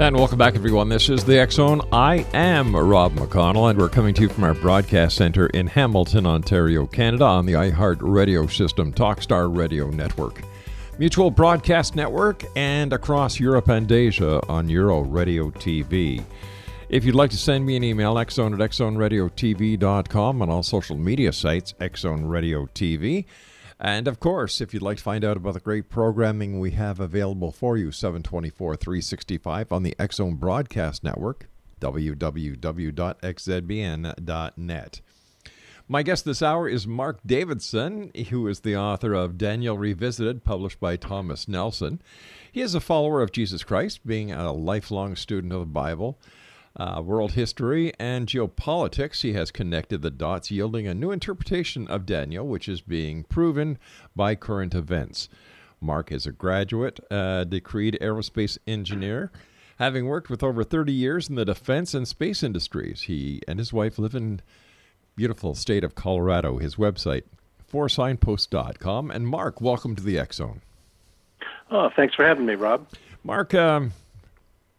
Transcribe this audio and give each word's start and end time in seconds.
And 0.00 0.16
welcome 0.16 0.38
back, 0.38 0.54
everyone. 0.54 0.88
This 0.88 1.10
is 1.10 1.26
the 1.26 1.46
Zone. 1.50 1.82
I 1.92 2.24
am 2.32 2.74
Rob 2.74 3.12
McConnell, 3.16 3.68
and 3.68 3.78
we're 3.78 3.90
coming 3.90 4.14
to 4.14 4.22
you 4.22 4.28
from 4.30 4.44
our 4.44 4.54
broadcast 4.54 5.14
center 5.14 5.48
in 5.48 5.66
Hamilton, 5.66 6.24
Ontario, 6.24 6.86
Canada, 6.86 7.26
on 7.26 7.44
the 7.44 7.52
iHeart 7.52 7.98
Radio 8.00 8.46
System, 8.46 8.94
Talkstar 8.94 9.54
Radio 9.54 9.90
Network, 9.90 10.40
Mutual 10.98 11.30
Broadcast 11.30 11.96
Network, 11.96 12.44
and 12.56 12.94
across 12.94 13.38
Europe 13.38 13.68
and 13.68 13.92
Asia 13.92 14.40
on 14.48 14.70
Euro 14.70 15.00
Radio 15.00 15.50
TV. 15.50 16.24
If 16.88 17.04
you'd 17.04 17.14
like 17.14 17.30
to 17.32 17.36
send 17.36 17.66
me 17.66 17.76
an 17.76 17.84
email, 17.84 18.14
xzone 18.14 18.54
at 18.54 18.70
xzoneradiotv.com, 18.70 20.40
and 20.40 20.50
all 20.50 20.62
social 20.62 20.96
media 20.96 21.30
sites, 21.30 21.74
Xzone 21.74 22.26
Radio 22.26 22.64
TV. 22.74 23.26
And 23.82 24.06
of 24.06 24.20
course, 24.20 24.60
if 24.60 24.74
you'd 24.74 24.82
like 24.82 24.98
to 24.98 25.02
find 25.02 25.24
out 25.24 25.38
about 25.38 25.54
the 25.54 25.60
great 25.60 25.88
programming 25.88 26.60
we 26.60 26.72
have 26.72 27.00
available 27.00 27.50
for 27.50 27.78
you, 27.78 27.90
724 27.90 28.76
365 28.76 29.72
on 29.72 29.82
the 29.82 29.96
Zone 30.12 30.34
Broadcast 30.34 31.02
Network, 31.02 31.48
www.xzbn.net. 31.80 32.60
My 35.88 36.02
guest 36.04 36.24
this 36.26 36.42
hour 36.42 36.68
is 36.68 36.86
Mark 36.86 37.20
Davidson, 37.24 38.12
who 38.28 38.46
is 38.48 38.60
the 38.60 38.76
author 38.76 39.14
of 39.14 39.38
Daniel 39.38 39.78
Revisited, 39.78 40.44
published 40.44 40.78
by 40.78 40.96
Thomas 40.96 41.48
Nelson. 41.48 42.02
He 42.52 42.60
is 42.60 42.74
a 42.74 42.80
follower 42.80 43.22
of 43.22 43.32
Jesus 43.32 43.64
Christ, 43.64 44.06
being 44.06 44.30
a 44.30 44.52
lifelong 44.52 45.16
student 45.16 45.54
of 45.54 45.60
the 45.60 45.66
Bible 45.66 46.18
uh, 46.76 47.02
world 47.04 47.32
history, 47.32 47.92
and 47.98 48.26
geopolitics. 48.26 49.22
He 49.22 49.32
has 49.34 49.50
connected 49.50 50.02
the 50.02 50.10
dots, 50.10 50.50
yielding 50.50 50.86
a 50.86 50.94
new 50.94 51.10
interpretation 51.10 51.88
of 51.88 52.06
Daniel, 52.06 52.46
which 52.46 52.68
is 52.68 52.80
being 52.80 53.24
proven 53.24 53.78
by 54.14 54.34
current 54.34 54.74
events. 54.74 55.28
Mark 55.80 56.12
is 56.12 56.26
a 56.26 56.32
graduate, 56.32 57.00
uh, 57.10 57.44
decreed 57.44 57.98
aerospace 58.00 58.58
engineer. 58.66 59.30
Having 59.78 60.06
worked 60.06 60.28
with 60.28 60.42
over 60.42 60.62
30 60.62 60.92
years 60.92 61.28
in 61.28 61.36
the 61.36 61.44
defense 61.44 61.94
and 61.94 62.06
space 62.06 62.42
industries, 62.42 63.02
he 63.02 63.40
and 63.48 63.58
his 63.58 63.72
wife 63.72 63.98
live 63.98 64.14
in 64.14 64.42
beautiful 65.16 65.54
state 65.54 65.84
of 65.84 65.94
Colorado. 65.94 66.58
His 66.58 66.76
website, 66.76 67.22
foursignpost.com. 67.72 69.10
And 69.10 69.26
Mark, 69.26 69.60
welcome 69.60 69.96
to 69.96 70.02
the 70.02 70.18
X 70.18 70.36
Zone. 70.36 70.60
Oh, 71.70 71.88
thanks 71.96 72.14
for 72.14 72.26
having 72.26 72.44
me, 72.44 72.56
Rob. 72.56 72.86
Mark, 73.24 73.54
um, 73.54 73.92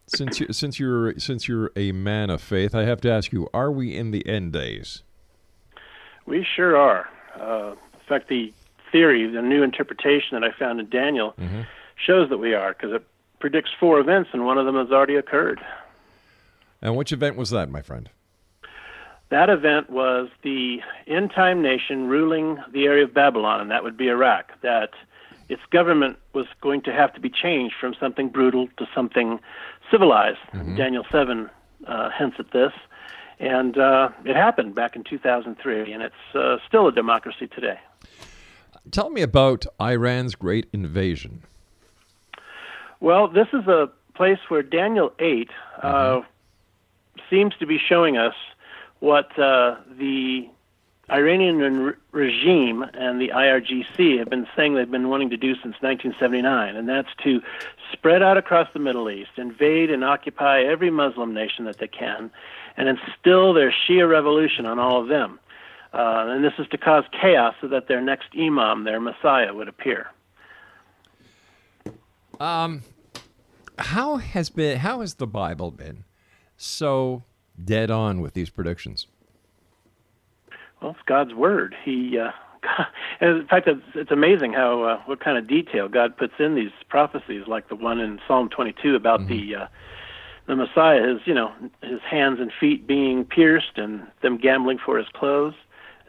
since 0.06 0.40
you, 0.40 0.46
since 0.52 0.78
you're 0.78 1.18
since 1.18 1.48
you're 1.48 1.70
a 1.76 1.92
man 1.92 2.30
of 2.30 2.40
faith, 2.42 2.74
I 2.74 2.84
have 2.84 3.00
to 3.02 3.10
ask 3.10 3.32
you: 3.32 3.48
Are 3.54 3.70
we 3.70 3.96
in 3.96 4.10
the 4.10 4.26
end 4.26 4.52
days? 4.52 5.02
We 6.26 6.44
sure 6.56 6.76
are. 6.76 7.08
Uh, 7.38 7.72
in 7.72 8.00
fact, 8.08 8.28
the 8.28 8.52
theory, 8.90 9.26
the 9.26 9.42
new 9.42 9.62
interpretation 9.62 10.38
that 10.38 10.44
I 10.44 10.52
found 10.56 10.80
in 10.80 10.88
Daniel, 10.90 11.34
Mm-hmm. 11.40 11.62
shows 11.96 12.28
that 12.30 12.38
we 12.38 12.54
are 12.54 12.72
because 12.74 12.92
it 12.92 13.04
predicts 13.40 13.70
four 13.80 13.98
events, 14.00 14.30
and 14.32 14.44
one 14.44 14.58
of 14.58 14.66
them 14.66 14.76
has 14.76 14.90
already 14.90 15.16
occurred. 15.16 15.60
And 16.80 16.96
which 16.96 17.12
event 17.12 17.36
was 17.36 17.50
that, 17.50 17.70
my 17.70 17.80
friend? 17.82 18.10
That 19.30 19.48
event 19.48 19.88
was 19.88 20.28
the 20.42 20.80
end 21.06 21.30
time 21.34 21.62
nation 21.62 22.06
ruling 22.08 22.58
the 22.72 22.84
area 22.84 23.04
of 23.04 23.14
Babylon, 23.14 23.60
and 23.60 23.70
that 23.70 23.82
would 23.82 23.96
be 23.96 24.08
Iraq. 24.08 24.52
That 24.60 24.90
its 25.48 25.62
government 25.70 26.18
was 26.34 26.46
going 26.60 26.82
to 26.82 26.92
have 26.92 27.14
to 27.14 27.20
be 27.20 27.30
changed 27.30 27.74
from 27.80 27.94
something 27.98 28.28
brutal 28.28 28.68
to 28.76 28.86
something 28.94 29.40
civilized. 29.92 30.38
Daniel 30.76 31.04
7 31.12 31.48
uh, 31.86 32.10
hints 32.18 32.36
at 32.40 32.50
this. 32.50 32.72
And 33.38 33.76
uh, 33.76 34.08
it 34.24 34.36
happened 34.36 34.74
back 34.74 34.96
in 34.96 35.04
2003, 35.04 35.92
and 35.92 36.02
it's 36.02 36.14
uh, 36.34 36.56
still 36.66 36.86
a 36.88 36.92
democracy 36.92 37.48
today. 37.48 37.78
Tell 38.90 39.10
me 39.10 39.22
about 39.22 39.66
Iran's 39.80 40.34
great 40.34 40.66
invasion. 40.72 41.42
Well, 43.00 43.28
this 43.28 43.48
is 43.52 43.66
a 43.66 43.90
place 44.14 44.38
where 44.48 44.62
Daniel 44.62 45.12
8 45.18 45.50
uh, 45.82 46.20
seems 47.28 47.54
to 47.58 47.66
be 47.66 47.78
showing 47.78 48.16
us 48.16 48.34
what 49.00 49.36
uh, 49.38 49.76
the 49.98 50.48
Iranian 51.10 51.58
re- 51.58 51.94
regime 52.12 52.82
and 52.94 53.20
the 53.20 53.28
IRGC 53.28 54.18
have 54.18 54.30
been 54.30 54.46
saying 54.56 54.74
they've 54.74 54.90
been 54.90 55.08
wanting 55.08 55.30
to 55.30 55.36
do 55.36 55.54
since 55.54 55.74
1979, 55.80 56.76
and 56.76 56.88
that's 56.88 57.08
to 57.24 57.40
spread 57.92 58.22
out 58.22 58.38
across 58.38 58.68
the 58.72 58.78
Middle 58.78 59.10
East, 59.10 59.30
invade 59.36 59.90
and 59.90 60.04
occupy 60.04 60.62
every 60.62 60.90
Muslim 60.90 61.34
nation 61.34 61.64
that 61.64 61.78
they 61.78 61.88
can, 61.88 62.30
and 62.76 62.88
instill 62.88 63.52
their 63.52 63.72
Shia 63.72 64.08
revolution 64.08 64.64
on 64.64 64.78
all 64.78 65.00
of 65.00 65.08
them. 65.08 65.38
Uh, 65.92 66.26
and 66.28 66.42
this 66.42 66.54
is 66.58 66.66
to 66.68 66.78
cause 66.78 67.04
chaos 67.20 67.54
so 67.60 67.68
that 67.68 67.88
their 67.88 68.00
next 68.00 68.28
imam, 68.38 68.84
their 68.84 69.00
messiah, 69.00 69.52
would 69.52 69.68
appear. 69.68 70.10
How 73.78 74.16
has 74.16 74.48
been 74.50 74.78
how 74.78 75.00
has 75.00 75.14
the 75.14 75.26
Bible 75.26 75.70
been 75.70 76.04
so 76.56 77.24
dead 77.62 77.90
on 77.90 78.20
with 78.20 78.34
these 78.34 78.48
predictions? 78.48 79.06
Well, 80.82 80.92
it's 80.92 81.00
God's 81.06 81.32
word. 81.32 81.76
He, 81.84 82.18
uh, 82.18 82.32
and 83.20 83.40
in 83.40 83.46
fact, 83.46 83.68
it's, 83.68 83.82
it's 83.94 84.10
amazing 84.10 84.52
how 84.52 84.82
uh, 84.82 85.02
what 85.06 85.20
kind 85.20 85.38
of 85.38 85.46
detail 85.46 85.88
God 85.88 86.16
puts 86.16 86.34
in 86.38 86.54
these 86.54 86.72
prophecies, 86.88 87.46
like 87.46 87.68
the 87.68 87.76
one 87.76 88.00
in 88.00 88.20
Psalm 88.26 88.48
22 88.48 88.96
about 88.96 89.28
the 89.28 89.54
uh, 89.54 89.66
the 90.46 90.56
Messiah, 90.56 91.06
his 91.06 91.20
you 91.24 91.34
know 91.34 91.52
his 91.82 92.00
hands 92.00 92.40
and 92.40 92.50
feet 92.58 92.86
being 92.86 93.24
pierced 93.24 93.76
and 93.78 94.06
them 94.22 94.36
gambling 94.36 94.78
for 94.84 94.98
his 94.98 95.06
clothes. 95.12 95.54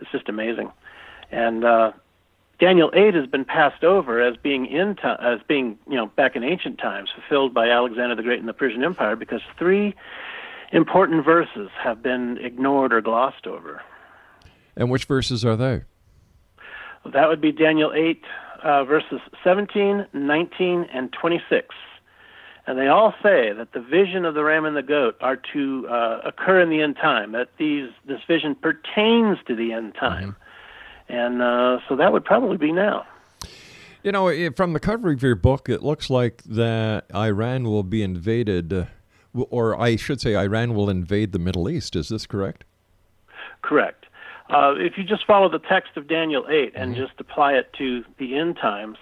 It's 0.01 0.11
just 0.11 0.27
amazing. 0.27 0.71
And 1.31 1.63
uh, 1.63 1.91
Daniel 2.59 2.91
8 2.93 3.13
has 3.13 3.27
been 3.27 3.45
passed 3.45 3.83
over 3.83 4.21
as 4.21 4.35
being 4.37 4.65
in 4.65 4.95
to- 4.97 5.17
as 5.21 5.39
being 5.47 5.77
you 5.87 5.95
know 5.95 6.07
back 6.07 6.35
in 6.35 6.43
ancient 6.43 6.79
times 6.79 7.09
fulfilled 7.13 7.53
by 7.53 7.69
Alexander 7.69 8.15
the 8.15 8.23
Great 8.23 8.39
in 8.39 8.47
the 8.47 8.53
Persian 8.53 8.83
Empire 8.83 9.15
because 9.15 9.41
three 9.59 9.93
important 10.71 11.23
verses 11.23 11.69
have 11.79 12.01
been 12.01 12.39
ignored 12.39 12.91
or 12.91 13.01
glossed 13.01 13.45
over. 13.45 13.83
And 14.75 14.89
which 14.89 15.05
verses 15.05 15.45
are 15.45 15.55
they? 15.55 15.83
That 17.11 17.27
would 17.27 17.41
be 17.41 17.51
Daniel 17.51 17.91
8, 17.93 18.23
uh, 18.63 18.83
verses 18.85 19.19
17, 19.43 20.07
19, 20.13 20.87
and 20.93 21.11
26. 21.11 21.67
And 22.65 22.79
they 22.79 22.87
all 22.87 23.13
say 23.21 23.51
that 23.51 23.73
the 23.73 23.81
vision 23.81 24.23
of 24.23 24.35
the 24.35 24.43
ram 24.43 24.63
and 24.65 24.75
the 24.75 24.83
goat 24.83 25.17
are 25.19 25.35
to 25.51 25.87
uh, 25.89 26.21
occur 26.23 26.61
in 26.61 26.69
the 26.69 26.81
end 26.81 26.95
time, 26.95 27.33
that 27.33 27.49
these, 27.57 27.89
this 28.05 28.21
vision 28.25 28.55
pertains 28.55 29.37
to 29.47 29.55
the 29.55 29.73
end 29.73 29.95
time. 29.99 30.37
And 31.09 31.41
uh, 31.41 31.79
so 31.89 31.97
that 31.97 32.13
would 32.13 32.23
probably 32.23 32.55
be 32.55 32.71
now. 32.71 33.05
You 34.01 34.11
know, 34.13 34.51
from 34.51 34.73
the 34.73 34.79
cover 34.79 35.11
of 35.11 35.21
your 35.21 35.35
book, 35.35 35.67
it 35.69 35.83
looks 35.83 36.09
like 36.09 36.43
that 36.43 37.05
Iran 37.13 37.65
will 37.65 37.83
be 37.83 38.01
invaded, 38.01 38.71
uh, 38.71 38.85
or 39.33 39.79
I 39.79 39.97
should 39.97 40.21
say, 40.21 40.35
Iran 40.35 40.73
will 40.73 40.89
invade 40.89 41.31
the 41.33 41.39
Middle 41.39 41.69
East. 41.69 41.95
Is 41.95 42.09
this 42.09 42.25
correct? 42.25 42.63
Correct. 43.61 44.02
Uh, 44.53 44.75
if 44.77 44.97
you 44.97 45.03
just 45.03 45.25
follow 45.25 45.49
the 45.49 45.59
text 45.59 45.97
of 45.97 46.07
Daniel 46.07 46.45
8 46.47 46.73
and 46.75 46.95
just 46.95 47.13
apply 47.19 47.53
it 47.53 47.73
to 47.73 48.03
the 48.19 48.37
end 48.37 48.57
times, 48.57 48.97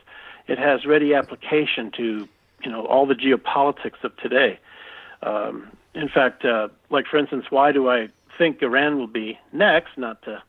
it 0.48 0.58
has 0.58 0.86
ready 0.86 1.14
application 1.14 1.92
to 1.98 2.28
you 2.64 2.72
know 2.72 2.86
all 2.86 3.06
the 3.06 3.16
geopolitics 3.16 4.04
of 4.04 4.16
today. 4.18 4.60
Um, 5.24 5.68
in 5.94 6.08
fact, 6.08 6.46
uh, 6.46 6.70
like 6.90 7.06
for 7.08 7.18
instance, 7.18 7.46
why 7.50 7.72
do 7.72 7.90
I 7.90 8.08
think 8.38 8.62
Iran 8.62 8.98
will 8.98 9.08
be 9.08 9.38
next? 9.52 9.98
Not 9.98 10.22
to 10.24 10.42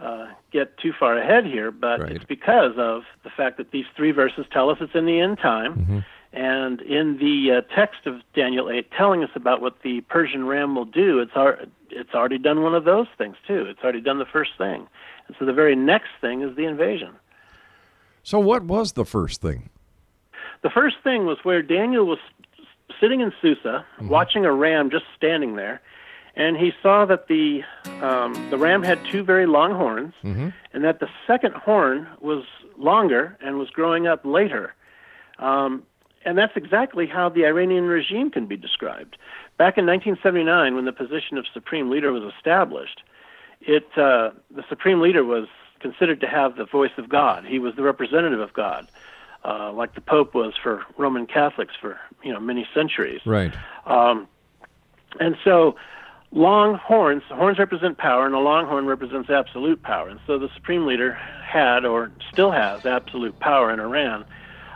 uh, 0.00 0.28
get 0.50 0.76
too 0.78 0.92
far 0.98 1.16
ahead 1.16 1.44
here, 1.46 1.70
but 1.70 2.00
Right. 2.00 2.12
it's 2.12 2.24
because 2.24 2.72
of 2.78 3.04
the 3.22 3.30
fact 3.30 3.58
that 3.58 3.70
these 3.70 3.86
three 3.96 4.10
verses 4.12 4.46
tell 4.50 4.70
us 4.70 4.78
it's 4.80 4.94
in 4.94 5.06
the 5.06 5.20
end 5.20 5.38
time, 5.38 6.04
and 6.32 6.80
in 6.80 7.18
the 7.18 7.58
uh, 7.58 7.74
text 7.74 8.06
of 8.06 8.20
Daniel 8.34 8.70
8, 8.70 8.90
telling 8.92 9.22
us 9.22 9.30
about 9.34 9.60
what 9.60 9.82
the 9.82 10.00
Persian 10.02 10.46
ram 10.46 10.74
will 10.74 10.86
do, 10.86 11.18
it's 11.18 11.32
ar- 11.34 11.60
it's 11.90 12.14
already 12.14 12.38
done 12.38 12.62
one 12.62 12.74
of 12.74 12.84
those 12.84 13.06
things 13.18 13.36
too. 13.46 13.66
It's 13.68 13.80
already 13.82 14.00
done 14.00 14.18
the 14.18 14.24
first 14.24 14.52
thing, 14.56 14.86
and 15.26 15.36
so 15.38 15.44
the 15.44 15.52
very 15.52 15.76
next 15.76 16.08
thing 16.20 16.42
is 16.42 16.56
the 16.56 16.64
invasion. 16.64 17.10
So, 18.22 18.38
what 18.38 18.64
was 18.64 18.92
the 18.92 19.04
first 19.04 19.40
thing? 19.42 19.68
The 20.62 20.70
first 20.70 20.96
thing 21.02 21.26
was 21.26 21.38
where 21.42 21.60
Daniel 21.60 22.06
was 22.06 22.18
sitting 23.00 23.20
in 23.20 23.32
Susa, 23.42 23.84
watching 24.00 24.44
a 24.44 24.52
ram 24.52 24.90
just 24.90 25.04
standing 25.16 25.56
there, 25.56 25.80
and 26.36 26.56
he 26.56 26.72
saw 26.82 27.04
that 27.04 27.26
the 27.28 27.62
um, 28.00 28.32
the 28.50 28.56
ram 28.56 28.82
had 28.82 28.98
two 29.10 29.22
very 29.22 29.46
long 29.46 29.72
horns, 29.72 30.14
and 30.72 30.84
that 30.84 31.00
the 31.00 31.08
second 31.26 31.54
horn 31.54 32.06
was 32.20 32.44
longer 32.78 33.36
and 33.44 33.58
was 33.58 33.68
growing 33.70 34.06
up 34.06 34.24
later. 34.24 34.74
Um, 35.38 35.82
and 36.24 36.38
that's 36.38 36.56
exactly 36.56 37.06
how 37.06 37.28
the 37.28 37.44
Iranian 37.44 37.84
regime 37.84 38.30
can 38.30 38.46
be 38.46 38.56
described. 38.56 39.16
Back 39.58 39.78
in 39.78 39.86
1979, 39.86 40.74
when 40.74 40.84
the 40.84 40.92
position 40.92 41.38
of 41.38 41.46
supreme 41.52 41.90
leader 41.90 42.12
was 42.12 42.22
established, 42.36 43.02
it 43.60 43.86
uh, 43.96 44.30
the 44.50 44.64
supreme 44.68 45.00
leader 45.00 45.24
was 45.24 45.46
considered 45.80 46.20
to 46.20 46.26
have 46.26 46.56
the 46.56 46.64
voice 46.64 46.92
of 46.96 47.08
God. 47.08 47.44
He 47.44 47.58
was 47.58 47.74
the 47.76 47.82
representative 47.82 48.40
of 48.40 48.52
God, 48.52 48.90
uh, 49.44 49.72
like 49.72 49.94
the 49.94 50.00
Pope 50.00 50.34
was 50.34 50.54
for 50.60 50.82
Roman 50.96 51.26
Catholics 51.26 51.74
for 51.80 51.98
you 52.22 52.32
know 52.32 52.40
many 52.40 52.66
centuries. 52.74 53.20
Right. 53.26 53.52
Um, 53.86 54.28
and 55.20 55.36
so, 55.44 55.76
long 56.30 56.76
horns, 56.76 57.22
horns 57.28 57.58
represent 57.58 57.98
power, 57.98 58.24
and 58.24 58.34
a 58.34 58.38
long 58.38 58.66
horn 58.66 58.86
represents 58.86 59.28
absolute 59.28 59.82
power. 59.82 60.08
And 60.08 60.20
so, 60.26 60.38
the 60.38 60.48
supreme 60.54 60.86
leader 60.86 61.12
had, 61.12 61.84
or 61.84 62.10
still 62.32 62.50
has, 62.50 62.86
absolute 62.86 63.38
power 63.40 63.72
in 63.72 63.80
Iran. 63.80 64.24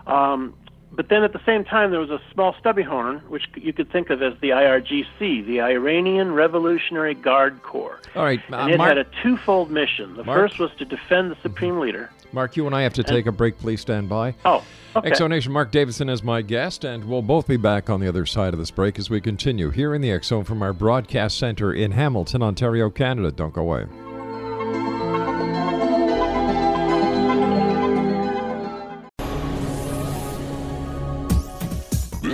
Um, 0.07 0.55
but 0.97 1.09
then 1.09 1.23
at 1.23 1.33
the 1.33 1.41
same 1.45 1.65
time, 1.65 1.91
there 1.91 2.01
was 2.01 2.11
a 2.11 2.21
small 2.33 2.55
stubby 2.59 2.83
horn, 2.83 3.19
which 3.29 3.45
you 3.55 3.73
could 3.73 3.91
think 3.93 4.11
of 4.11 4.23
as 4.23 4.33
the 4.41 4.51
IRGC, 4.51 5.47
the 5.47 5.61
Iranian 5.61 6.33
Revolutionary 6.33 7.15
Guard 7.15 7.63
Corps. 7.63 8.01
All 8.15 8.25
right, 8.25 8.41
uh, 8.53 8.57
And 8.57 8.73
it 8.73 8.79
Mark- 8.79 8.89
had 8.89 8.99
a 8.99 9.07
twofold 9.23 9.71
mission. 9.71 10.17
The 10.17 10.25
Mark? 10.25 10.39
first 10.39 10.59
was 10.59 10.71
to 10.79 10.85
defend 10.85 11.31
the 11.31 11.37
supreme 11.43 11.79
leader. 11.79 12.11
Mark, 12.33 12.57
you 12.57 12.67
and 12.67 12.75
I 12.75 12.83
have 12.83 12.93
to 12.95 13.05
take 13.05 13.27
a 13.27 13.33
break. 13.33 13.57
Please 13.59 13.81
stand 13.81 14.09
by. 14.09 14.35
Oh, 14.45 14.63
okay. 14.97 15.11
Exonation 15.11 15.49
Mark 15.53 15.71
Davidson 15.71 16.09
is 16.09 16.23
my 16.23 16.43
guest, 16.43 16.85
and 16.85 17.05
we'll 17.05 17.23
both 17.23 17.47
be 17.47 17.57
back 17.57 17.89
on 17.89 18.01
the 18.01 18.09
other 18.09 18.27
side 18.27 18.53
of 18.53 18.59
this 18.59 18.71
break 18.71 18.99
as 18.99 19.09
we 19.09 19.21
continue 19.21 19.71
here 19.71 19.95
in 19.95 20.03
the 20.03 20.11
X 20.11 20.27
Zone 20.27 20.45
from 20.45 20.61
our 20.63 20.73
broadcast 20.73 21.39
center 21.39 21.73
in 21.73 21.93
Hamilton, 21.93 22.43
Ontario, 22.43 22.91
Canada. 22.91 23.31
Don't 23.31 23.55
go 23.55 23.63
away. 23.63 23.87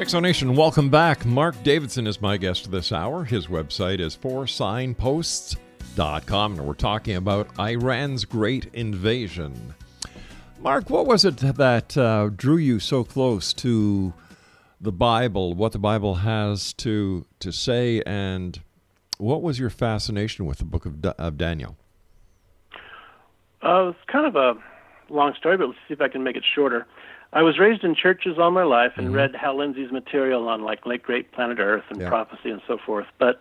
Exonation, 0.00 0.56
welcome 0.56 0.88
back. 0.88 1.26
Mark 1.26 1.62
Davidson 1.62 2.06
is 2.06 2.22
my 2.22 2.38
guest 2.38 2.70
this 2.70 2.90
hour. 2.90 3.22
His 3.22 3.48
website 3.48 4.00
is 4.00 4.16
foursignposts.com, 4.16 6.58
and 6.58 6.66
we're 6.66 6.72
talking 6.72 7.16
about 7.16 7.50
Iran's 7.58 8.24
great 8.24 8.70
invasion. 8.72 9.74
Mark, 10.62 10.88
what 10.88 11.04
was 11.04 11.26
it 11.26 11.36
that 11.36 11.98
uh, 11.98 12.30
drew 12.34 12.56
you 12.56 12.80
so 12.80 13.04
close 13.04 13.52
to 13.52 14.14
the 14.80 14.90
Bible, 14.90 15.52
what 15.52 15.72
the 15.72 15.78
Bible 15.78 16.14
has 16.14 16.72
to, 16.72 17.26
to 17.40 17.52
say, 17.52 18.02
and 18.06 18.58
what 19.18 19.42
was 19.42 19.58
your 19.58 19.68
fascination 19.68 20.46
with 20.46 20.56
the 20.56 20.64
book 20.64 20.86
of, 20.86 21.04
of 21.04 21.36
Daniel? 21.36 21.76
Uh, 23.60 23.90
it's 23.90 23.98
kind 24.10 24.24
of 24.24 24.34
a 24.34 24.54
long 25.10 25.34
story, 25.38 25.58
but 25.58 25.66
let's 25.66 25.78
see 25.86 25.92
if 25.92 26.00
I 26.00 26.08
can 26.08 26.24
make 26.24 26.36
it 26.36 26.44
shorter. 26.54 26.86
I 27.32 27.42
was 27.42 27.58
raised 27.58 27.84
in 27.84 27.94
churches 27.94 28.38
all 28.38 28.50
my 28.50 28.64
life 28.64 28.92
and 28.96 29.14
read 29.14 29.36
Hal 29.36 29.56
Lindsey's 29.56 29.92
material 29.92 30.48
on 30.48 30.62
like 30.62 30.84
late 30.84 31.02
great 31.02 31.30
planet 31.32 31.58
Earth 31.60 31.84
and 31.88 32.00
Yeah. 32.00 32.08
prophecy 32.08 32.50
and 32.50 32.60
so 32.66 32.76
forth. 32.76 33.06
But 33.18 33.40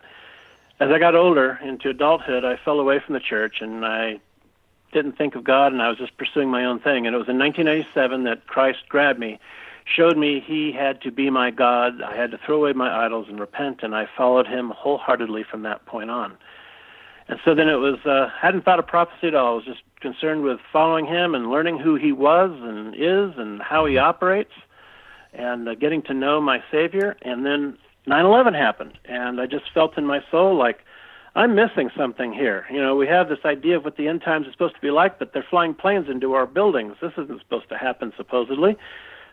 as 0.80 0.92
I 0.92 1.00
got 1.00 1.16
older 1.16 1.60
into 1.64 1.90
adulthood, 1.90 2.46
I 2.46 2.56
fell 2.58 2.80
away 2.80 3.00
from 3.00 3.14
the 3.14 3.20
church 3.20 3.62
and 3.62 3.86
I 3.86 4.20
didn't 4.92 5.14
think 5.14 5.36
of 5.36 5.44
God 5.44 5.72
and 5.74 5.82
I 5.82 5.90
was 5.90 5.98
just 5.98 6.18
pursuing 6.18 6.50
my 6.50 6.66
own 6.66 6.80
thing. 6.80 7.08
And 7.08 7.16
it 7.16 7.20
was 7.20 7.28
in 7.28 7.40
1997 7.40 8.24
that 8.26 8.46
Christ 8.46 8.88
grabbed 8.90 9.20
me, 9.20 9.40
showed 9.86 10.18
me 10.18 10.40
He 10.40 10.72
had 10.72 11.02
to 11.02 11.12
be 11.12 11.32
my 11.32 11.50
God. 11.50 12.02
I 12.04 12.16
had 12.16 12.30
to 12.32 12.38
throw 12.38 12.58
away 12.58 12.74
my 12.74 13.06
idols 13.06 13.28
and 13.28 13.40
repent, 13.40 13.82
and 13.82 13.96
I 13.96 14.06
followed 14.16 14.46
Him 14.48 14.70
wholeheartedly 14.70 15.44
from 15.44 15.64
that 15.64 15.86
point 15.88 16.12
on. 16.12 16.38
And 17.28 17.40
so 17.44 17.54
then 17.54 17.70
it 17.70 17.76
was, 17.76 18.04
uh, 18.06 18.30
hadn't 18.40 18.66
thought 18.66 18.80
of 18.80 18.88
prophecy 18.88 19.28
at 19.28 19.36
all. 19.36 19.54
I 19.54 19.56
was 19.56 19.66
just 19.66 19.82
concerned 20.02 20.44
with 20.44 20.60
following 20.72 21.06
Him 21.06 21.36
and 21.36 21.50
learning 21.50 21.80
who 21.80 21.96
He 21.96 22.12
was 22.12 22.52
and 22.52 22.96
is 22.96 23.38
and 23.38 23.62
how 23.62 23.86
He 23.86 23.98
operates 23.98 24.52
and 25.34 25.68
uh, 25.68 25.76
getting 25.76 26.02
to 26.04 26.14
know 26.14 26.42
my 26.42 26.64
Savior. 26.72 27.18
And 27.22 27.46
then 27.46 27.78
9/11 28.08 28.56
happened, 28.56 28.98
and 29.06 29.40
I 29.40 29.46
just 29.46 29.66
felt 29.74 29.98
in 29.98 30.06
my 30.06 30.22
soul 30.32 30.56
like 30.56 30.80
I'm 31.36 31.56
missing 31.56 31.90
something 31.96 32.34
here. 32.34 32.66
You 32.72 32.82
know, 32.82 32.96
we 32.96 33.08
have 33.08 33.30
this 33.30 33.40
idea 33.46 33.78
of 33.78 33.86
what 33.86 33.98
the 33.98 34.08
end 34.08 34.22
times 34.22 34.48
is 34.48 34.54
supposed 34.54 34.76
to 34.76 34.82
be 34.82 34.92
like, 34.92 35.20
but 35.20 35.34
they're 35.34 35.46
flying 35.50 35.74
planes 35.74 36.08
into 36.10 36.34
our 36.34 36.46
buildings. 36.48 36.96
This 37.02 37.14
isn't 37.18 37.40
supposed 37.40 37.70
to 37.70 37.78
happen, 37.78 38.12
supposedly. 38.18 38.78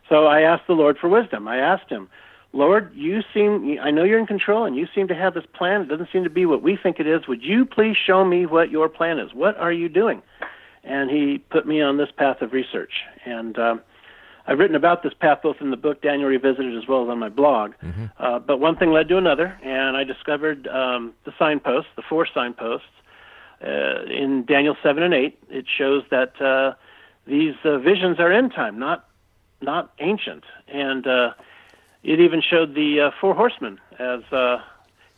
So 0.08 0.26
I 0.26 0.42
asked 0.42 0.66
the 0.66 0.74
Lord 0.74 0.98
for 0.98 1.08
wisdom. 1.08 1.48
I 1.48 1.56
asked 1.56 1.90
Him, 1.90 2.08
Lord, 2.52 2.92
you 2.94 3.22
seem, 3.34 3.78
I 3.82 3.90
know 3.90 4.04
you're 4.04 4.18
in 4.18 4.26
control, 4.26 4.64
and 4.64 4.76
you 4.76 4.86
seem 4.94 5.08
to 5.08 5.14
have 5.14 5.34
this 5.34 5.44
plan. 5.52 5.82
It 5.82 5.88
doesn't 5.88 6.10
seem 6.12 6.24
to 6.24 6.30
be 6.30 6.46
what 6.46 6.62
we 6.62 6.78
think 6.80 7.00
it 7.00 7.06
is. 7.06 7.26
Would 7.28 7.42
you 7.42 7.64
please 7.64 7.96
show 7.96 8.24
me 8.24 8.46
what 8.46 8.70
your 8.70 8.88
plan 8.88 9.18
is? 9.18 9.34
What 9.34 9.56
are 9.58 9.72
you 9.72 9.88
doing? 9.88 10.22
And 10.86 11.10
He 11.10 11.38
put 11.38 11.66
me 11.66 11.82
on 11.82 11.98
this 11.98 12.08
path 12.16 12.40
of 12.40 12.52
research. 12.52 12.92
And, 13.26 13.58
um, 13.58 13.82
I've 14.46 14.58
written 14.58 14.76
about 14.76 15.02
this 15.02 15.12
path 15.12 15.40
both 15.42 15.56
in 15.60 15.70
the 15.70 15.76
book 15.76 16.02
Daniel 16.02 16.28
Revisited 16.28 16.76
as 16.76 16.86
well 16.88 17.02
as 17.02 17.08
on 17.08 17.18
my 17.18 17.28
blog. 17.28 17.72
Mm-hmm. 17.82 18.04
Uh, 18.18 18.38
but 18.38 18.60
one 18.60 18.76
thing 18.76 18.92
led 18.92 19.08
to 19.08 19.18
another, 19.18 19.58
and 19.62 19.96
I 19.96 20.04
discovered 20.04 20.68
um, 20.68 21.14
the 21.24 21.32
signposts, 21.38 21.90
the 21.96 22.02
four 22.02 22.26
signposts, 22.32 22.86
uh, 23.64 24.04
in 24.04 24.44
Daniel 24.44 24.76
7 24.82 25.02
and 25.02 25.14
8. 25.14 25.38
It 25.50 25.66
shows 25.66 26.04
that 26.10 26.40
uh, 26.40 26.74
these 27.26 27.54
uh, 27.64 27.78
visions 27.78 28.20
are 28.20 28.30
end 28.30 28.52
time, 28.52 28.78
not 28.78 29.08
not 29.62 29.92
ancient. 29.98 30.44
And 30.68 31.06
uh, 31.06 31.32
it 32.02 32.20
even 32.20 32.42
showed 32.42 32.74
the 32.74 33.00
uh, 33.00 33.10
four 33.20 33.34
horsemen 33.34 33.80
as 33.98 34.20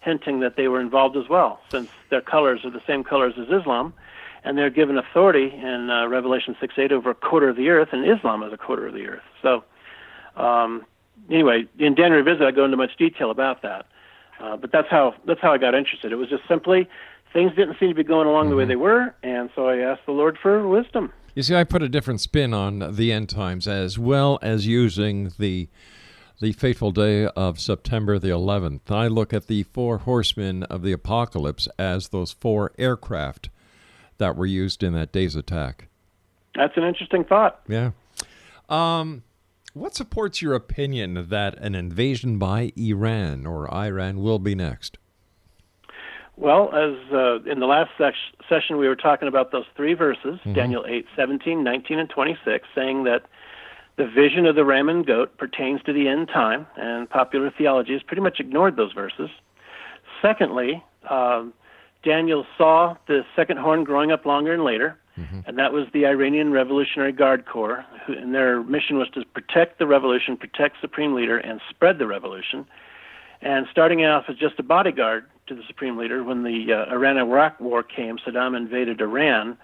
hinting 0.01 0.41
that 0.41 0.55
they 0.55 0.69
were 0.69 0.81
involved 0.81 1.17
as 1.17 1.29
well, 1.29 1.61
since 1.71 1.91
their 2.09 2.21
colors 2.21 2.65
are 2.65 2.71
the 2.71 2.83
same 2.87 3.03
colors 3.03 3.35
as 3.37 3.49
Islam 3.51 3.93
and 4.49 4.57
they're 4.57 4.71
given 4.71 4.97
authority 4.97 5.53
in 5.55 5.91
uh, 5.91 6.09
Revelation 6.09 6.57
6 6.59 6.75
8 6.79 6.91
over 6.91 7.11
a 7.11 7.15
quarter 7.15 7.51
of 7.51 7.57
the 7.57 7.69
earth, 7.69 7.91
and 7.93 8.09
Islam 8.11 8.43
is 8.43 8.51
a 8.51 8.57
quarter 8.57 8.87
of 8.87 8.95
the 8.95 9.05
earth. 9.05 9.23
So, 9.43 9.63
um, 10.43 10.87
anyway, 11.31 11.67
in 11.79 11.95
Daniel 11.95 12.23
Revisit, 12.23 12.47
I 12.47 12.51
go 12.51 12.65
into 12.65 12.79
much 12.79 12.97
detail 12.97 13.31
about 13.31 13.61
that. 13.61 13.85
Uh, 14.41 14.57
but 14.57 14.73
that's 14.73 14.89
how 14.89 15.15
that's 15.27 15.41
how 15.41 15.53
I 15.53 15.59
got 15.59 15.75
interested. 15.75 16.13
It 16.13 16.17
was 16.17 16.31
just 16.31 16.45
simply 16.49 16.89
things 17.35 17.55
didn't 17.57 17.77
seem 17.79 17.91
to 17.91 17.95
be 17.95 18.03
going 18.03 18.27
along 18.27 18.45
mm-hmm. 18.45 18.51
the 18.51 18.57
way 18.57 18.63
mm-hmm. 18.63 18.69
they 18.71 18.77
were, 18.77 19.15
and 19.23 19.51
so 19.55 19.69
I 19.69 19.79
asked 19.81 20.07
the 20.07 20.13
Lord 20.13 20.39
for 20.41 20.67
wisdom. 20.67 21.13
You 21.35 21.43
see, 21.43 21.55
I 21.55 21.65
put 21.65 21.83
a 21.83 21.89
different 21.89 22.23
spin 22.23 22.55
on 22.55 22.95
the 22.95 23.13
end 23.13 23.29
times 23.29 23.69
as 23.69 23.99
well 23.99 24.39
as 24.41 24.67
using 24.67 25.31
the 25.39 25.69
the 26.41 26.53
fateful 26.53 26.93
day 26.93 27.27
of 27.27 27.61
September 27.61 28.19
the 28.19 28.29
11th. 28.29 28.93
I 28.93 29.09
look 29.09 29.35
at 29.35 29.49
the 29.49 29.65
four 29.65 29.99
horsemen 29.99 30.63
of 30.63 30.83
the 30.83 30.93
apocalypse 30.93 31.69
as 31.79 32.09
those 32.09 32.31
four 32.31 32.71
aircraft 32.79 33.51
that 34.19 34.37
were 34.37 34.47
used 34.47 34.83
in 34.83 34.93
that 34.95 35.13
day's 35.13 35.35
attack. 35.37 35.89
That's 36.55 36.77
an 36.77 36.85
interesting 36.85 37.25
thought. 37.25 37.61
Yeah. 37.69 37.93
Um, 38.69 39.23
what 39.75 39.95
supports 39.95 40.43
your 40.43 40.55
opinion 40.55 41.29
that 41.29 41.57
an 41.59 41.75
invasion 41.75 42.39
by 42.39 42.73
Iran 42.77 43.47
or 43.47 43.73
Iran 43.73 44.21
will 44.21 44.39
be 44.39 44.55
next? 44.55 44.99
Well, 46.37 46.71
as 46.73 47.13
uh, 47.13 47.43
in 47.51 47.59
the 47.59 47.67
last 47.67 47.91
session, 48.49 48.77
we 48.77 48.87
were 48.87 48.97
talking 48.97 49.27
about 49.29 49.51
those 49.51 49.65
three 49.77 49.95
verses 49.95 50.39
mm-hmm. 50.41 50.53
Daniel 50.53 50.85
8, 50.87 51.07
17, 51.17 51.65
19, 51.65 51.99
and 51.99 52.09
26, 52.09 52.69
saying 52.75 53.05
that 53.05 53.23
the 53.97 54.07
vision 54.07 54.47
of 54.47 54.55
the 54.55 54.65
ram 54.65 54.89
and 54.89 55.05
goat 55.05 55.37
pertains 55.37 55.83
to 55.83 55.93
the 55.93 56.07
end 56.07 56.29
time, 56.29 56.67
and 56.77 57.11
popular 57.11 57.53
theology 57.57 57.93
has 57.93 58.03
pretty 58.03 58.23
much 58.23 58.39
ignored 58.39 58.77
those 58.77 58.93
verses. 58.93 59.29
Secondly, 60.23 60.85
um, 61.11 61.53
Daniel 62.09 62.47
saw 62.57 62.97
the 63.07 63.21
second 63.37 63.59
horn 63.59 63.85
growing 63.85 64.11
up 64.11 64.25
longer 64.25 64.55
and 64.55 64.65
later, 64.65 64.97
mm-hmm. 65.19 65.41
and 65.45 65.59
that 65.59 65.75
was 65.75 65.85
the 65.93 66.07
Iranian 66.07 66.53
Revolutionary 66.53 67.13
Guard 67.13 67.45
Corps, 67.45 67.85
who, 68.07 68.15
and 68.15 68.35
their 68.35 68.63
mission 68.63 68.97
was 68.97 69.11
to 69.11 69.27
protect 69.27 69.79
the 69.79 69.87
revolution, 69.87 70.35
protect 70.35 70.81
supreme 70.81 71.15
leader, 71.15 71.37
and 71.37 71.61
spread 71.69 71.99
the 71.99 72.07
revolution. 72.07 72.65
And 73.43 73.67
starting 73.71 74.03
off 74.07 74.25
as 74.29 74.37
just 74.37 74.59
a 74.59 74.63
bodyguard 74.63 75.27
to 75.49 75.55
the 75.55 75.61
supreme 75.67 75.99
leader, 75.99 76.25
when 76.25 76.45
the 76.45 76.73
uh, 76.73 76.95
Iran-Iraq 76.95 77.61
War 77.61 77.83
came, 77.83 78.17
Saddam 78.17 78.57
invaded 78.57 79.03
Iran. 79.03 79.59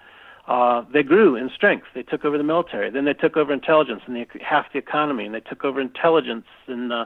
Uh, 0.47 0.83
they 0.93 1.01
grew 1.01 1.35
in 1.35 1.49
strength. 1.49 1.87
They 1.95 2.03
took 2.03 2.23
over 2.23 2.37
the 2.37 2.43
military. 2.43 2.91
Then 2.91 3.05
they 3.05 3.13
took 3.13 3.35
over 3.35 3.51
intelligence 3.51 4.01
and 4.05 4.15
the, 4.15 4.27
half 4.39 4.71
the 4.71 4.77
economy, 4.77 5.25
and 5.25 5.33
they 5.33 5.39
took 5.39 5.65
over 5.65 5.81
intelligence 5.81 6.45
and 6.67 6.93
uh, 6.93 7.05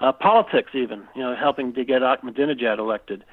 uh, 0.00 0.12
politics, 0.12 0.72
even 0.74 1.04
you 1.14 1.22
know, 1.22 1.34
helping 1.34 1.72
to 1.72 1.82
get 1.82 2.02
Ahmadinejad 2.02 2.78
elected. 2.78 3.24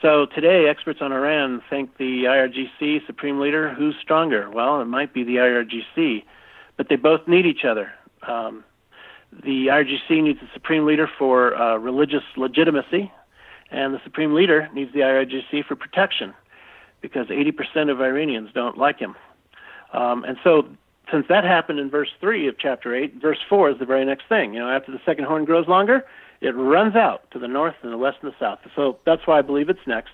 So 0.00 0.26
today, 0.26 0.68
experts 0.68 1.00
on 1.02 1.12
Iran 1.12 1.60
think 1.68 1.96
the 1.96 2.24
IRGC 2.24 3.04
supreme 3.06 3.40
leader, 3.40 3.74
who's 3.74 3.96
stronger? 4.00 4.48
Well, 4.48 4.80
it 4.80 4.84
might 4.84 5.12
be 5.12 5.24
the 5.24 5.36
IRGC, 5.36 6.22
but 6.76 6.88
they 6.88 6.96
both 6.96 7.26
need 7.26 7.46
each 7.46 7.64
other. 7.64 7.90
Um, 8.26 8.64
the 9.32 9.66
IRGC 9.66 10.22
needs 10.22 10.40
the 10.40 10.48
supreme 10.54 10.86
leader 10.86 11.10
for 11.18 11.56
uh, 11.56 11.76
religious 11.78 12.22
legitimacy, 12.36 13.10
and 13.70 13.92
the 13.92 14.00
supreme 14.04 14.34
leader 14.34 14.68
needs 14.72 14.92
the 14.92 15.00
IRGC 15.00 15.64
for 15.66 15.74
protection, 15.74 16.32
because 17.00 17.26
80% 17.26 17.90
of 17.90 18.00
Iranians 18.00 18.50
don't 18.54 18.78
like 18.78 18.98
him. 18.98 19.16
Um, 19.92 20.24
and 20.24 20.36
so, 20.44 20.68
since 21.10 21.26
that 21.28 21.42
happened 21.42 21.80
in 21.80 21.90
verse 21.90 22.10
3 22.20 22.46
of 22.48 22.58
chapter 22.58 22.94
8, 22.94 23.20
verse 23.20 23.38
4 23.48 23.70
is 23.70 23.78
the 23.78 23.86
very 23.86 24.04
next 24.04 24.28
thing. 24.28 24.54
You 24.54 24.60
know, 24.60 24.70
after 24.70 24.92
the 24.92 25.00
second 25.04 25.24
horn 25.24 25.44
grows 25.44 25.66
longer, 25.66 26.04
it 26.40 26.54
runs 26.54 26.94
out 26.94 27.30
to 27.32 27.38
the 27.38 27.48
north 27.48 27.74
and 27.82 27.92
the 27.92 27.98
west 27.98 28.18
and 28.22 28.32
the 28.32 28.36
south. 28.38 28.60
So 28.76 28.98
that's 29.04 29.26
why 29.26 29.38
I 29.38 29.42
believe 29.42 29.68
it's 29.68 29.86
next. 29.86 30.10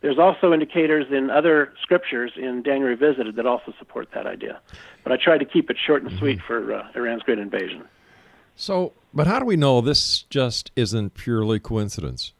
There's 0.00 0.18
also 0.18 0.52
indicators 0.52 1.06
in 1.10 1.30
other 1.30 1.72
scriptures 1.82 2.32
in 2.36 2.62
Daniel 2.62 2.88
Revisited 2.88 3.36
that 3.36 3.46
also 3.46 3.72
support 3.78 4.08
that 4.14 4.26
idea. 4.26 4.60
But 5.02 5.12
I 5.12 5.16
tried 5.16 5.38
to 5.38 5.44
keep 5.44 5.70
it 5.70 5.76
short 5.84 6.02
and 6.02 6.16
sweet 6.18 6.40
for 6.40 6.72
uh, 6.72 6.88
Iran's 6.94 7.22
great 7.22 7.38
invasion. 7.38 7.84
So, 8.54 8.92
but 9.12 9.26
how 9.26 9.38
do 9.38 9.44
we 9.44 9.56
know 9.56 9.80
this 9.80 10.22
just 10.22 10.70
isn't 10.76 11.14
purely 11.14 11.58
coincidence? 11.58 12.32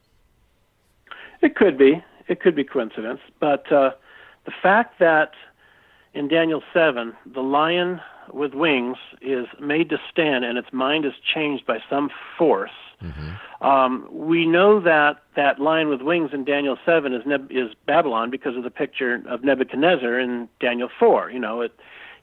It 1.40 1.57
could 1.57 1.78
be. 1.78 2.02
It 2.28 2.40
could 2.40 2.54
be 2.54 2.64
coincidence. 2.64 3.21
But 3.40 3.71
uh, 3.73 3.90
the 4.45 4.52
fact 4.62 4.99
that 5.00 5.33
in 6.14 6.28
Daniel 6.28 6.62
7, 6.73 7.12
the 7.26 7.40
lion 7.40 8.00
with 8.33 8.54
wings 8.54 8.99
is 9.21 9.47
made 9.61 9.88
to 9.90 9.99
stand 10.11 10.45
and 10.45 10.59
its 10.59 10.73
mind 10.73 11.04
is 11.04 11.12
changed 11.35 11.66
by 11.66 11.78
some 11.88 12.11
force 12.37 12.71
Mm-hmm. 13.02 13.64
Um, 13.64 14.09
we 14.11 14.47
know 14.47 14.81
that 14.81 15.23
that 15.37 15.61
lion 15.61 15.88
with 15.88 16.02
wings 16.02 16.31
in 16.33 16.45
Daniel 16.45 16.76
7 16.85 17.12
is, 17.12 17.23
Neb- 17.26 17.50
is 17.50 17.71
Babylon 17.87 18.31
because 18.31 18.57
of 18.57 18.64
the 18.64 18.71
picture 18.71 19.23
of 19.28 19.45
Nebuchadnezzar 19.45 20.19
in 20.19 20.49
Daniel 20.61 20.88
4. 20.99 21.31
You 21.31 21.38
know, 21.38 21.61
it, 21.61 21.73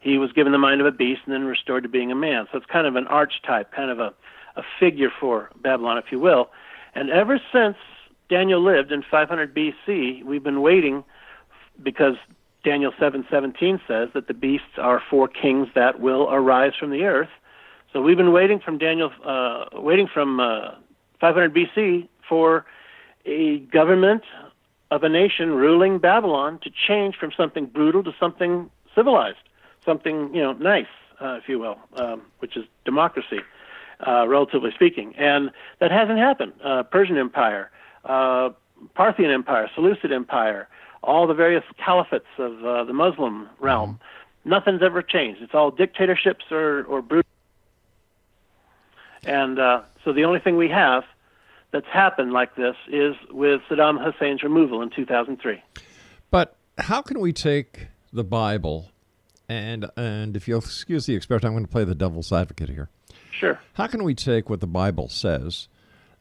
he 0.02 0.18
was 0.18 0.32
given 0.34 0.52
the 0.52 0.58
mind 0.58 0.82
of 0.82 0.88
a 0.88 0.92
beast 0.92 1.22
and 1.26 1.34
then 1.34 1.46
restored 1.46 1.84
to 1.84 1.90
being 1.90 2.12
a 2.12 2.16
man. 2.16 2.48
So 2.52 2.58
it's 2.58 2.68
kind 2.68 2.88
of 2.88 2.96
an 2.96 3.08
archetype, 3.08 3.72
kind 3.72 3.90
of 3.90 4.00
a, 4.00 4.14
a 4.56 4.64
figure 4.80 5.10
for 5.20 5.50
Babylon, 5.62 5.98
if 5.98 6.12
you 6.12 6.20
will. 6.20 6.50
And 6.94 7.10
ever 7.10 7.40
since 7.54 7.78
Daniel 8.30 8.62
lived 8.62 8.92
in 8.92 9.04
500 9.10 9.56
BC, 9.56 10.24
we've 10.24 10.44
been 10.44 10.62
waiting 10.62 11.04
because 11.82 12.16
Daniel 12.64 12.92
7:17 13.00 13.80
says 13.88 14.10
that 14.14 14.28
the 14.28 14.34
beasts 14.34 14.78
are 14.78 15.02
four 15.10 15.28
kings 15.28 15.68
that 15.76 16.00
will 16.00 16.28
arise 16.32 16.74
from 16.78 16.90
the 16.90 17.04
earth 17.04 17.30
so 17.96 18.02
we've 18.02 18.18
been 18.18 18.34
waiting 18.34 18.60
from 18.60 18.78
Daniel, 18.78 19.10
uh, 19.24 19.68
waiting 19.72 20.06
from 20.14 20.42
uh, 20.42 20.72
500 21.22 21.56
BC 21.56 22.10
for 22.28 22.66
a 23.26 23.60
government 23.72 24.24
of 24.92 25.04
a 25.04 25.08
nation 25.08 25.52
ruling 25.52 26.00
Babylon 26.00 26.60
to 26.64 26.70
change 26.70 27.16
from 27.16 27.32
something 27.38 27.68
brutal 27.68 28.04
to 28.04 28.12
something 28.20 28.70
civilized, 28.94 29.38
something 29.86 30.30
you 30.36 30.42
know 30.42 30.52
nice, 30.52 30.92
uh, 31.22 31.40
if 31.42 31.48
you 31.48 31.58
will, 31.58 31.78
um, 31.96 32.24
which 32.40 32.58
is 32.58 32.66
democracy, 32.84 33.40
uh, 34.06 34.28
relatively 34.28 34.72
speaking. 34.76 35.16
And 35.18 35.50
that 35.80 35.90
hasn't 35.90 36.18
happened. 36.18 36.52
Uh, 36.62 36.84
Persian 36.84 37.18
Empire, 37.18 37.72
uh, 38.04 38.50
Parthian 38.94 39.32
Empire, 39.32 39.72
Seleucid 39.74 40.12
Empire, 40.12 40.68
all 41.02 41.28
the 41.28 41.34
various 41.34 41.64
caliphates 41.80 42.28
of 42.40 42.66
uh, 42.66 42.84
the 42.84 42.94
Muslim 42.94 43.48
realm. 43.62 43.92
Mm-hmm. 43.92 44.50
Nothing's 44.50 44.82
ever 44.84 45.02
changed. 45.02 45.42
It's 45.42 45.54
all 45.54 45.72
dictatorships 45.72 46.44
or, 46.52 46.84
or 46.84 47.02
brutal 47.02 47.25
and 49.26 49.60
uh, 49.60 49.82
so 50.04 50.14
the 50.14 50.24
only 50.24 50.40
thing 50.40 50.58
we 50.58 50.70
have 50.70 51.04
that's 51.72 51.88
happened 51.88 52.32
like 52.32 52.56
this 52.56 52.76
is 52.88 53.16
with 53.32 53.62
Saddam 53.70 54.02
Hussein's 54.02 54.44
removal 54.44 54.82
in 54.82 54.90
2003. 54.90 55.62
But 56.32 56.56
how 56.78 57.02
can 57.02 57.20
we 57.20 57.34
take 57.34 57.88
the 58.14 58.24
Bible 58.24 58.92
and 59.48 59.90
and 59.96 60.36
if 60.36 60.48
you'll 60.48 60.60
excuse 60.60 61.06
the 61.06 61.16
expression, 61.16 61.48
I'm 61.48 61.54
going 61.54 61.66
to 61.66 61.72
play 61.72 61.84
the 61.84 61.96
devil's 61.96 62.32
advocate 62.32 62.70
here. 62.70 62.90
Sure. 63.32 63.60
How 63.74 63.88
can 63.88 64.04
we 64.04 64.16
take 64.16 64.50
what 64.50 64.62
the 64.62 64.68
Bible 64.68 65.10
says 65.10 65.68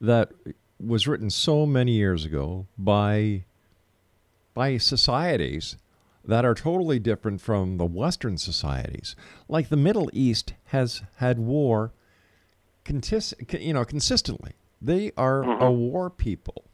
that 0.01 0.33
was 0.79 1.07
written 1.07 1.31
so 1.31 1.65
many 1.65 1.93
years 1.93 2.25
ago 2.25 2.67
by 2.77 3.45
by 4.53 4.77
societies 4.77 5.77
that 6.25 6.45
are 6.45 6.55
totally 6.55 6.99
different 6.99 7.41
from 7.41 7.77
the 7.77 7.85
Western 7.85 8.39
societies. 8.39 9.15
Like 9.49 9.69
the 9.69 9.77
Middle 9.77 10.09
East 10.13 10.55
has 10.67 11.03
had 11.17 11.39
war, 11.39 11.93
contis- 12.85 13.61
you 13.61 13.73
know, 13.73 13.85
consistently. 13.85 14.53
They 14.81 15.13
are 15.17 15.43
mm-hmm. 15.43 15.63
a 15.63 15.73
war 15.73 16.11
people. 16.11 16.65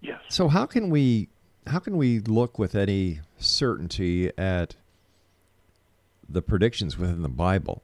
Yes. 0.00 0.20
So 0.28 0.48
how 0.48 0.66
can 0.66 0.90
we 0.90 1.28
how 1.66 1.78
can 1.78 1.96
we 1.96 2.18
look 2.18 2.58
with 2.58 2.74
any 2.74 3.20
certainty 3.38 4.36
at 4.36 4.76
the 6.28 6.42
predictions 6.42 6.98
within 6.98 7.22
the 7.22 7.28
Bible 7.28 7.82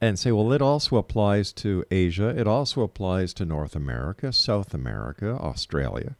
and 0.00 0.18
say, 0.18 0.32
well, 0.32 0.52
it 0.52 0.60
also 0.60 0.96
applies 0.96 1.52
to 1.52 1.84
Asia, 1.90 2.28
it 2.28 2.46
also 2.46 2.82
applies 2.82 3.32
to 3.34 3.44
North 3.44 3.74
America, 3.74 4.32
South 4.32 4.74
America, 4.74 5.30
Australia, 5.30 6.16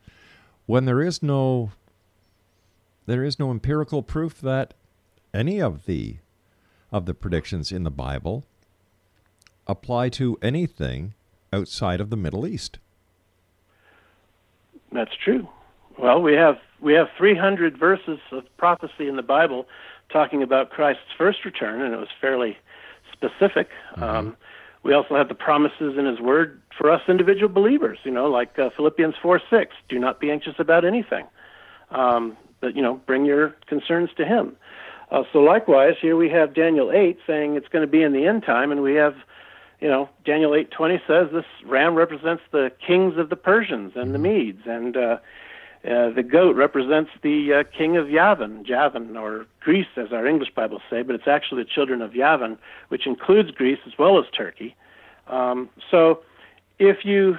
when 0.67 0.85
there 0.85 1.03
is 1.03 1.23
no 1.23 1.73
there 3.07 3.23
is 3.23 3.39
no 3.39 3.51
empirical 3.51 4.03
proof 4.03 4.41
that 4.41 4.75
any 5.33 5.61
of 5.61 5.87
the 5.87 6.17
of 6.91 7.07
the 7.07 7.15
predictions 7.15 7.73
in 7.73 7.83
the 7.83 7.91
Bible 7.91 8.47
apply 9.67 10.09
to 10.11 10.39
anything 10.43 11.15
outside 11.53 12.01
of 12.01 12.11
the 12.11 12.17
Middle 12.17 12.47
East. 12.47 12.79
That's 14.93 15.15
true. 15.23 15.49
Well, 15.99 16.21
we 16.23 16.35
have 16.35 16.57
we 16.81 16.93
have 16.95 17.09
300 17.17 17.79
verses 17.79 18.19
of 18.33 18.45
prophecy 18.59 19.09
in 19.09 19.17
the 19.17 19.23
Bible 19.23 19.67
talking 20.13 20.43
about 20.43 20.71
Christ's 20.71 21.13
first 21.17 21.45
return, 21.45 21.81
and 21.81 21.95
it 21.95 21.97
was 21.97 22.09
fairly 22.21 22.57
specific. 23.13 23.69
Mm-hmm. 23.97 24.03
Um, 24.03 24.37
we 24.83 24.93
also 24.93 25.17
have 25.17 25.29
the 25.29 25.35
promises 25.35 25.99
in 25.99 26.07
His 26.07 26.21
Word 26.21 26.61
for 26.79 26.91
us 26.91 27.01
individual 27.09 27.49
believers. 27.49 27.99
You 28.05 28.13
know, 28.13 28.27
like 28.27 28.59
uh, 28.59 28.71
Philippians 28.77 29.15
4 29.21 29.41
6, 29.51 29.75
do 29.89 29.99
not 29.99 30.21
be 30.21 30.31
anxious 30.31 30.55
about 30.59 30.85
anything, 30.85 31.27
um, 31.91 32.37
but 32.61 32.77
you 32.77 32.83
know, 32.83 33.01
bring 33.07 33.25
your 33.25 33.57
concerns 33.67 34.11
to 34.17 34.25
Him. 34.25 34.57
Uh, 35.11 35.23
so 35.33 35.39
likewise, 35.39 35.95
here 36.01 36.17
we 36.17 36.29
have 36.29 36.55
Daniel 36.55 36.91
8 36.93 37.19
saying 37.27 37.55
it's 37.55 37.69
going 37.69 37.83
to 37.83 37.91
be 37.91 38.03
in 38.03 38.13
the 38.13 38.27
end 38.27 38.45
time, 38.45 38.71
and 38.71 38.83
we 38.83 38.95
have 38.95 39.15
you 39.81 39.89
know, 39.89 40.09
Daniel 40.25 40.53
8:20 40.53 41.01
says 41.07 41.29
this 41.33 41.45
ram 41.65 41.95
represents 41.95 42.43
the 42.51 42.73
kings 42.85 43.19
of 43.19 43.29
the 43.29 43.37
Persians 43.37 43.93
and 43.95 44.15
the 44.15 44.19
Medes, 44.19 44.67
and 44.67 44.97
uh, 44.97 45.19
uh, 45.85 46.11
the 46.11 46.23
goat 46.23 46.57
represents 46.57 47.11
the 47.23 47.53
uh, 47.53 47.65
king 47.77 47.97
of 47.97 48.07
Yavin, 48.07 48.65
Javan, 48.65 49.17
or 49.17 49.47
Greece, 49.61 49.87
as 49.97 50.13
our 50.13 50.27
English 50.27 50.51
Bibles 50.55 50.83
say, 50.89 51.03
but 51.03 51.15
it's 51.15 51.29
actually 51.29 51.63
the 51.63 51.69
children 51.69 52.01
of 52.01 52.13
Yavin, 52.13 52.59
which 52.89 53.07
includes 53.07 53.51
Greece 53.51 53.79
as 53.87 53.93
well 53.99 54.19
as 54.19 54.25
Turkey. 54.37 54.75
Um, 55.29 55.69
so, 55.91 56.23
if 56.79 57.05
you 57.05 57.37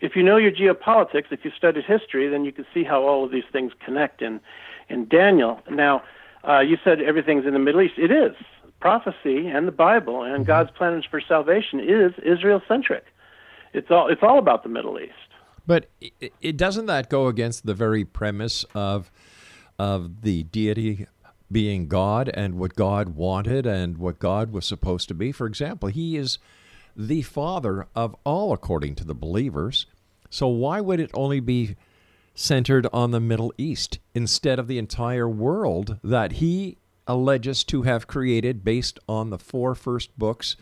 if 0.00 0.16
you 0.16 0.22
know 0.22 0.36
your 0.36 0.52
geopolitics, 0.52 1.30
if 1.30 1.44
you 1.44 1.50
studied 1.56 1.84
history, 1.84 2.28
then 2.28 2.44
you 2.44 2.52
can 2.52 2.66
see 2.72 2.84
how 2.84 3.02
all 3.02 3.24
of 3.24 3.30
these 3.30 3.44
things 3.52 3.72
connect 3.84 4.22
in 4.22 4.40
in 4.88 5.06
Daniel. 5.08 5.60
Now, 5.70 6.02
uh, 6.46 6.60
you 6.60 6.78
said 6.82 7.02
everything's 7.02 7.44
in 7.44 7.52
the 7.52 7.58
Middle 7.58 7.82
East. 7.82 7.94
It 7.98 8.10
is 8.10 8.34
prophecy 8.80 9.48
and 9.48 9.66
the 9.66 9.72
Bible 9.72 10.22
and 10.22 10.36
mm-hmm. 10.36 10.44
God's 10.44 10.70
plans 10.72 11.04
for 11.10 11.20
salvation 11.20 11.80
is 11.80 12.12
Israel 12.24 12.62
centric. 12.68 13.04
It's 13.72 13.90
all 13.90 14.08
it's 14.08 14.22
all 14.22 14.38
about 14.38 14.62
the 14.62 14.68
Middle 14.68 14.98
East. 14.98 15.12
But 15.66 15.90
it, 16.00 16.32
it 16.40 16.56
doesn't 16.56 16.86
that 16.86 17.10
go 17.10 17.26
against 17.26 17.66
the 17.66 17.74
very 17.74 18.04
premise 18.04 18.64
of 18.74 19.10
of 19.78 20.22
the 20.22 20.44
deity 20.44 21.06
being 21.50 21.86
God 21.86 22.30
and 22.32 22.54
what 22.54 22.74
God 22.74 23.10
wanted 23.10 23.66
and 23.66 23.98
what 23.98 24.18
God 24.18 24.52
was 24.52 24.66
supposed 24.66 25.08
to 25.08 25.14
be. 25.14 25.32
For 25.32 25.46
example, 25.46 25.88
he 25.88 26.16
is 26.16 26.38
the 26.96 27.22
father 27.22 27.86
of 27.94 28.16
all 28.24 28.52
according 28.52 28.94
to 28.96 29.04
the 29.04 29.14
believers. 29.14 29.86
So 30.30 30.48
why 30.48 30.80
would 30.80 30.98
it 30.98 31.10
only 31.14 31.40
be 31.40 31.76
centered 32.34 32.86
on 32.92 33.10
the 33.10 33.20
Middle 33.20 33.52
East 33.56 33.98
instead 34.14 34.58
of 34.58 34.66
the 34.66 34.78
entire 34.78 35.28
world 35.28 35.98
that 36.02 36.32
he 36.32 36.78
alleges 37.06 37.64
to 37.64 37.82
have 37.82 38.06
created 38.06 38.64
based 38.64 38.98
on 39.08 39.30
the 39.30 39.38
four 39.38 39.74
first 39.74 40.16
books, 40.18 40.56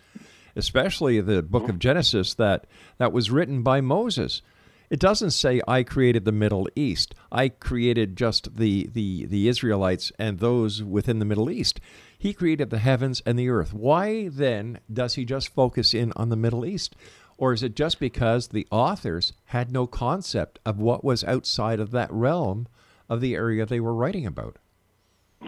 especially 0.55 1.19
the 1.21 1.41
book 1.41 1.69
of 1.69 1.79
Genesis 1.79 2.33
that 2.35 2.65
that 2.97 3.11
was 3.11 3.31
written 3.31 3.63
by 3.63 3.81
Moses. 3.81 4.41
It 4.89 4.99
doesn't 4.99 5.31
say 5.31 5.61
I 5.67 5.83
created 5.83 6.25
the 6.25 6.31
Middle 6.31 6.69
East. 6.75 7.15
I 7.31 7.49
created 7.49 8.15
just 8.15 8.55
the, 8.57 8.87
the, 8.93 9.25
the 9.25 9.47
Israelites 9.47 10.11
and 10.19 10.39
those 10.39 10.83
within 10.83 11.19
the 11.19 11.25
Middle 11.25 11.49
East. 11.49 11.79
He 12.17 12.33
created 12.33 12.69
the 12.69 12.77
heavens 12.77 13.21
and 13.25 13.37
the 13.37 13.49
earth. 13.49 13.73
Why 13.73 14.29
then 14.29 14.79
does 14.91 15.15
he 15.15 15.25
just 15.25 15.53
focus 15.53 15.93
in 15.93 16.13
on 16.15 16.29
the 16.29 16.35
Middle 16.35 16.65
East? 16.65 16.95
Or 17.37 17.51
is 17.51 17.63
it 17.63 17.75
just 17.75 17.99
because 17.99 18.49
the 18.49 18.67
authors 18.71 19.33
had 19.45 19.71
no 19.71 19.87
concept 19.87 20.59
of 20.65 20.79
what 20.79 21.03
was 21.03 21.23
outside 21.23 21.79
of 21.79 21.91
that 21.91 22.11
realm 22.11 22.67
of 23.09 23.21
the 23.21 23.35
area 23.35 23.65
they 23.65 23.79
were 23.79 23.93
writing 23.93 24.25
about? 24.25 24.57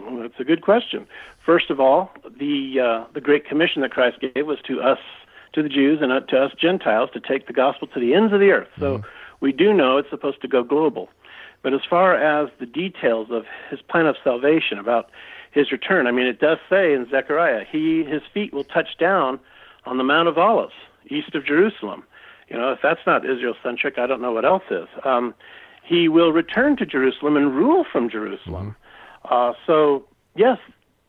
Well, 0.02 0.22
that's 0.22 0.38
a 0.38 0.44
good 0.44 0.62
question. 0.62 1.06
First 1.44 1.70
of 1.70 1.80
all, 1.80 2.10
the 2.38 2.80
uh, 2.80 3.04
the 3.12 3.20
Great 3.20 3.46
Commission 3.46 3.82
that 3.82 3.90
Christ 3.90 4.18
gave 4.20 4.46
was 4.46 4.58
to 4.66 4.80
us, 4.80 4.98
to 5.54 5.62
the 5.62 5.68
Jews, 5.68 6.00
and 6.02 6.12
uh, 6.12 6.20
to 6.20 6.44
us 6.44 6.52
Gentiles 6.60 7.10
to 7.14 7.20
take 7.20 7.46
the 7.46 7.52
gospel 7.52 7.88
to 7.88 8.00
the 8.00 8.14
ends 8.14 8.32
of 8.32 8.40
the 8.40 8.50
earth. 8.50 8.68
So 8.78 9.02
we 9.40 9.52
do 9.52 9.72
know 9.72 9.96
it's 9.98 10.10
supposed 10.10 10.40
to 10.42 10.48
go 10.48 10.62
global. 10.62 11.08
But 11.62 11.74
as 11.74 11.80
far 11.88 12.14
as 12.14 12.50
the 12.60 12.66
details 12.66 13.28
of 13.30 13.44
his 13.70 13.80
plan 13.82 14.06
of 14.06 14.16
salvation, 14.22 14.78
about 14.78 15.10
his 15.50 15.72
return, 15.72 16.06
I 16.06 16.12
mean, 16.12 16.26
it 16.26 16.38
does 16.38 16.58
say 16.70 16.92
in 16.92 17.08
Zechariah, 17.10 17.64
he 17.70 18.04
his 18.04 18.22
feet 18.32 18.52
will 18.52 18.64
touch 18.64 18.96
down 18.98 19.40
on 19.86 19.96
the 19.98 20.04
Mount 20.04 20.28
of 20.28 20.38
Olives, 20.38 20.74
east 21.08 21.34
of 21.34 21.44
Jerusalem. 21.44 22.04
You 22.48 22.56
know, 22.56 22.72
if 22.72 22.80
that's 22.82 23.00
not 23.06 23.24
Israel 23.24 23.54
centric, 23.62 23.98
I 23.98 24.06
don't 24.06 24.22
know 24.22 24.32
what 24.32 24.44
else 24.44 24.62
is. 24.70 24.88
Um, 25.04 25.34
he 25.82 26.08
will 26.08 26.32
return 26.32 26.76
to 26.76 26.86
Jerusalem 26.86 27.36
and 27.36 27.54
rule 27.54 27.84
from 27.90 28.08
Jerusalem. 28.10 28.76
Uh, 29.24 29.52
so 29.66 30.04
yes, 30.36 30.58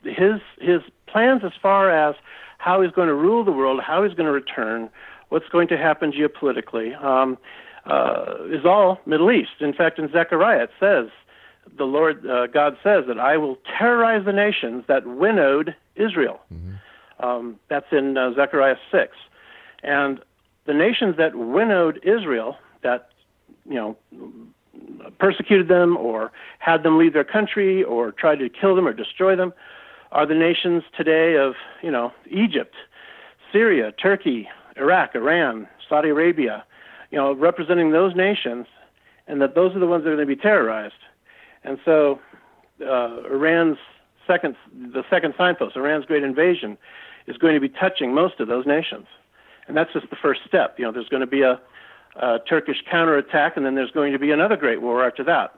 his 0.04 0.40
his 0.60 0.82
plans 1.08 1.42
as 1.44 1.52
far 1.62 1.90
as 1.90 2.16
how 2.58 2.82
he's 2.82 2.92
going 2.92 3.08
to 3.08 3.14
rule 3.14 3.44
the 3.44 3.52
world, 3.52 3.82
how 3.82 4.04
he's 4.04 4.14
going 4.14 4.26
to 4.26 4.32
return, 4.32 4.90
what's 5.30 5.48
going 5.50 5.68
to 5.70 5.78
happen 5.78 6.12
geopolitically, 6.12 7.02
um, 7.04 7.38
uh, 7.86 8.36
is 8.50 8.66
all 8.66 9.00
Middle 9.06 9.32
East. 9.32 9.62
In 9.62 9.74
fact, 9.74 9.98
in 9.98 10.12
Zechariah 10.12 10.64
it 10.64 10.72
says, 10.80 11.08
the 11.78 11.86
Lord 11.86 12.26
uh, 12.28 12.48
God 12.48 12.78
says 12.84 13.06
that 13.08 13.20
I 13.20 13.38
will 13.38 13.58
terrorize 13.78 14.26
the 14.26 14.34
nations 14.34 14.84
that 14.88 15.06
winnowed 15.06 15.76
Israel. 15.96 16.40
Um, 17.20 17.60
that's 17.68 17.92
in 17.92 18.18
uh, 18.18 18.34
Zechariah 18.34 18.78
six, 18.92 19.18
and 19.84 20.22
the 20.66 20.74
nations 20.74 21.18
that 21.18 21.36
winnowed 21.36 22.00
Israel, 22.04 22.58
that 22.82 23.10
you 23.68 23.76
know 23.76 23.98
persecuted 25.20 25.68
them 25.68 25.98
or 25.98 26.32
had 26.60 26.84
them 26.84 26.98
leave 26.98 27.14
their 27.14 27.24
country 27.24 27.84
or 27.84 28.12
tried 28.12 28.40
to 28.40 28.50
kill 28.50 28.76
them 28.76 28.88
or 28.88 28.94
destroy 28.94 29.36
them 29.36 29.54
are 30.12 30.26
the 30.26 30.36
nations 30.36 30.84
today 30.96 31.36
of, 31.38 31.54
you 31.84 31.92
know, 31.92 32.12
Egypt, 32.30 32.76
Syria, 33.52 33.92
Turkey, 33.92 34.50
Iraq, 34.78 35.16
Iran, 35.16 35.68
Saudi 35.88 36.10
Arabia, 36.10 36.64
you 37.12 37.18
know, 37.18 37.34
representing 37.34 37.92
those 37.92 38.16
nations, 38.16 38.66
and 39.28 39.42
that 39.42 39.56
those 39.56 39.76
are 39.76 39.80
the 39.80 39.88
ones 39.88 40.04
that 40.04 40.12
are 40.12 40.16
going 40.16 40.28
to 40.28 40.36
be 40.36 40.42
terrorized. 40.42 40.94
And 41.64 41.80
so 41.86 42.20
uh, 42.82 43.24
Iran's 43.30 43.78
second, 44.26 44.56
the 44.74 45.04
second 45.10 45.34
signpost, 45.38 45.76
Iran's 45.76 46.06
great 46.06 46.24
invasion, 46.24 46.78
is 47.28 47.38
going 47.38 47.54
to 47.54 47.60
be 47.60 47.70
touching 47.70 48.14
most 48.14 48.40
of 48.40 48.48
those 48.48 48.66
nations. 48.66 49.06
And 49.68 49.78
that's 49.78 49.94
just 49.94 50.10
the 50.10 50.16
first 50.16 50.42
step. 50.48 50.80
You 50.80 50.86
know, 50.86 50.92
there's 50.92 51.10
going 51.10 51.22
to 51.22 51.28
be 51.28 51.42
a, 51.42 51.60
a 52.16 52.40
Turkish 52.40 52.84
counterattack, 52.90 53.58
and 53.58 53.66
then 53.66 53.76
there's 53.76 53.92
going 53.92 54.14
to 54.14 54.20
be 54.20 54.32
another 54.32 54.58
great 54.58 54.82
war 54.82 55.06
after 55.06 55.24
that. 55.24 55.56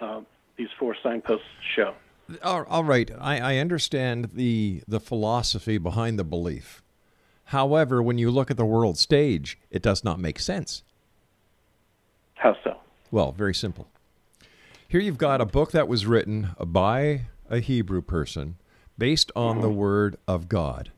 Uh, 0.00 0.20
these 0.56 0.68
four 0.78 0.96
signposts 1.02 1.46
show. 1.74 1.94
All 2.42 2.84
right, 2.84 3.10
I, 3.18 3.38
I 3.40 3.56
understand 3.56 4.30
the 4.34 4.82
the 4.86 5.00
philosophy 5.00 5.78
behind 5.78 6.18
the 6.18 6.24
belief. 6.24 6.82
However, 7.44 8.00
when 8.00 8.18
you 8.18 8.30
look 8.30 8.50
at 8.50 8.56
the 8.56 8.64
world 8.64 8.96
stage, 8.96 9.58
it 9.70 9.82
does 9.82 10.04
not 10.04 10.20
make 10.20 10.38
sense. 10.38 10.84
How 12.34 12.56
so? 12.62 12.76
Well, 13.10 13.32
very 13.32 13.54
simple. 13.54 13.88
Here 14.86 15.00
you've 15.00 15.18
got 15.18 15.40
a 15.40 15.46
book 15.46 15.72
that 15.72 15.88
was 15.88 16.06
written 16.06 16.50
by 16.58 17.22
a 17.48 17.58
Hebrew 17.58 18.02
person 18.02 18.56
based 18.96 19.32
on 19.34 19.60
the 19.60 19.70
Word 19.70 20.16
of 20.28 20.48
God. 20.48 20.92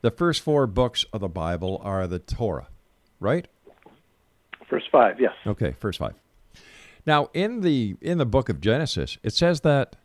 The 0.00 0.10
first 0.10 0.40
four 0.40 0.66
books 0.66 1.04
of 1.12 1.20
the 1.20 1.28
Bible 1.28 1.80
are 1.84 2.06
the 2.06 2.18
Torah, 2.18 2.68
right? 3.18 3.46
Five, 4.90 5.20
yes. 5.20 5.32
Okay, 5.46 5.74
first 5.78 5.98
five. 5.98 6.14
Now, 7.06 7.28
in 7.32 7.60
the 7.60 7.96
in 8.00 8.18
the 8.18 8.26
book 8.26 8.48
of 8.48 8.60
Genesis, 8.60 9.18
it 9.22 9.32
says 9.32 9.60
that 9.60 9.96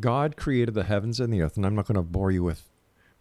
God 0.00 0.36
created 0.36 0.74
the 0.74 0.84
heavens 0.84 1.20
and 1.20 1.32
the 1.32 1.42
earth, 1.42 1.56
and 1.56 1.64
I'm 1.64 1.74
not 1.74 1.86
going 1.86 1.96
to 1.96 2.02
bore 2.02 2.30
you 2.30 2.42
with 2.42 2.64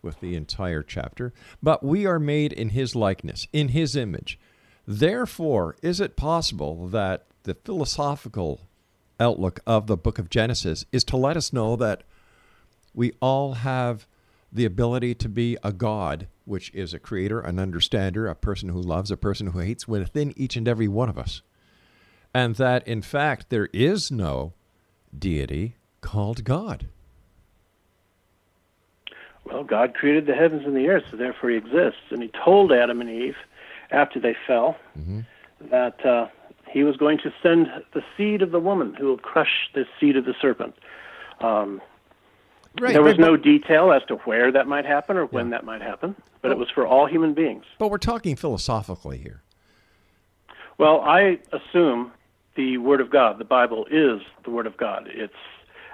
with 0.02 0.20
the 0.20 0.36
entire 0.36 0.84
chapter, 0.84 1.34
but 1.62 1.84
we 1.84 2.06
are 2.06 2.20
made 2.20 2.54
in 2.54 2.70
his 2.70 2.96
likeness, 2.96 3.48
in 3.52 3.70
his 3.70 3.96
image. 3.96 4.40
Therefore, 4.86 5.76
is 5.82 6.00
it 6.00 6.16
possible 6.16 6.88
that 6.88 7.26
the 7.44 7.56
philosophical 7.56 8.62
outlook 9.20 9.60
of 9.66 9.88
the 9.88 9.98
book 9.98 10.20
of 10.20 10.30
Genesis 10.30 10.86
is 10.92 11.04
to 11.06 11.18
let 11.18 11.36
us 11.36 11.52
know 11.52 11.76
that 11.76 12.04
we 12.94 13.14
all 13.20 13.54
have 13.54 14.08
the 14.58 14.66
ability 14.66 15.16
to 15.16 15.30
be 15.30 15.58
a 15.64 15.72
God, 15.72 16.28
which 16.46 16.70
is 16.74 16.94
a 16.94 17.00
creator, 17.00 17.40
an 17.40 17.58
understander, 17.60 18.28
a 18.28 18.36
person 18.36 18.70
who 18.70 18.82
loves, 18.82 19.10
a 19.12 19.18
person 19.18 19.48
who 19.48 19.60
hates 19.60 19.88
within 19.88 20.34
each 20.38 20.56
and 20.58 20.68
every 20.68 20.88
one 20.88 21.10
of 21.10 21.18
us? 21.18 21.42
and 22.34 22.56
that 22.58 22.86
in 22.88 23.02
fact 23.02 23.50
there 23.50 23.70
is 23.74 24.12
no 24.12 24.54
deity 25.18 25.76
called 26.02 26.44
God? 26.44 26.86
Well, 29.46 29.64
God 29.64 29.94
created 29.94 30.26
the 30.28 30.34
heavens 30.36 30.64
and 30.66 30.76
the 30.76 30.88
earth, 30.90 31.06
so 31.10 31.18
therefore 31.18 31.50
He 31.52 31.56
exists. 31.56 32.02
And 32.12 32.22
He 32.22 32.30
told 32.44 32.72
Adam 32.72 33.00
and 33.02 33.10
Eve, 33.10 33.38
after 33.92 34.20
they 34.20 34.36
fell, 34.46 34.76
Mm-hmm. 35.00 35.22
that 35.72 36.06
uh, 36.06 36.28
He 36.70 36.84
was 36.84 36.98
going 36.98 37.18
to 37.20 37.34
send 37.42 37.68
the 37.94 38.04
seed 38.18 38.42
of 38.42 38.52
the 38.52 38.60
woman 38.60 38.94
who 38.94 39.06
will 39.08 39.18
crush 39.18 39.70
the 39.74 39.86
seed 40.00 40.18
of 40.18 40.26
the 40.26 40.36
serpent. 40.42 40.76
Um, 41.40 41.82
Right. 42.80 42.94
there 42.94 43.02
was 43.04 43.18
no 43.18 43.36
detail 43.38 43.92
as 43.92 44.02
to 44.08 44.16
where 44.18 44.52
that 44.52 44.68
might 44.68 44.86
happen 44.86 45.18
or 45.18 45.26
when 45.26 45.50
that 45.52 45.64
might 45.66 45.82
happen, 45.82 46.16
but 46.42 46.52
it 46.52 46.58
was 46.58 46.70
for 46.70 46.86
all 46.86 47.06
human 47.08 47.34
beings. 47.34 47.64
But 47.80 47.90
we're 47.90 47.98
talking 47.98 48.36
philosophically 48.36 49.18
here. 49.18 49.42
Well, 50.78 51.02
I 51.02 51.40
assume 51.52 52.12
the 52.56 52.78
Word 52.78 53.02
of 53.02 53.10
God, 53.10 53.40
the 53.40 53.46
Bible, 53.46 53.88
is 53.90 54.22
the 54.44 54.52
Word 54.52 54.68
of 54.68 54.78
God. 54.78 55.08
It's 55.12 55.34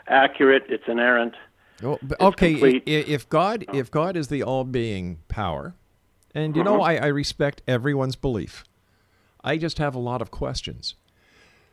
accurate, 0.07 0.63
it's 0.69 0.83
inerrant. 0.87 1.35
Oh, 1.81 1.97
but- 2.01 2.13
It's 2.13 2.21
okay, 2.21 2.51
complete. 2.53 2.83
if 2.85 3.27
God 3.29 3.65
if 3.73 3.89
God 3.91 4.15
is 4.17 4.27
the 4.27 4.43
all-being 4.43 5.19
power, 5.27 5.73
and 6.35 6.55
you 6.55 6.63
know 6.63 6.75
Uh-huh. 6.81 6.83
I, 6.91 6.95
I 6.97 7.07
respect 7.07 7.61
everyone's 7.67 8.15
belief, 8.15 8.63
I 9.43 9.57
just 9.57 9.77
have 9.77 9.95
a 9.95 9.99
lot 9.99 10.21
of 10.21 10.31
questions. 10.31 10.95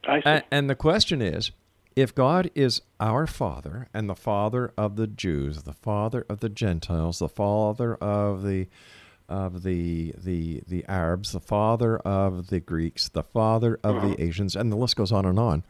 I 0.06 0.20
see. 0.22 0.44
And 0.50 0.70
the 0.70 0.74
question 0.74 1.20
is, 1.20 1.50
if 1.96 2.14
God 2.14 2.50
is 2.54 2.82
our 2.98 3.26
Father 3.26 3.88
and 3.92 4.08
the 4.08 4.14
Father 4.14 4.72
of 4.76 4.96
the 4.96 5.06
Jews, 5.06 5.62
the 5.64 5.72
Father 5.72 6.24
of 6.28 6.40
the 6.40 6.48
Gentiles, 6.48 7.18
the 7.18 7.28
Father 7.28 7.94
of 7.96 8.42
the 8.42 8.68
of 9.28 9.62
the 9.62 10.12
the 10.18 10.62
the 10.66 10.84
Arabs, 10.88 11.32
the 11.32 11.40
Father 11.40 11.98
of 11.98 12.48
the 12.48 12.60
Greeks, 12.60 13.08
the 13.08 13.22
Father 13.22 13.78
of 13.84 13.96
Uh-huh. 13.96 14.08
the 14.08 14.22
Asians, 14.22 14.56
and 14.56 14.72
the 14.72 14.76
list 14.76 14.96
goes 14.96 15.12
on 15.12 15.24
and 15.24 15.38
on. 15.38 15.62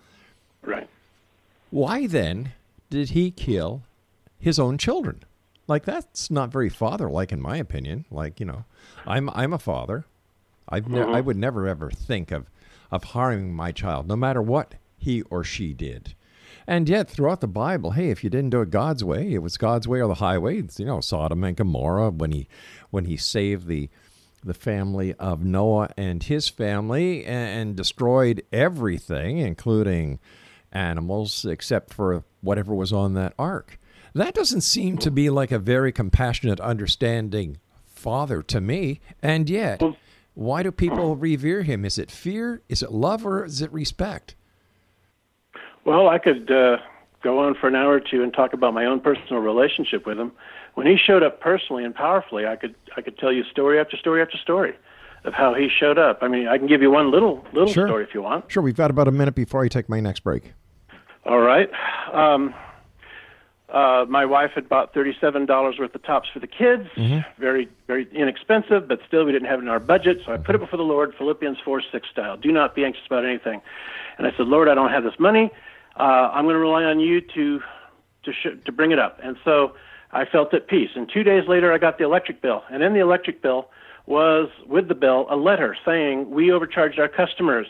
right. 0.62 0.88
Why 1.70 2.06
then 2.06 2.52
did 2.90 3.10
he 3.10 3.30
kill 3.30 3.82
his 4.38 4.58
own 4.58 4.76
children? 4.78 5.22
Like 5.68 5.84
that's 5.84 6.30
not 6.30 6.50
very 6.50 6.68
father-like, 6.68 7.30
in 7.32 7.40
my 7.40 7.56
opinion. 7.56 8.06
Like 8.10 8.40
you 8.40 8.46
know, 8.46 8.64
I'm 9.06 9.30
I'm 9.30 9.52
a 9.52 9.58
father. 9.58 10.04
I've 10.68 10.88
ne- 10.88 11.00
I 11.02 11.20
would 11.20 11.36
never 11.36 11.66
ever 11.68 11.90
think 11.90 12.30
of 12.32 12.50
of 12.90 13.04
harming 13.04 13.54
my 13.54 13.70
child, 13.72 14.08
no 14.08 14.16
matter 14.16 14.42
what 14.42 14.74
he 15.00 15.22
or 15.22 15.42
she 15.42 15.72
did. 15.74 16.14
And 16.66 16.88
yet, 16.88 17.08
throughout 17.10 17.40
the 17.40 17.48
Bible, 17.48 17.92
hey, 17.92 18.10
if 18.10 18.22
you 18.22 18.30
didn't 18.30 18.50
do 18.50 18.60
it 18.60 18.70
God's 18.70 19.02
way, 19.02 19.32
it 19.32 19.42
was 19.42 19.56
God's 19.56 19.88
way 19.88 20.00
or 20.00 20.08
the 20.08 20.14
highway. 20.14 20.58
It's, 20.58 20.78
you 20.78 20.86
know, 20.86 21.00
Sodom 21.00 21.42
and 21.42 21.56
Gomorrah 21.56 22.10
when 22.10 22.32
he 22.32 22.46
when 22.90 23.06
he 23.06 23.16
saved 23.16 23.66
the 23.66 23.88
the 24.44 24.54
family 24.54 25.14
of 25.14 25.44
Noah 25.44 25.90
and 25.96 26.22
his 26.22 26.48
family 26.48 27.24
and, 27.24 27.60
and 27.60 27.76
destroyed 27.76 28.42
everything, 28.52 29.38
including 29.38 30.18
animals, 30.72 31.44
except 31.44 31.92
for 31.92 32.24
whatever 32.40 32.74
was 32.74 32.92
on 32.92 33.14
that 33.14 33.34
ark. 33.38 33.78
That 34.14 34.34
doesn't 34.34 34.62
seem 34.62 34.98
to 34.98 35.10
be 35.10 35.30
like 35.30 35.52
a 35.52 35.58
very 35.58 35.92
compassionate, 35.92 36.60
understanding 36.60 37.58
father 37.86 38.42
to 38.42 38.60
me. 38.60 39.00
And 39.22 39.48
yet, 39.48 39.82
why 40.34 40.62
do 40.62 40.72
people 40.72 41.16
revere 41.16 41.62
him? 41.62 41.84
Is 41.84 41.98
it 41.98 42.10
fear? 42.10 42.62
Is 42.68 42.82
it 42.82 42.92
love? 42.92 43.26
Or 43.26 43.44
is 43.44 43.60
it 43.60 43.72
respect? 43.72 44.34
Well, 45.84 46.08
I 46.08 46.18
could 46.18 46.50
uh, 46.50 46.76
go 47.22 47.38
on 47.40 47.54
for 47.54 47.68
an 47.68 47.74
hour 47.74 47.94
or 47.94 48.00
two 48.00 48.22
and 48.22 48.32
talk 48.32 48.52
about 48.52 48.74
my 48.74 48.84
own 48.84 49.00
personal 49.00 49.40
relationship 49.40 50.06
with 50.06 50.18
him. 50.18 50.32
When 50.74 50.86
he 50.86 50.96
showed 50.96 51.22
up 51.22 51.40
personally 51.40 51.84
and 51.84 51.94
powerfully, 51.94 52.46
I 52.46 52.56
could 52.56 52.74
I 52.96 53.00
could 53.02 53.18
tell 53.18 53.32
you 53.32 53.44
story 53.44 53.80
after 53.80 53.96
story 53.96 54.22
after 54.22 54.36
story 54.38 54.74
of 55.24 55.34
how 55.34 55.52
he 55.54 55.68
showed 55.68 55.98
up. 55.98 56.18
I 56.22 56.28
mean, 56.28 56.46
I 56.48 56.58
can 56.58 56.66
give 56.66 56.80
you 56.80 56.90
one 56.90 57.10
little 57.10 57.44
little 57.52 57.72
Sure. 57.72 57.86
story 57.86 58.04
if 58.04 58.14
you 58.14 58.22
want. 58.22 58.50
Sure, 58.50 58.62
we've 58.62 58.76
got 58.76 58.90
about 58.90 59.08
a 59.08 59.10
minute 59.12 59.34
before 59.34 59.64
I 59.64 59.68
take 59.68 59.88
my 59.88 60.00
next 60.00 60.20
break. 60.20 60.52
All 61.26 61.40
right. 61.40 61.68
Um, 62.12 62.54
uh, 63.68 64.04
my 64.08 64.24
wife 64.24 64.50
had 64.54 64.68
bought 64.68 64.94
thirty-seven 64.94 65.46
dollars 65.46 65.76
worth 65.78 65.94
of 65.94 66.02
tops 66.02 66.28
for 66.32 66.38
the 66.40 66.46
kids. 66.46 66.88
Very, 67.38 67.68
very 67.86 68.08
inexpensive, 68.12 68.88
but 68.88 69.00
still 69.06 69.24
we 69.24 69.32
didn't 69.32 69.48
have 69.48 69.58
it 69.60 69.62
in 69.62 69.68
our 69.68 69.78
budget. 69.80 70.18
So 70.24 70.32
I 70.32 70.38
put 70.38 70.54
it 70.54 70.58
before 70.58 70.76
the 70.76 70.82
Lord, 70.82 71.14
Philippians 71.18 71.58
four 71.64 71.82
six 71.92 72.08
style. 72.10 72.36
Do 72.36 72.50
not 72.52 72.74
be 72.74 72.84
anxious 72.84 73.04
about 73.06 73.24
anything. 73.24 73.60
And 74.18 74.26
I 74.26 74.30
said, 74.36 74.46
Lord, 74.46 74.68
I 74.68 74.74
don't 74.74 74.90
have 74.90 75.04
this 75.04 75.18
money. 75.18 75.50
Uh, 76.00 76.30
I'm 76.32 76.44
going 76.44 76.54
to 76.54 76.60
rely 76.60 76.84
on 76.84 76.98
you 76.98 77.20
to 77.20 77.60
to 78.24 78.32
sh- 78.32 78.64
to 78.64 78.72
bring 78.72 78.90
it 78.90 78.98
up. 78.98 79.18
And 79.22 79.36
so 79.44 79.74
I 80.12 80.24
felt 80.24 80.54
at 80.54 80.66
peace. 80.66 80.90
And 80.94 81.10
two 81.12 81.22
days 81.22 81.44
later, 81.46 81.72
I 81.72 81.78
got 81.78 81.98
the 81.98 82.04
electric 82.04 82.40
bill, 82.40 82.62
and 82.70 82.82
in 82.82 82.94
the 82.94 83.00
electric 83.00 83.42
bill 83.42 83.68
was 84.06 84.48
with 84.66 84.88
the 84.88 84.94
bill 84.94 85.26
a 85.30 85.36
letter 85.36 85.76
saying 85.84 86.30
we 86.30 86.50
overcharged 86.50 86.98
our 86.98 87.08
customers. 87.08 87.66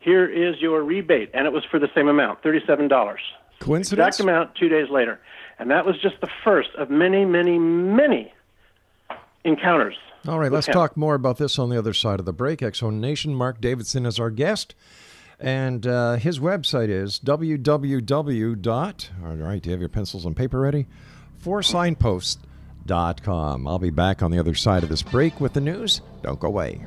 Here 0.00 0.26
is 0.26 0.60
your 0.60 0.82
rebate, 0.82 1.30
and 1.34 1.46
it 1.46 1.52
was 1.52 1.64
for 1.70 1.78
the 1.78 1.88
same 1.94 2.08
amount, 2.08 2.42
thirty-seven 2.42 2.88
dollars. 2.88 3.20
Coincidence? 3.60 4.16
Exact 4.16 4.20
amount 4.20 4.54
two 4.54 4.68
days 4.68 4.88
later, 4.90 5.20
and 5.58 5.70
that 5.70 5.84
was 5.86 6.00
just 6.00 6.20
the 6.20 6.28
first 6.44 6.70
of 6.76 6.90
many, 6.90 7.24
many, 7.24 7.58
many 7.58 8.32
encounters. 9.44 9.96
All 10.26 10.38
right, 10.38 10.50
let's 10.52 10.68
him. 10.68 10.72
talk 10.72 10.96
more 10.96 11.14
about 11.14 11.38
this 11.38 11.58
on 11.58 11.68
the 11.68 11.78
other 11.78 11.94
side 11.94 12.20
of 12.20 12.26
the 12.26 12.32
break. 12.32 12.62
X 12.62 12.78
Zone 12.78 13.00
Nation, 13.00 13.34
Mark 13.34 13.60
Davidson 13.60 14.06
is 14.06 14.18
our 14.18 14.30
guest. 14.30 14.74
And 15.42 15.86
uh, 15.88 16.14
his 16.14 16.38
website 16.38 16.88
is 16.88 17.18
www. 17.18 19.10
All 19.24 19.34
right, 19.34 19.60
do 19.60 19.68
you 19.68 19.72
have 19.72 19.80
your 19.80 19.88
pencils 19.88 20.24
and 20.24 20.36
paper 20.36 20.60
ready? 20.60 20.86
For 21.38 21.60
Foursignpost.com. 21.60 23.66
I'll 23.66 23.80
be 23.80 23.90
back 23.90 24.22
on 24.22 24.30
the 24.30 24.38
other 24.38 24.54
side 24.54 24.84
of 24.84 24.88
this 24.88 25.02
break 25.02 25.40
with 25.40 25.54
the 25.54 25.60
news. 25.60 26.00
Don't 26.22 26.38
go 26.38 26.46
away. 26.46 26.86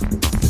Bye. 0.00 0.45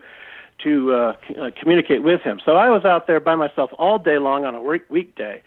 to 0.59 0.93
uh, 0.93 1.15
c- 1.27 1.35
uh, 1.35 1.51
communicate 1.59 2.03
with 2.03 2.21
Him. 2.21 2.39
So 2.45 2.55
I 2.55 2.69
was 2.69 2.85
out 2.85 3.07
there 3.07 3.19
by 3.19 3.35
myself 3.35 3.71
all 3.77 3.99
day 3.99 4.19
long 4.19 4.45
on 4.45 4.55
a 4.55 4.61
week- 4.61 4.89
weekday, 4.89 5.41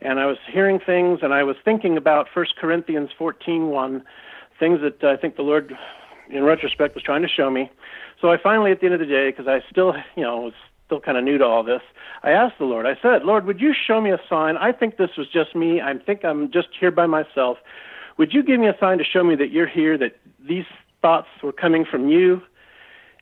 and 0.00 0.20
I 0.20 0.26
was 0.26 0.38
hearing 0.50 0.78
things, 0.78 1.20
and 1.22 1.32
I 1.34 1.42
was 1.42 1.56
thinking 1.64 1.96
about 1.96 2.26
First 2.32 2.56
Corinthians 2.56 3.10
fourteen 3.16 3.68
one, 3.68 4.04
things 4.58 4.80
that 4.80 5.02
I 5.04 5.16
think 5.16 5.36
the 5.36 5.42
Lord, 5.42 5.76
in 6.30 6.44
retrospect, 6.44 6.94
was 6.94 7.04
trying 7.04 7.22
to 7.22 7.28
show 7.28 7.50
me. 7.50 7.70
So 8.20 8.30
I 8.30 8.36
finally, 8.36 8.72
at 8.72 8.80
the 8.80 8.86
end 8.86 8.94
of 8.94 9.00
the 9.00 9.06
day, 9.06 9.30
because 9.30 9.46
I 9.46 9.60
still, 9.70 9.94
you 10.16 10.22
know, 10.22 10.40
was 10.40 10.52
still 10.86 11.00
kind 11.00 11.16
of 11.18 11.24
new 11.24 11.38
to 11.38 11.44
all 11.44 11.62
this, 11.62 11.82
I 12.22 12.30
asked 12.30 12.58
the 12.58 12.64
Lord. 12.64 12.86
I 12.86 12.96
said, 13.00 13.24
Lord, 13.24 13.44
would 13.46 13.60
you 13.60 13.74
show 13.74 14.00
me 14.00 14.10
a 14.10 14.18
sign? 14.28 14.56
I 14.56 14.72
think 14.72 14.96
this 14.96 15.10
was 15.16 15.28
just 15.28 15.54
me. 15.54 15.80
I 15.80 15.94
think 15.94 16.24
I'm 16.24 16.50
just 16.50 16.68
here 16.80 16.90
by 16.90 17.06
myself. 17.06 17.58
Would 18.16 18.32
you 18.32 18.42
give 18.42 18.58
me 18.58 18.66
a 18.66 18.76
sign 18.80 18.98
to 18.98 19.04
show 19.04 19.22
me 19.22 19.36
that 19.36 19.50
you're 19.52 19.68
here, 19.68 19.96
that 19.98 20.16
these 20.40 20.64
thoughts 21.00 21.28
were 21.42 21.52
coming 21.52 21.84
from 21.84 22.08
you? 22.08 22.42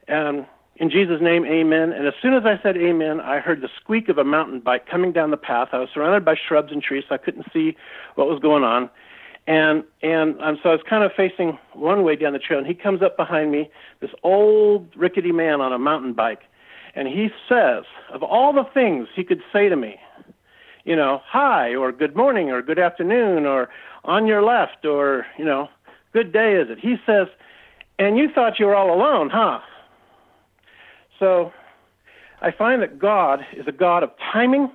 Um, 0.09 0.47
in 0.79 0.91
Jesus' 0.91 1.23
name, 1.23 1.47
amen. 1.47 1.93
And 1.93 2.07
as 2.07 2.15
soon 2.21 2.35
as 2.35 2.45
I 2.45 2.61
said 2.62 2.77
amen, 2.77 3.21
I 3.21 3.39
heard 3.39 3.62
the 3.62 3.69
squeak 3.81 4.09
of 4.09 4.19
a 4.19 4.25
mountain 4.25 4.61
bike 4.61 4.87
coming 4.87 5.11
down 5.11 5.31
the 5.31 5.37
path. 5.37 5.69
I 5.73 5.79
was 5.79 5.89
surrounded 5.93 6.25
by 6.25 6.35
shrubs 6.37 6.71
and 6.71 6.83
trees, 6.83 7.05
so 7.09 7.15
I 7.15 7.19
couldn't 7.19 7.47
see 7.53 7.77
what 8.15 8.29
was 8.29 8.41
going 8.41 8.62
on. 8.62 8.91
And 9.47 9.85
and 10.03 10.41
um, 10.43 10.59
so 10.62 10.71
I 10.71 10.73
was 10.73 10.83
kind 10.89 11.05
of 11.05 11.12
facing 11.17 11.59
one 11.73 12.03
way 12.03 12.17
down 12.17 12.33
the 12.33 12.39
trail, 12.39 12.59
and 12.59 12.67
he 12.67 12.75
comes 12.75 13.01
up 13.01 13.17
behind 13.17 13.53
me, 13.53 13.71
this 14.01 14.11
old 14.23 14.89
rickety 14.97 15.33
man 15.33 15.61
on 15.61 15.73
a 15.73 15.79
mountain 15.79 16.12
bike, 16.12 16.43
and 16.95 17.09
he 17.09 17.29
says, 17.49 17.85
of 18.12 18.23
all 18.23 18.53
the 18.53 18.65
things 18.75 19.09
he 19.15 19.23
could 19.25 19.43
say 19.53 19.69
to 19.69 19.77
me, 19.77 19.97
you 20.85 20.97
know, 20.97 21.21
hi 21.25 21.75
or 21.75 21.93
good 21.93 22.17
morning 22.17 22.51
or 22.51 22.61
good 22.61 22.79
afternoon 22.79 23.47
or 23.47 23.69
on 24.05 24.27
your 24.27 24.43
left 24.43 24.85
or 24.85 25.27
you 25.39 25.45
know, 25.45 25.69
good 26.12 26.33
day 26.33 26.55
is 26.55 26.69
it? 26.69 26.79
He 26.81 26.97
says, 27.07 27.29
and 27.99 28.19
you 28.19 28.29
thought 28.35 28.59
you 28.59 28.67
were 28.67 28.75
all 28.75 28.93
alone, 28.93 29.31
huh? 29.31 29.61
So 31.19 31.53
I 32.41 32.51
find 32.51 32.83
that 32.83 32.99
God 32.99 33.41
is 33.57 33.67
a 33.67 33.73
God 33.73 34.03
of 34.03 34.11
timing. 34.33 34.71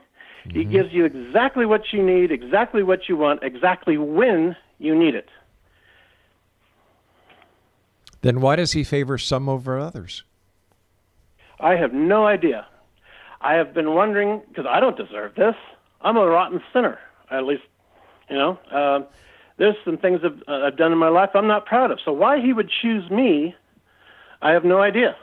He 0.50 0.64
gives 0.66 0.92
you 0.92 1.06
exactly 1.06 1.68
what 1.68 1.94
you 1.94 2.02
need, 2.04 2.32
exactly 2.32 2.82
what 2.82 3.08
you 3.08 3.16
want, 3.16 3.44
exactly 3.44 3.98
when 3.98 4.56
you 4.80 4.96
need 4.96 5.14
it. 5.14 5.30
then 8.22 8.40
why 8.40 8.56
does 8.56 8.72
he 8.74 8.84
favor 8.84 9.18
some 9.18 9.50
over 9.50 9.80
others? 9.80 10.24
I 11.60 11.76
have 11.76 11.94
no 11.94 12.26
idea. 12.26 12.68
I 13.42 13.54
have 13.56 13.74
been 13.74 13.94
wondering 13.94 14.42
because 14.48 14.66
I 14.70 14.80
don't 14.80 14.98
deserve 14.98 15.36
this. 15.36 15.56
I'm 16.02 16.18
a 16.18 16.26
rotten 16.26 16.62
sinner, 16.74 17.00
at 17.30 17.46
least, 17.46 17.64
you 18.30 18.36
know. 18.36 18.60
Um, 18.72 19.06
there's 19.58 19.76
some 19.84 19.98
things 19.98 20.22
I've, 20.24 20.42
uh, 20.48 20.66
I've 20.68 20.78
done 20.78 20.92
in 20.92 20.98
my 20.98 21.10
life 21.10 21.32
I'm 21.34 21.48
not 21.48 21.66
proud 21.66 21.92
of. 21.92 22.00
So 22.04 22.12
why 22.12 22.42
he 22.42 22.54
would 22.54 22.70
choose 22.82 23.10
me, 23.10 23.56
I 24.42 24.52
have 24.52 24.64
no 24.64 24.82
idea. 24.82 25.16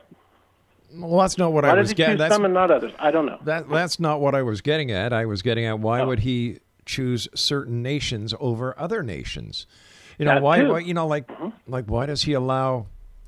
Well, 0.94 1.20
that's 1.20 1.37
not 1.38 1.53
what 1.53 1.64
Why 1.64 1.70
I 1.70 1.74
was 1.74 1.92
getting. 1.92 2.16
That's, 2.18 2.35
some 2.35 2.44
and 2.44 2.55
not 2.55 2.70
others? 2.70 2.92
I 2.98 3.11
don't 3.11 3.27
know. 3.27 3.38
that, 3.44 3.68
that's 3.68 4.01
not 4.01 4.20
what 4.20 4.35
I 4.35 4.42
was 4.42 4.61
getting 4.61 4.90
at. 4.90 5.12
I 5.12 5.27
was 5.27 5.42
getting 5.42 5.64
at 5.66 5.79
why 5.81 6.01
Oh. 6.01 6.07
would 6.07 6.20
he 6.20 6.59
choose 6.87 7.29
certain 7.35 7.83
nations 7.83 8.33
over 8.40 8.79
other 8.79 9.03
nations? 9.03 9.66
You 10.18 10.24
know 10.24 10.35
That 10.35 10.42
why, 10.42 10.62
why? 10.64 10.79
You 10.81 10.94
know, 10.94 11.07
like 11.07 11.27
mm-hmm. 11.29 11.48
like 11.66 11.85
why 11.87 12.07
does 12.07 12.22
he 12.22 12.33
allow 12.33 12.87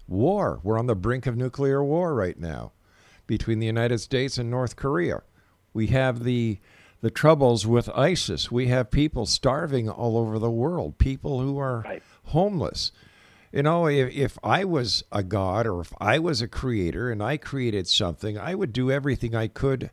war? 0.09 0.61
We're 0.63 0.79
on 0.79 0.87
the 0.87 0.95
brink 0.97 1.27
of 1.27 1.37
nuclear 1.37 1.85
war 1.85 2.15
right 2.15 2.39
now 2.39 2.73
between 3.27 3.59
the 3.61 3.67
United 3.67 3.99
States 3.99 4.39
and 4.39 4.51
North 4.51 4.75
Korea. 4.77 5.23
We 5.73 5.89
have 5.89 6.25
the 6.25 6.59
the 7.03 7.11
troubles 7.11 7.67
with 7.67 7.89
ISIS. 7.91 8.51
We 8.51 8.67
have 8.69 8.91
people 8.91 9.25
starving 9.27 9.89
all 9.89 10.19
over 10.19 10.39
the 10.39 10.51
world. 10.51 10.99
People 10.99 11.41
who 11.41 11.59
are 11.59 11.81
Right. 11.83 12.03
homeless. 12.25 12.93
You 13.53 13.65
know, 13.65 13.87
if, 13.87 14.15
if 14.15 14.39
I 14.45 14.65
was 14.65 15.03
a 15.11 15.23
god 15.23 15.67
or 15.67 15.81
if 15.81 15.93
I 16.01 16.19
was 16.19 16.41
a 16.41 16.49
creator 16.49 17.11
and 17.11 17.23
I 17.23 17.37
created 17.37 17.89
something, 17.89 18.39
I 18.39 18.55
would 18.55 18.73
do 18.73 18.91
everything 18.91 19.35
I 19.35 19.49
could 19.49 19.91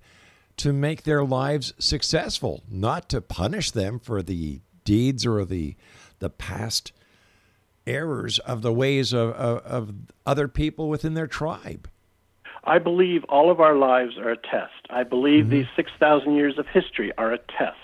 to 0.58 0.74
make 0.74 1.04
their 1.04 1.24
lives 1.24 1.74
successful, 1.80 2.64
not 2.70 3.10
to 3.10 3.22
punish 3.22 3.72
them 3.72 4.00
for 4.00 4.22
the 4.22 4.62
deeds 4.84 5.26
or 5.26 5.44
the 5.46 5.76
the 6.20 6.30
past 6.30 6.92
errors 7.86 8.40
of 8.40 8.62
the 8.62 8.74
ways 8.74 9.14
of, 9.14 9.30
of, 9.32 9.60
of 9.66 9.94
other 10.26 10.48
people 10.48 10.90
within 10.90 11.14
their 11.14 11.28
tribe. 11.28 11.88
I 12.64 12.80
believe 12.80 13.24
all 13.26 13.50
of 13.50 13.62
our 13.62 13.76
lives 13.76 14.18
are 14.18 14.30
a 14.30 14.38
test. 14.38 14.88
I 14.90 15.04
believe 15.04 15.46
mm-hmm. 15.46 15.52
these 15.52 15.68
6,000 15.76 16.36
years 16.36 16.58
of 16.58 16.68
history 16.68 17.12
are 17.18 17.32
a 17.32 17.38
test. 17.38 17.78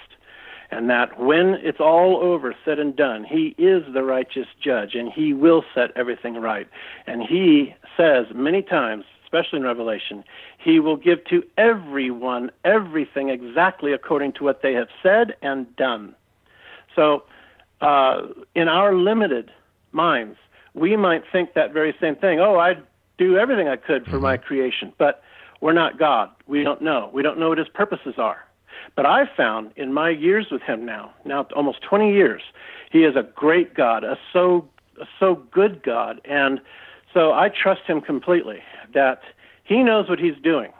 And 0.73 0.89
that 0.89 1.19
when 1.19 1.59
it's 1.61 1.79
all 1.79 2.17
over, 2.17 2.55
said 2.65 2.79
and 2.79 2.95
done, 2.95 3.23
He 3.23 3.53
is 3.59 3.83
the 3.93 4.03
righteous 4.03 4.47
judge 4.59 4.95
and 4.95 5.11
He 5.11 5.31
will 5.31 5.63
set 5.75 5.91
everything 5.95 6.33
right. 6.35 6.67
And 7.05 7.21
He 7.21 7.75
says 7.95 8.25
many 8.33 8.63
times, 8.63 9.05
especially 9.23 9.59
in 9.59 9.65
Revelation, 9.65 10.23
He 10.57 10.79
will 10.79 10.97
give 10.97 11.23
to 11.25 11.43
everyone 11.57 12.49
everything 12.65 13.29
exactly 13.29 13.93
according 13.93 14.33
to 14.33 14.43
what 14.43 14.63
they 14.63 14.73
have 14.73 14.87
said 15.03 15.35
and 15.43 15.73
done. 15.75 16.15
So, 16.95 17.23
uh, 17.79 18.27
in 18.55 18.67
our 18.67 18.95
limited 18.95 19.51
minds, 19.91 20.37
we 20.73 20.95
might 20.95 21.23
think 21.31 21.53
that 21.53 21.71
very 21.71 21.95
same 22.01 22.15
thing. 22.15 22.39
Oh, 22.39 22.57
I 22.57 22.77
do 23.19 23.37
everything 23.37 23.67
I 23.67 23.75
could 23.75 24.05
for 24.05 24.19
my 24.19 24.37
creation, 24.37 24.91
but 24.97 25.21
we're 25.61 25.73
not 25.73 25.99
God. 25.99 26.31
We 26.47 26.63
don't 26.63 26.81
know. 26.81 27.11
We 27.13 27.21
don't 27.21 27.37
know 27.37 27.49
what 27.49 27.59
His 27.59 27.67
purposes 27.69 28.15
are. 28.17 28.43
But 28.95 29.05
I've 29.05 29.29
found 29.35 29.71
in 29.75 29.93
my 29.93 30.09
years 30.09 30.47
with 30.51 30.61
Him 30.61 30.85
now, 30.85 31.13
now 31.25 31.47
almost 31.55 31.81
20 31.81 32.13
years, 32.13 32.41
He 32.91 33.03
is 33.03 33.15
a 33.15 33.23
great 33.23 33.73
God, 33.73 34.03
a 34.03 34.17
so 34.31 34.67
a 35.01 35.05
so 35.19 35.35
good 35.51 35.81
God, 35.81 36.21
and 36.25 36.61
so 37.13 37.33
I 37.33 37.49
trust 37.49 37.81
Him 37.87 38.01
completely 38.01 38.59
that 38.93 39.21
He 39.63 39.83
knows 39.83 40.09
what 40.09 40.19
He's 40.19 40.37
doing. 40.43 40.71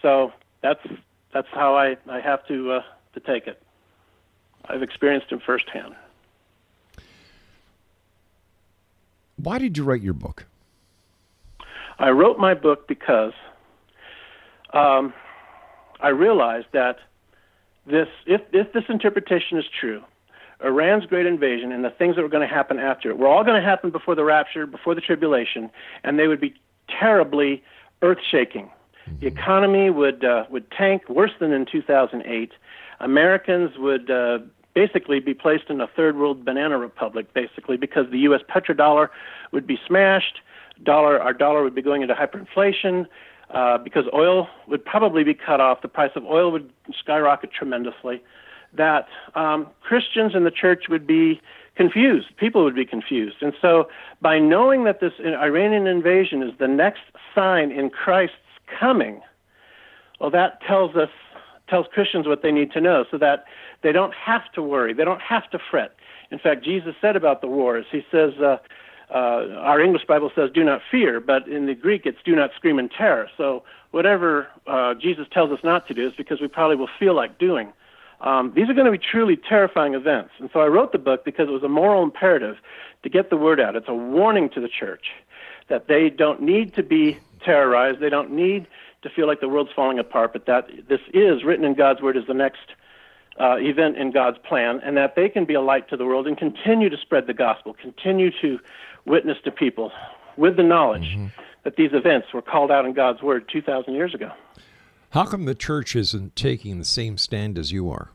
So 0.00 0.32
that's 0.62 0.84
that's 1.32 1.48
how 1.52 1.76
I, 1.76 1.96
I 2.10 2.20
have 2.20 2.46
to 2.48 2.72
uh, 2.72 2.82
to 3.14 3.20
take 3.20 3.46
it. 3.46 3.62
I've 4.66 4.82
experienced 4.82 5.30
Him 5.30 5.40
firsthand. 5.44 5.94
Why 9.36 9.58
did 9.58 9.76
you 9.76 9.84
write 9.84 10.02
your 10.02 10.14
book? 10.14 10.46
I 11.98 12.10
wrote 12.10 12.38
my 12.38 12.54
book 12.54 12.86
because 12.86 13.32
um, 14.72 15.12
I 16.02 16.08
realized 16.08 16.66
that 16.72 16.98
this, 17.86 18.08
if, 18.26 18.40
if 18.52 18.72
this 18.72 18.84
interpretation 18.88 19.58
is 19.58 19.64
true, 19.80 20.02
Iran's 20.62 21.06
great 21.06 21.26
invasion 21.26 21.72
and 21.72 21.84
the 21.84 21.90
things 21.90 22.16
that 22.16 22.22
were 22.22 22.28
going 22.28 22.46
to 22.46 22.54
happen 22.54 22.78
after 22.78 23.10
it 23.10 23.18
were 23.18 23.26
all 23.26 23.44
going 23.44 23.60
to 23.60 23.66
happen 23.66 23.90
before 23.90 24.14
the 24.14 24.24
rapture, 24.24 24.66
before 24.66 24.94
the 24.94 25.00
tribulation, 25.00 25.70
and 26.04 26.18
they 26.18 26.28
would 26.28 26.40
be 26.40 26.54
terribly 26.88 27.62
earth-shaking. 28.02 28.70
The 29.20 29.26
economy 29.26 29.90
would 29.90 30.24
uh, 30.24 30.44
would 30.48 30.70
tank 30.70 31.08
worse 31.08 31.32
than 31.40 31.52
in 31.52 31.66
2008. 31.66 32.52
Americans 33.00 33.72
would 33.76 34.08
uh, 34.10 34.38
basically 34.74 35.18
be 35.18 35.34
placed 35.34 35.64
in 35.70 35.80
a 35.80 35.88
third 35.88 36.16
world 36.16 36.44
banana 36.44 36.78
republic, 36.78 37.34
basically 37.34 37.76
because 37.76 38.08
the 38.10 38.18
U.S. 38.20 38.42
petrodollar 38.48 39.08
would 39.50 39.66
be 39.66 39.78
smashed. 39.86 40.40
Dollar, 40.84 41.20
our 41.20 41.32
dollar 41.32 41.64
would 41.64 41.74
be 41.74 41.82
going 41.82 42.02
into 42.02 42.14
hyperinflation. 42.14 43.06
Uh, 43.52 43.76
because 43.76 44.04
oil 44.14 44.48
would 44.66 44.82
probably 44.84 45.24
be 45.24 45.34
cut 45.34 45.60
off, 45.60 45.82
the 45.82 45.88
price 45.88 46.12
of 46.16 46.24
oil 46.24 46.50
would 46.50 46.70
skyrocket 46.98 47.50
tremendously. 47.52 48.22
That 48.74 49.06
um, 49.34 49.66
Christians 49.82 50.34
in 50.34 50.44
the 50.44 50.50
church 50.50 50.84
would 50.88 51.06
be 51.06 51.40
confused. 51.76 52.34
People 52.38 52.64
would 52.64 52.74
be 52.74 52.86
confused. 52.86 53.36
And 53.42 53.52
so, 53.60 53.88
by 54.20 54.38
knowing 54.38 54.84
that 54.84 55.00
this 55.00 55.12
Iranian 55.20 55.86
invasion 55.86 56.42
is 56.42 56.52
the 56.58 56.68
next 56.68 57.02
sign 57.34 57.70
in 57.70 57.90
Christ's 57.90 58.36
coming, 58.80 59.20
well, 60.20 60.30
that 60.30 60.60
tells 60.62 60.96
us, 60.96 61.10
tells 61.68 61.86
Christians 61.92 62.26
what 62.26 62.42
they 62.42 62.52
need 62.52 62.72
to 62.72 62.80
know 62.80 63.04
so 63.10 63.18
that 63.18 63.44
they 63.82 63.92
don't 63.92 64.14
have 64.14 64.50
to 64.54 64.62
worry, 64.62 64.94
they 64.94 65.04
don't 65.04 65.20
have 65.20 65.50
to 65.50 65.58
fret. 65.58 65.94
In 66.30 66.38
fact, 66.38 66.64
Jesus 66.64 66.94
said 67.00 67.16
about 67.16 67.42
the 67.42 67.48
wars, 67.48 67.84
He 67.90 68.02
says, 68.10 68.32
uh, 68.38 68.56
uh, 69.12 69.58
our 69.58 69.80
English 69.80 70.06
Bible 70.06 70.30
says 70.34 70.50
do 70.52 70.64
not 70.64 70.80
fear, 70.90 71.20
but 71.20 71.46
in 71.46 71.66
the 71.66 71.74
Greek 71.74 72.06
it's 72.06 72.18
do 72.24 72.34
not 72.34 72.50
scream 72.56 72.78
in 72.78 72.88
terror. 72.88 73.28
So 73.36 73.62
whatever 73.90 74.48
uh, 74.66 74.94
Jesus 74.94 75.26
tells 75.30 75.50
us 75.50 75.60
not 75.62 75.86
to 75.88 75.94
do 75.94 76.06
is 76.06 76.14
because 76.14 76.40
we 76.40 76.48
probably 76.48 76.76
will 76.76 76.90
feel 76.98 77.14
like 77.14 77.38
doing. 77.38 77.72
Um, 78.22 78.52
these 78.54 78.68
are 78.68 78.74
going 78.74 78.86
to 78.86 78.92
be 78.92 78.98
truly 78.98 79.36
terrifying 79.36 79.94
events. 79.94 80.30
And 80.38 80.48
so 80.52 80.60
I 80.60 80.66
wrote 80.66 80.92
the 80.92 80.98
book 80.98 81.24
because 81.24 81.48
it 81.48 81.52
was 81.52 81.64
a 81.64 81.68
moral 81.68 82.02
imperative 82.02 82.56
to 83.02 83.08
get 83.08 83.30
the 83.30 83.36
word 83.36 83.60
out. 83.60 83.74
It's 83.74 83.88
a 83.88 83.94
warning 83.94 84.48
to 84.50 84.60
the 84.60 84.68
church 84.68 85.06
that 85.68 85.88
they 85.88 86.08
don't 86.08 86.40
need 86.40 86.74
to 86.74 86.82
be 86.82 87.18
terrorized. 87.44 88.00
They 88.00 88.10
don't 88.10 88.30
need 88.30 88.66
to 89.02 89.10
feel 89.10 89.26
like 89.26 89.40
the 89.40 89.48
world's 89.48 89.72
falling 89.74 89.98
apart, 89.98 90.32
but 90.32 90.46
that 90.46 90.68
this 90.88 91.00
is 91.12 91.42
written 91.44 91.64
in 91.64 91.74
God's 91.74 92.00
word 92.00 92.16
as 92.16 92.26
the 92.26 92.34
next 92.34 92.60
uh, 93.40 93.56
event 93.56 93.96
in 93.96 94.12
God's 94.12 94.38
plan, 94.38 94.80
and 94.84 94.96
that 94.96 95.16
they 95.16 95.28
can 95.28 95.44
be 95.44 95.54
a 95.54 95.60
light 95.60 95.88
to 95.88 95.96
the 95.96 96.04
world 96.04 96.26
and 96.26 96.36
continue 96.36 96.88
to 96.88 96.96
spread 96.96 97.26
the 97.26 97.34
gospel, 97.34 97.74
continue 97.74 98.30
to 98.40 98.60
witness 99.04 99.38
to 99.44 99.50
people 99.50 99.92
with 100.36 100.56
the 100.56 100.62
knowledge 100.62 101.16
that 101.64 101.76
these 101.76 101.90
events 101.92 102.28
were 102.32 102.42
called 102.42 102.70
out 102.70 102.84
in 102.84 102.92
God's 102.92 103.22
word 103.22 103.48
2,000 103.52 103.94
years 103.94 104.14
ago. 104.14 104.30
How 105.10 105.24
come 105.24 105.44
the 105.44 105.54
church 105.54 105.94
isn't 105.94 106.36
taking 106.36 106.78
the 106.78 106.84
same 106.84 107.18
stand 107.18 107.58
as 107.58 107.70
you 107.70 107.90
are? 107.90 108.10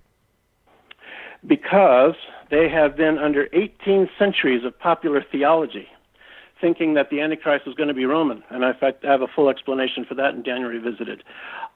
Because 1.46 2.16
they 2.50 2.68
have 2.70 2.98
been 2.98 3.18
under 3.18 3.48
18 3.54 4.10
centuries 4.18 4.66
of 4.66 4.78
popular 4.80 5.24
theology, 5.32 5.88
thinking 6.60 6.96
that 6.96 7.10
the 7.10 7.22
Antichrist 7.22 7.68
was 7.68 7.76
going 7.76 7.90
to 7.90 7.94
be 7.94 8.06
Roman. 8.06 8.44
And 8.50 8.64
in 8.64 8.74
fact, 8.74 9.06
I 9.06 9.12
have 9.12 9.22
a 9.22 9.28
full 9.28 9.50
explanation 9.50 10.06
for 10.06 10.16
that 10.16 10.34
in 10.34 10.42
Daniel 10.42 10.70
Revisited. 10.70 11.24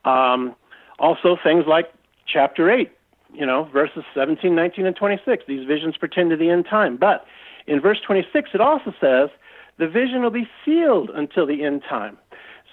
Um, 0.06 0.56
also, 0.97 1.38
things 1.41 1.65
like 1.67 1.93
chapter 2.26 2.71
8, 2.71 2.91
you 3.34 3.45
know, 3.45 3.65
verses 3.65 4.04
17, 4.15 4.56
19, 4.56 4.86
and 4.88 4.95
26. 4.95 5.43
These 5.47 5.67
visions 5.67 5.97
pertain 5.97 6.30
to 6.30 6.36
the 6.36 6.50
end 6.50 6.65
time. 6.69 6.97
But 6.97 7.26
in 7.67 7.80
verse 7.80 8.00
26, 8.06 8.52
it 8.54 8.62
also 8.62 8.93
says, 9.00 9.30
the 9.78 9.88
vision 9.88 10.21
will 10.21 10.32
be 10.32 10.47
sealed 10.63 11.10
until 11.10 11.45
the 11.45 11.63
end 11.63 11.84
time. 11.88 12.17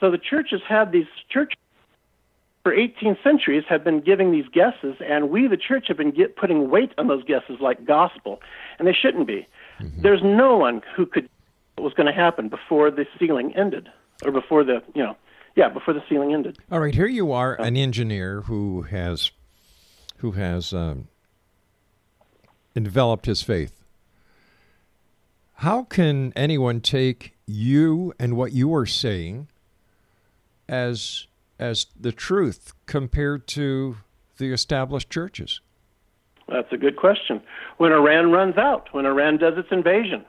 So 0.00 0.10
the 0.10 0.18
church 0.18 0.48
has 0.50 0.60
had 0.68 0.92
these 0.92 1.06
churches 1.28 1.58
for 2.68 2.74
18 2.74 3.16
centuries 3.24 3.64
have 3.68 3.82
been 3.82 4.00
giving 4.00 4.30
these 4.30 4.44
guesses, 4.52 4.96
and 5.00 5.30
we, 5.30 5.46
the 5.46 5.56
church, 5.56 5.86
have 5.88 5.96
been 5.96 6.10
get, 6.10 6.36
putting 6.36 6.68
weight 6.68 6.92
on 6.98 7.08
those 7.08 7.24
guesses 7.24 7.56
like 7.60 7.86
gospel, 7.86 8.40
and 8.78 8.86
they 8.86 8.92
shouldn't 8.92 9.26
be. 9.26 9.46
Mm-hmm. 9.80 10.02
There's 10.02 10.22
no 10.22 10.56
one 10.58 10.82
who 10.94 11.06
could 11.06 11.30
what 11.76 11.84
was 11.84 11.94
going 11.94 12.08
to 12.08 12.12
happen 12.12 12.48
before 12.48 12.90
the 12.90 13.06
sealing 13.18 13.56
ended, 13.56 13.88
or 14.22 14.32
before 14.32 14.64
the 14.64 14.82
you 14.94 15.02
know, 15.02 15.16
yeah, 15.56 15.70
before 15.70 15.94
the 15.94 16.02
sealing 16.10 16.34
ended. 16.34 16.58
All 16.70 16.80
right, 16.80 16.94
here 16.94 17.06
you 17.06 17.32
are, 17.32 17.54
an 17.54 17.76
engineer 17.76 18.42
who 18.42 18.82
has 18.82 19.30
who 20.18 20.32
has 20.32 20.74
um, 20.74 21.08
enveloped 22.76 23.24
his 23.24 23.40
faith. 23.40 23.77
How 25.58 25.82
can 25.82 26.32
anyone 26.36 26.80
take 26.80 27.36
you 27.44 28.14
and 28.16 28.36
what 28.36 28.52
you 28.52 28.72
are 28.76 28.86
saying 28.86 29.48
as 30.68 31.26
as 31.58 31.86
the 31.98 32.12
truth 32.12 32.74
compared 32.86 33.48
to 33.48 33.96
the 34.36 34.52
established 34.52 35.10
churches? 35.10 35.60
That's 36.46 36.72
a 36.72 36.76
good 36.76 36.94
question. 36.94 37.42
When 37.78 37.90
Iran 37.90 38.30
runs 38.30 38.56
out, 38.56 38.94
when 38.94 39.04
Iran 39.04 39.38
does 39.38 39.58
its 39.58 39.66
invasion. 39.72 40.24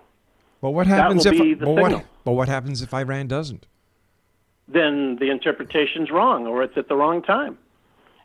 Well, 0.61 0.73
what 0.73 0.87
happens 0.87 1.27
if 1.27 1.37
well, 1.61 1.75
what, 1.75 2.05
well, 2.25 2.35
what 2.35 2.47
happens 2.49 2.81
if 2.81 2.91
Iran 2.91 3.27
doesn't? 3.27 3.67
Then 4.67 5.17
the 5.19 5.29
interpretation's 5.29 6.09
wrong 6.09 6.47
or 6.47 6.63
it's 6.63 6.75
at 6.75 6.89
the 6.89 6.95
wrong 6.95 7.21
time. 7.21 7.59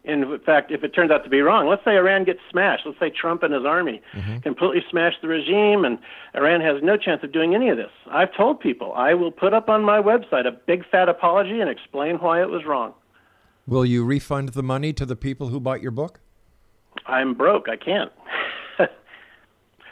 In 0.05 0.39
fact, 0.45 0.71
if 0.71 0.85
it 0.85 0.91
turns 0.91 1.11
out 1.11 1.25
to 1.25 1.31
be 1.31 1.41
wrong, 1.41 1.67
let's 1.67 1.83
say 1.83 1.97
Iran 1.97 2.25
gets 2.25 2.41
smashed. 2.51 2.83
Let's 2.85 2.99
say 3.01 3.09
Trump 3.09 3.43
and 3.43 3.55
his 3.55 3.65
army 3.65 4.03
mm-hmm. 4.15 4.39
completely 4.41 4.83
smash 4.91 5.15
the 5.23 5.29
regime, 5.29 5.87
and 5.87 5.99
Iran 6.35 6.61
has 6.61 6.83
no 6.83 6.99
chance 6.99 7.23
of 7.25 7.33
doing 7.33 7.55
any 7.55 7.71
of 7.71 7.79
this. 7.79 7.91
I've 8.11 8.35
told 8.37 8.61
people 8.61 8.93
I 8.93 9.15
will 9.15 9.33
put 9.33 9.55
up 9.55 9.71
on 9.71 9.83
my 9.83 10.03
website 10.03 10.47
a 10.47 10.51
big 10.51 10.85
fat 10.91 11.09
apology 11.09 11.59
and 11.59 11.71
explain 11.71 12.17
why 12.17 12.43
it 12.43 12.51
was 12.51 12.67
wrong. 12.67 12.93
Will 13.67 13.87
you 13.87 14.05
refund 14.05 14.51
the 14.51 14.63
money 14.63 14.93
to 14.93 15.07
the 15.07 15.17
people 15.17 15.49
who 15.49 15.59
bought 15.59 15.81
your 15.81 15.91
book? 15.91 16.21
I'm 17.07 17.33
broke. 17.33 17.71
I 17.71 17.77
can't. 17.77 18.13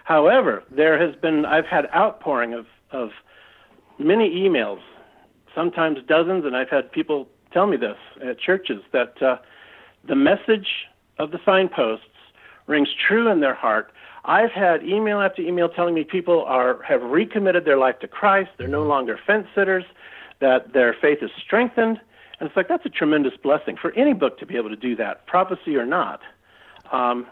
However, 0.05 0.63
there 0.71 1.01
has 1.01 1.17
been 1.23 1.47
I've 1.47 1.67
had 1.67 1.87
outpouring 1.95 2.53
of 2.53 2.67
of 2.91 3.13
many 3.99 4.29
emails, 4.29 4.81
sometimes 5.55 6.01
dozens, 6.07 6.45
and 6.45 6.55
I've 6.55 6.69
had 6.69 6.93
people 6.93 7.29
tell 7.51 7.67
me 7.67 7.79
this 7.79 7.97
at 8.23 8.39
churches 8.39 8.83
that. 8.93 9.23
Uh, 9.23 9.37
the 10.07 10.17
message 10.17 10.69
of 11.19 11.31
the 11.31 11.39
signposts 11.45 12.07
rings 12.67 12.89
true 13.09 13.31
in 13.31 13.41
their 13.41 13.55
heart. 13.55 13.93
I've 14.25 14.53
had 14.53 14.85
email 14.85 15.21
after 15.21 15.43
email 15.43 15.69
telling 15.69 15.95
me 15.95 16.05
people 16.05 16.45
are 16.45 16.83
have 16.83 17.03
recommitted 17.03 17.65
their 17.65 17.79
life 17.79 17.99
to 18.01 18.09
Christ. 18.09 18.51
They're 18.57 18.69
no 18.69 18.85
longer 18.85 19.19
fence 19.27 19.47
sitters. 19.55 19.85
That 20.41 20.73
their 20.73 20.95
faith 21.01 21.19
is 21.23 21.31
strengthened, 21.45 22.01
and 22.41 22.49
it's 22.49 22.57
like 22.57 22.67
that's 22.69 22.85
a 22.85 22.89
tremendous 22.89 23.35
blessing 23.41 23.77
for 23.81 23.93
any 23.93 24.13
book 24.13 24.39
to 24.39 24.47
be 24.47 24.57
able 24.57 24.71
to 24.71 24.77
do 24.77 24.97
that, 24.97 25.27
prophecy 25.27 25.77
or 25.77 25.87
not. 25.87 26.21
Um, 26.91 27.27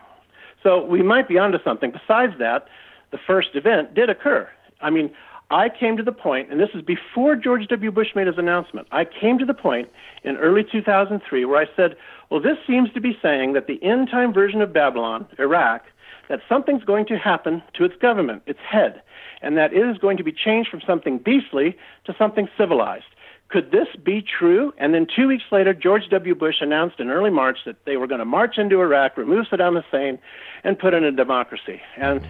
so 0.63 0.85
we 0.85 1.03
might 1.03 1.27
be 1.27 1.39
onto 1.39 1.59
something. 1.65 1.91
Besides 1.91 2.35
that, 2.39 2.69
the 3.11 3.19
first 3.27 3.49
event 3.55 3.95
did 3.95 4.11
occur. 4.11 4.49
I 4.81 4.91
mean, 4.91 5.11
I 5.51 5.69
came 5.69 5.97
to 5.97 6.03
the 6.03 6.13
point, 6.13 6.51
and 6.51 6.61
this 6.61 6.71
is 6.75 6.83
before 6.83 7.35
George 7.35 7.67
W. 7.69 7.91
Bush 7.91 8.15
made 8.15 8.29
his 8.29 8.39
announcement. 8.39 8.87
I 8.93 9.05
came 9.05 9.39
to 9.39 9.45
the 9.45 9.55
point 9.55 9.89
in 10.23 10.37
early 10.37 10.63
2003 10.63 11.45
where 11.45 11.61
I 11.61 11.67
said, 11.75 11.97
well, 12.31 12.41
this 12.41 12.57
seems 12.67 12.93
to 12.93 13.01
be 13.01 13.19
saying 13.21 13.55
that 13.55 13.67
the 13.67 13.83
end 13.83 14.09
time 14.11 14.33
version 14.33 14.63
of 14.63 14.73
Babylon, 14.73 15.27
Iraq, 15.39 15.83
that 16.29 16.41
something's 16.49 16.85
going 16.85 17.07
to 17.07 17.19
happen 17.19 17.63
to 17.75 17.85
its 17.85 17.97
government, 17.97 18.43
its 18.47 18.61
head, 18.61 19.03
and 19.43 19.57
that 19.57 19.73
it 19.73 19.85
is 19.85 19.99
going 19.99 20.17
to 20.17 20.23
be 20.23 20.33
changed 20.33 20.71
from 20.71 20.81
something 20.87 21.19
beastly 21.19 21.77
to 22.05 22.15
something 22.17 22.49
civilized. 22.57 23.05
Could 23.49 23.73
this 23.73 23.89
be 24.01 24.23
true? 24.23 24.73
And 24.79 24.95
then 24.95 25.09
two 25.17 25.27
weeks 25.27 25.43
later, 25.51 25.75
George 25.75 26.09
W. 26.11 26.37
Bush 26.37 26.57
announced 26.61 27.01
in 27.01 27.11
early 27.11 27.31
March 27.31 27.59
that 27.67 27.85
they 27.85 27.97
were 27.97 28.07
going 28.07 28.21
to 28.21 28.25
march 28.25 28.59
into 28.59 28.81
Iraq, 28.81 29.17
remove 29.17 29.47
Saddam 29.51 29.83
Hussein, 29.83 30.21
and 30.63 30.79
put 30.79 30.95
in 30.95 31.03
a 31.03 31.11
democracy. 31.11 31.81
And 31.97 32.25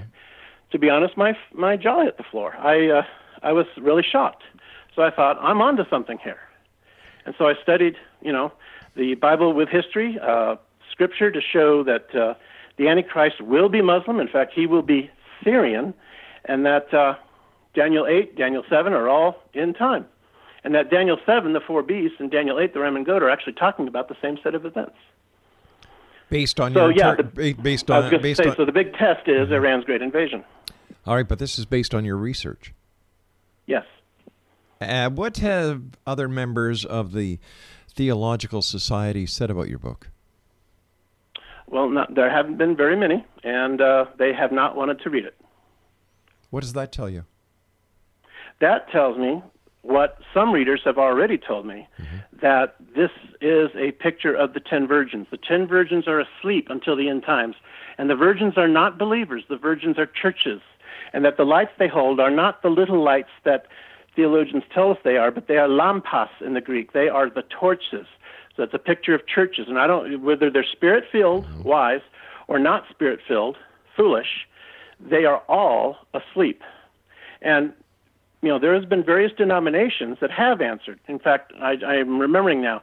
to 0.73 0.79
be 0.79 0.89
honest, 0.91 1.17
my 1.17 1.37
my 1.53 1.77
jaw 1.77 2.05
hit 2.05 2.17
the 2.17 2.25
floor. 2.25 2.57
I 2.57 2.89
uh, 2.89 3.03
I 3.43 3.53
was 3.53 3.67
really 3.77 4.05
shocked. 4.05 4.43
So 4.95 5.03
I 5.03 5.11
thought 5.11 5.39
I'm 5.41 5.61
onto 5.61 5.85
something 5.89 6.19
here, 6.23 6.41
and 7.25 7.35
so 7.39 7.49
I 7.49 7.55
studied, 7.63 7.97
you 8.23 8.33
know, 8.33 8.53
the 8.97 9.15
Bible 9.15 9.53
with 9.53 9.69
history, 9.69 10.19
uh, 10.21 10.57
scripture 10.91 11.31
to 11.31 11.41
show 11.41 11.85
that 11.85 12.15
uh, 12.15 12.35
the 12.77 12.89
Antichrist 12.89 13.41
will 13.41 13.69
be 13.69 13.83
Muslim. 13.83 14.21
In 14.21 14.29
fact, 14.29 14.53
he 14.55 14.67
will 14.67 14.83
be 14.83 15.11
Syrian, 15.45 15.95
and 16.45 16.67
that 16.67 16.93
uh, 16.93 17.15
Daniel 17.75 18.07
8, 18.07 18.37
Daniel 18.37 18.65
7 18.69 18.93
are 18.93 19.09
all 19.09 19.37
in 19.55 19.75
time. 19.75 20.07
And 20.63 20.75
that 20.75 20.91
Daniel 20.91 21.19
7, 21.25 21.53
the 21.53 21.61
four 21.61 21.83
beasts, 21.83 22.17
and 22.19 22.31
Daniel 22.31 22.59
8, 22.59 22.75
the 22.75 22.81
ram 22.81 22.97
and 22.97 23.07
goat, 23.07 23.23
are 23.23 23.31
actually 23.31 23.55
talking 23.55 23.89
about 23.89 24.09
the 24.09 24.17
same 24.21 24.39
set 24.43 24.55
of 24.55 24.67
events. 24.67 24.97
Based 26.29 26.61
on 26.61 26.75
so, 26.75 26.89
your 26.89 26.93
yeah, 26.93 27.15
the, 27.15 27.55
based 27.55 27.91
on 27.91 27.97
I 27.97 28.01
was 28.01 28.11
going 28.11 28.23
to 28.23 28.35
say, 28.35 28.51
on, 28.51 28.57
so 28.57 28.65
the 28.65 28.73
big 28.73 28.93
test 28.95 29.27
is 29.27 29.47
mm-hmm. 29.47 29.55
Iran's 29.55 29.85
great 29.85 30.03
invasion. 30.03 30.45
All 31.11 31.17
right, 31.17 31.27
but 31.27 31.41
this 31.41 31.59
is 31.59 31.67
based 31.67 31.93
on 31.93 32.05
your 32.05 32.17
research. 32.17 32.73
Yes. 33.67 33.85
Uh, 34.81 35.11
what 35.11 35.39
have 35.39 35.83
other 36.07 36.29
members 36.29 36.85
of 36.85 37.11
the 37.15 37.41
Theological 37.89 38.63
Society 38.63 39.27
said 39.27 39.51
about 39.51 39.69
your 39.69 39.81
book? 39.81 40.11
Well, 41.67 41.91
not, 41.91 42.15
there 42.15 42.31
haven't 42.31 42.59
been 42.59 42.77
very 42.77 42.95
many, 42.95 43.27
and 43.43 43.81
uh, 43.81 44.05
they 44.21 44.33
have 44.33 44.53
not 44.53 44.77
wanted 44.77 45.01
to 45.01 45.11
read 45.11 45.25
it. 45.25 45.35
What 46.51 46.61
does 46.61 46.75
that 46.75 46.93
tell 46.93 47.11
you? 47.11 47.25
That 48.61 48.89
tells 48.93 49.19
me 49.19 49.43
what 49.83 50.17
some 50.33 50.53
readers 50.53 50.83
have 50.85 50.97
already 50.97 51.39
told 51.39 51.67
me 51.67 51.89
mm-hmm. 52.01 52.19
that 52.41 52.77
this 52.95 53.11
is 53.41 53.71
a 53.75 53.91
picture 53.91 54.37
of 54.37 54.53
the 54.55 54.61
ten 54.61 54.87
virgins. 54.87 55.27
The 55.33 55.39
ten 55.39 55.67
virgins 55.67 56.07
are 56.07 56.21
asleep 56.21 56.69
until 56.71 56.95
the 56.95 57.09
end 57.09 57.25
times, 57.25 57.57
and 57.99 58.09
the 58.09 58.15
virgins 58.15 58.57
are 58.57 58.69
not 58.69 58.97
believers, 58.97 59.43
the 59.49 59.57
virgins 59.57 59.99
are 59.99 60.07
churches, 60.07 60.61
and 61.13 61.25
that 61.25 61.37
the 61.37 61.45
lights 61.45 61.73
they 61.79 61.89
hold 61.89 62.21
are 62.21 62.31
not 62.31 62.63
the 62.63 62.69
little 62.69 63.03
lights 63.03 63.31
that 63.45 63.67
theologians 64.15 64.65
tell 64.73 64.91
us 64.91 64.99
they 65.05 65.17
are, 65.17 65.31
but 65.31 65.49
they 65.49 65.57
are 65.57 65.69
lampas 65.69 66.29
in 66.45 66.55
the 66.55 66.61
Greek. 66.61 66.93
They 66.93 67.09
are 67.09 67.31
the 67.31 67.43
torches. 67.43 68.07
So 68.57 68.65
it's 68.65 68.75
a 68.75 68.79
picture 68.79 69.15
of 69.15 69.27
churches, 69.27 69.67
and 69.69 69.79
I 69.79 69.87
don't 69.87 70.23
whether 70.23 70.51
they're 70.51 70.65
spirit 70.65 71.05
filled, 71.11 71.47
mm-hmm. 71.47 71.63
wise, 71.63 72.03
or 72.49 72.59
not 72.59 72.85
spirit 72.91 73.21
filled, 73.27 73.57
foolish. 73.97 74.47
They 74.99 75.25
are 75.25 75.43
all 75.49 75.97
asleep, 76.13 76.63
and 77.41 77.73
you 78.43 78.49
know 78.49 78.59
there 78.59 78.75
has 78.75 78.85
been 78.85 79.03
various 79.03 79.33
denominations 79.33 80.19
that 80.21 80.31
have 80.31 80.61
answered. 80.61 81.01
In 81.09 81.19
fact, 81.19 81.53
I, 81.61 81.77
I 81.87 81.95
am 81.95 82.19
remembering 82.19 82.61
now. 82.61 82.83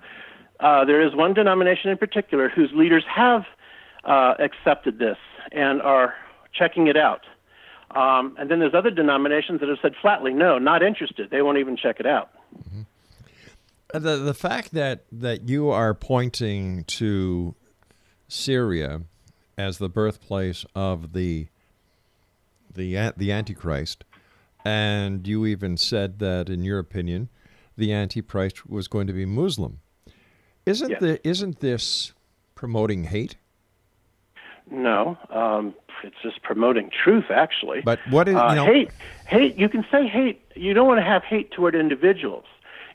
Uh, 0.60 0.84
there 0.86 1.06
is 1.06 1.14
one 1.14 1.36
denomination 1.36 1.92
in 1.92 1.98
particular 1.98 2.50
whose 2.50 2.72
leaders 2.74 3.04
have 3.08 3.44
uh, 4.06 4.34
accepted 4.40 4.98
this 4.98 5.18
and 5.52 5.82
are 5.84 6.16
checking 6.54 6.88
it 6.88 6.98
out. 6.98 7.22
Um, 7.92 8.36
and 8.38 8.52
then 8.52 8.60
there's 8.60 8.74
other 8.74 8.92
denominations 8.92 9.62
that 9.62 9.70
have 9.70 9.78
said 9.82 9.94
flatly, 10.02 10.34
no, 10.34 10.58
not 10.58 10.84
interested. 10.84 11.30
They 11.30 11.42
won't 11.42 11.58
even 11.58 11.78
check 11.78 12.00
it 12.00 12.06
out. 12.06 12.30
Mm-hmm. 12.56 12.82
The 13.94 14.18
the 14.18 14.34
fact 14.34 14.74
that 14.74 15.06
that 15.12 15.48
you 15.48 15.70
are 15.70 15.94
pointing 15.94 16.84
to 16.86 17.56
Syria 18.28 19.04
as 19.58 19.78
the 19.78 19.88
birthplace 19.88 20.66
of 20.76 21.14
the 21.14 21.48
the 22.74 23.14
the 23.16 23.32
Antichrist, 23.32 24.04
and 24.66 25.26
you 25.26 25.46
even 25.46 25.78
said 25.78 26.20
that, 26.20 26.50
in 26.50 26.64
your 26.64 26.80
opinion, 26.80 27.30
the 27.78 27.94
Antichrist 27.94 28.70
was 28.70 28.90
going 28.90 29.08
to 29.08 29.14
be 29.14 29.26
Muslim. 29.26 29.80
Isn't 30.66 30.90
yes. 30.90 31.00
the 31.00 31.28
isn't 31.28 31.62
this 31.62 32.12
promoting 32.56 33.06
hate? 33.06 33.38
No, 34.70 35.18
um, 35.30 35.74
it's 36.04 36.16
just 36.22 36.42
promoting 36.44 36.90
truth, 37.04 37.26
actually. 37.30 37.82
But 37.82 38.00
what 38.10 38.28
is 38.28 38.36
uh, 38.36 38.48
you 38.50 38.56
know, 38.56 38.66
hate? 38.66 38.90
Hate. 39.28 39.58
You 39.58 39.70
can 39.70 39.86
say 39.92 40.08
hate. 40.08 40.42
You 40.56 40.74
don't 40.74 40.88
want 40.88 41.00
to 41.00 41.06
have 41.06 41.24
hate 41.24 41.52
toward 41.52 41.76
individuals. 41.76 42.46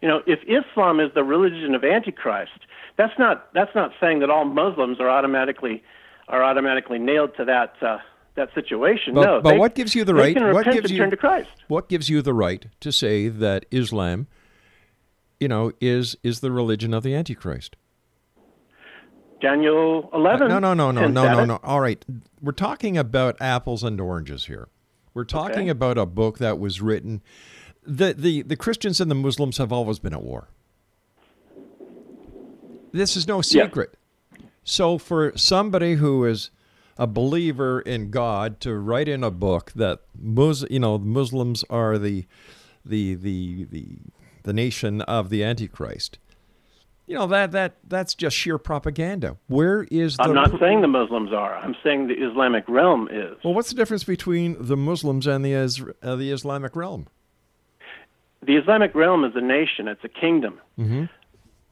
You 0.00 0.08
know, 0.08 0.22
if 0.26 0.40
Islam 0.46 1.00
is 1.00 1.12
the 1.14 1.24
religion 1.24 1.74
of 1.74 1.84
Antichrist, 1.84 2.66
that's 2.96 3.18
not 3.18 3.52
that's 3.54 3.74
not 3.74 3.92
saying 4.00 4.20
that 4.20 4.30
all 4.30 4.44
Muslims 4.44 5.00
are 5.00 5.08
automatically 5.08 5.82
are 6.28 6.42
automatically 6.42 6.98
nailed 6.98 7.36
to 7.36 7.44
that 7.44 7.74
uh, 7.82 7.98
that 8.34 8.52
situation. 8.54 9.14
But, 9.14 9.24
no, 9.24 9.40
but 9.40 9.50
they, 9.52 9.58
what 9.58 9.74
gives 9.74 9.94
you 9.94 10.04
the 10.04 10.14
right? 10.14 10.36
what 10.52 10.64
gives 10.64 10.90
you 10.90 10.98
turn 10.98 11.10
to 11.10 11.16
Christ? 11.16 11.50
What 11.68 11.88
gives 11.88 12.08
you 12.08 12.22
the 12.22 12.34
right 12.34 12.66
to 12.80 12.92
say 12.92 13.28
that 13.28 13.66
Islam, 13.70 14.26
you 15.40 15.48
know, 15.48 15.72
is 15.80 16.16
is 16.22 16.40
the 16.40 16.50
religion 16.50 16.92
of 16.94 17.02
the 17.02 17.14
Antichrist? 17.14 17.76
Daniel 19.42 20.08
11. 20.14 20.48
No, 20.48 20.58
no, 20.58 20.72
no, 20.72 20.90
no, 20.92 21.08
no, 21.08 21.24
no, 21.34 21.44
no. 21.44 21.60
All 21.62 21.80
right. 21.80 22.02
We're 22.40 22.52
talking 22.52 22.96
about 22.96 23.36
apples 23.40 23.82
and 23.82 24.00
oranges 24.00 24.46
here. 24.46 24.68
We're 25.12 25.24
talking 25.24 25.62
Okay. 25.62 25.68
about 25.68 25.98
a 25.98 26.06
book 26.06 26.38
that 26.38 26.58
was 26.58 26.80
written. 26.80 27.20
The, 27.84 28.14
the, 28.14 28.42
the 28.42 28.56
Christians 28.56 29.00
and 29.00 29.10
the 29.10 29.14
Muslims 29.16 29.58
have 29.58 29.72
always 29.72 29.98
been 29.98 30.14
at 30.14 30.22
war. 30.22 30.48
This 32.92 33.16
is 33.16 33.26
no 33.26 33.42
secret. 33.42 33.94
So, 34.64 34.96
for 34.98 35.32
somebody 35.36 35.94
who 35.94 36.24
is 36.24 36.50
a 36.96 37.06
believer 37.06 37.80
in 37.80 38.10
God 38.10 38.60
to 38.60 38.74
write 38.76 39.08
in 39.08 39.24
a 39.24 39.30
book 39.30 39.72
that 39.74 40.00
Mus- 40.16 40.64
you 40.70 40.78
know 40.78 40.98
Muslims 40.98 41.64
are 41.68 41.98
the 41.98 42.26
the 42.84 43.14
the 43.14 43.64
the 43.64 43.86
the 44.44 44.52
nation 44.52 45.00
of 45.02 45.30
the 45.30 45.42
Antichrist, 45.42 46.18
you 47.06 47.16
know 47.16 47.26
that 47.26 47.52
that 47.52 47.76
that's 47.88 48.14
just 48.14 48.36
sheer 48.36 48.58
propaganda. 48.58 49.36
Where 49.48 49.86
is 49.90 50.16
the 50.16 50.24
I'm 50.24 50.34
not 50.34 50.58
saying 50.60 50.80
the 50.80 50.88
Muslims 50.88 51.32
are. 51.32 51.56
I'm 51.56 51.74
saying 51.82 52.08
the 52.08 52.14
Islamic 52.14 52.64
realm 52.68 53.08
is. 53.10 53.36
Well, 53.44 53.54
what's 53.54 53.70
the 53.70 53.76
difference 53.76 54.04
between 54.04 54.56
the 54.58 54.76
Muslims 54.76 55.26
and 55.26 55.44
the 55.44 55.52
Is- 55.52 55.82
uh, 56.02 56.16
the 56.16 56.30
Islamic 56.30 56.76
realm? 56.76 57.08
The 58.44 58.56
Islamic 58.56 58.94
realm 58.94 59.24
is 59.24 59.32
a 59.36 59.40
nation, 59.40 59.86
it's 59.86 60.02
a 60.04 60.08
kingdom. 60.08 60.60
Mm-hmm. 60.78 61.04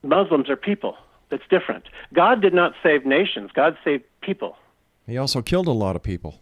Muslims 0.07 0.49
are 0.49 0.55
people. 0.55 0.95
That's 1.29 1.43
different. 1.49 1.85
God 2.13 2.41
did 2.41 2.53
not 2.53 2.73
save 2.83 3.05
nations, 3.05 3.51
God 3.53 3.77
saved 3.83 4.03
people. 4.21 4.57
He 5.07 5.17
also 5.17 5.41
killed 5.41 5.67
a 5.67 5.71
lot 5.71 5.95
of 5.95 6.03
people. 6.03 6.41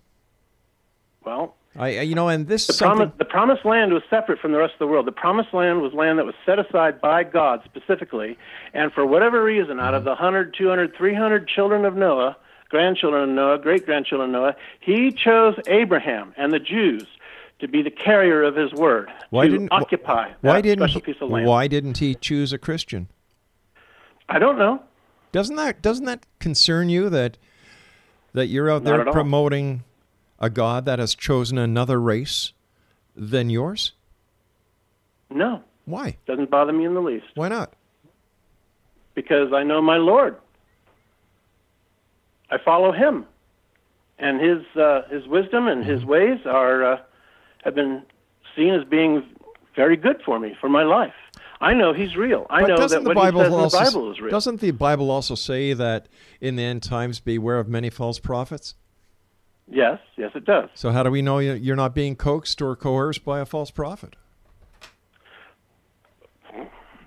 Well, 1.25 1.55
I, 1.75 2.01
you 2.01 2.15
know, 2.15 2.29
and 2.29 2.47
this 2.47 2.67
the, 2.67 2.73
something. 2.73 2.97
promise, 2.97 3.15
the 3.19 3.25
promised 3.25 3.65
land 3.65 3.93
was 3.93 4.01
separate 4.09 4.39
from 4.39 4.51
the 4.51 4.57
rest 4.57 4.73
of 4.73 4.79
the 4.79 4.87
world. 4.87 5.05
The 5.05 5.11
promised 5.11 5.53
land 5.53 5.81
was 5.81 5.93
land 5.93 6.17
that 6.17 6.25
was 6.25 6.35
set 6.45 6.57
aside 6.57 6.99
by 6.99 7.23
God 7.23 7.61
specifically, 7.63 8.37
and 8.73 8.91
for 8.91 9.05
whatever 9.05 9.43
reason, 9.43 9.79
out 9.79 9.93
of 9.93 10.03
the 10.03 10.11
mm-hmm. 10.11 10.23
100, 10.23 10.55
200, 10.57 10.95
300 10.95 11.47
children 11.47 11.85
of 11.85 11.95
Noah, 11.95 12.35
grandchildren 12.69 13.29
of 13.29 13.29
Noah, 13.29 13.59
great 13.59 13.85
grandchildren 13.85 14.33
of 14.33 14.41
Noah, 14.41 14.55
he 14.79 15.11
chose 15.11 15.55
Abraham 15.67 16.33
and 16.37 16.51
the 16.51 16.59
Jews 16.59 17.05
to 17.59 17.67
be 17.67 17.81
the 17.81 17.91
carrier 17.91 18.41
of 18.43 18.55
his 18.55 18.73
word, 18.73 19.11
Why 19.29 19.45
to 19.45 19.51
didn't 19.51 19.69
occupy 19.71 20.31
why 20.41 20.53
that 20.53 20.61
didn't 20.63 20.79
special 20.79 21.01
he, 21.01 21.13
piece 21.13 21.21
of 21.21 21.29
land. 21.29 21.45
why 21.45 21.67
didn't 21.67 21.97
he 21.97 22.15
choose 22.15 22.51
a 22.51 22.57
Christian? 22.57 23.09
I 24.27 24.39
don't 24.39 24.57
know. 24.57 24.81
Doesn't 25.31 25.55
that 25.57 25.81
doesn't 25.81 26.05
that 26.05 26.25
concern 26.39 26.89
you 26.89 27.09
that 27.09 27.37
that 28.33 28.47
you're 28.47 28.69
out 28.71 28.83
Not 28.83 29.03
there 29.03 29.11
promoting 29.11 29.83
a 30.39 30.49
God 30.49 30.85
that 30.85 30.99
has 30.99 31.15
chosen 31.15 31.57
another 31.57 31.99
race 31.99 32.53
than 33.15 33.49
yours? 33.49 33.93
No, 35.29 35.61
Why? 35.85 36.17
doesn't 36.25 36.49
bother 36.49 36.73
me 36.73 36.85
in 36.85 36.93
the 36.95 37.01
least 37.01 37.25
Why 37.35 37.49
not? 37.49 37.73
because 39.15 39.51
I 39.53 39.63
know 39.63 39.81
my 39.81 39.97
Lord. 39.97 40.37
I 42.51 42.57
follow 42.63 42.91
Him, 42.91 43.25
and 44.17 44.41
His 44.41 44.65
uh, 44.75 45.03
His 45.09 45.27
wisdom 45.27 45.67
and 45.67 45.85
His 45.85 45.99
Mm-hmm. 46.01 46.09
ways 46.09 46.39
are 46.45 46.93
uh, 46.93 46.97
have 47.63 47.75
been 47.75 48.01
seen 48.55 48.73
as 48.73 48.83
being 48.87 49.23
very 49.75 49.95
good 49.97 50.21
for 50.25 50.39
me 50.39 50.55
for 50.59 50.69
my 50.69 50.83
life. 50.83 51.13
I 51.61 51.73
know 51.73 51.93
He's 51.93 52.15
real. 52.15 52.47
I 52.49 52.61
But 52.61 52.67
know 52.69 52.87
that 52.87 53.03
the 53.03 53.09
what 53.09 53.15
Bible 53.15 53.41
He 53.41 53.45
says 53.45 53.53
in 53.53 53.61
the 53.83 53.91
Bible 53.91 54.11
is 54.11 54.19
real. 54.19 54.31
doesn't 54.31 54.61
the 54.61 54.71
Bible 54.71 55.11
also 55.11 55.35
say 55.35 55.73
that 55.73 56.07
in 56.41 56.55
the 56.55 56.63
end 56.63 56.81
times 56.81 57.19
beware 57.19 57.59
of 57.59 57.67
many 57.67 57.89
false 57.89 58.17
prophets? 58.19 58.75
Yes, 59.71 59.99
yes, 60.17 60.31
it 60.33 60.45
does. 60.45 60.69
So 60.73 60.91
how 60.91 61.03
do 61.03 61.11
we 61.11 61.21
know 61.21 61.37
you- 61.39 61.53
you're 61.53 61.75
not 61.75 61.93
being 61.93 62.15
coaxed 62.15 62.61
or 62.61 62.75
coerced 62.75 63.23
by 63.23 63.39
a 63.39 63.45
false 63.45 63.69
prophet? 63.71 64.15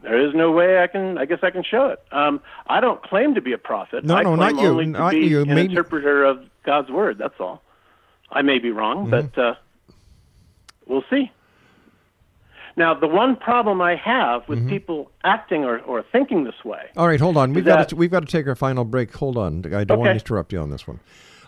There 0.03 0.19
is 0.29 0.35
no 0.35 0.51
way 0.51 0.83
I 0.83 0.89
can. 0.89 1.17
I 1.17 1.27
guess 1.27 1.39
I 1.43 1.51
can 1.51 1.63
show 1.63 1.87
it. 1.87 2.01
Um, 2.11 2.41
I 2.67 2.81
don't 2.81 3.01
claim 3.03 3.35
to 3.37 3.41
be 3.41 3.53
a 3.53 3.59
prophet. 3.59 4.05
No, 4.05 4.17
I 4.17 4.23
no, 4.25 4.35
not 4.35 4.57
you, 4.57 4.85
not 4.85 5.17
you. 5.17 5.43
An 5.43 5.49
Maybe- 5.49 5.71
interpreter 5.71 6.25
of 6.25 6.45
God's 6.65 6.91
word. 6.91 7.19
That's 7.19 7.39
all. 7.39 7.63
I 8.31 8.43
may 8.43 8.59
be 8.59 8.71
wrong, 8.73 9.07
Mm-hmm. 9.09 9.29
but 9.29 9.39
uh, 9.43 9.55
we'll 10.87 11.05
see. 11.09 11.31
Now, 12.77 12.95
the 12.95 13.07
one 13.07 13.37
problem 13.37 13.81
I 13.81 13.95
have 13.97 14.43
Mm-hmm. 14.43 14.51
with 14.51 14.69
people 14.69 15.11
acting 15.23 15.65
or, 15.65 15.79
or 15.81 16.03
thinking 16.11 16.43
this 16.45 16.65
way. 16.65 16.87
All 16.97 17.07
right, 17.07 17.21
hold 17.21 17.37
on. 17.37 17.53
We've 17.53 17.65
that- 17.65 17.77
got 17.77 17.89
to, 17.91 17.97
we've 17.97 18.11
got 18.11 18.21
to 18.21 18.27
take 18.27 18.47
our 18.49 18.57
final 18.57 18.85
break. 18.85 19.15
Hold 19.15 19.37
on. 19.37 19.65
I 19.73 19.85
don't 19.85 19.99
want 20.01 20.09
to 20.09 20.15
interrupt 20.15 20.53
you 20.53 20.59
on 20.61 20.71
this 20.71 20.87
one. 20.89 20.99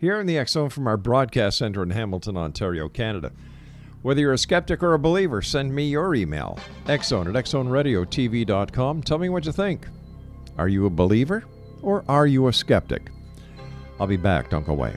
here 0.00 0.18
in 0.18 0.26
the 0.26 0.36
X 0.36 0.52
Zone 0.52 0.68
from 0.68 0.88
our 0.88 0.96
broadcast 0.96 1.58
center 1.58 1.84
in 1.84 1.90
Hamilton, 1.90 2.36
Ontario, 2.36 2.88
Canada. 2.88 3.30
Whether 4.02 4.22
you're 4.22 4.32
a 4.32 4.38
skeptic 4.38 4.82
or 4.82 4.94
a 4.94 4.98
believer, 4.98 5.42
send 5.42 5.74
me 5.74 5.84
your 5.84 6.14
email, 6.14 6.58
xzone 6.86 7.28
at 7.28 7.44
xzoneradiotv.com. 7.44 9.02
Tell 9.02 9.18
me 9.18 9.28
what 9.28 9.44
you 9.44 9.52
think. 9.52 9.86
Are 10.58 10.68
you 10.68 10.86
a 10.86 10.90
believer 10.90 11.44
or 11.82 12.04
are 12.08 12.26
you 12.26 12.48
a 12.48 12.52
skeptic? 12.52 13.10
I'll 14.00 14.06
be 14.06 14.16
back. 14.16 14.50
Don't 14.50 14.66
go 14.66 14.72
away. 14.72 14.96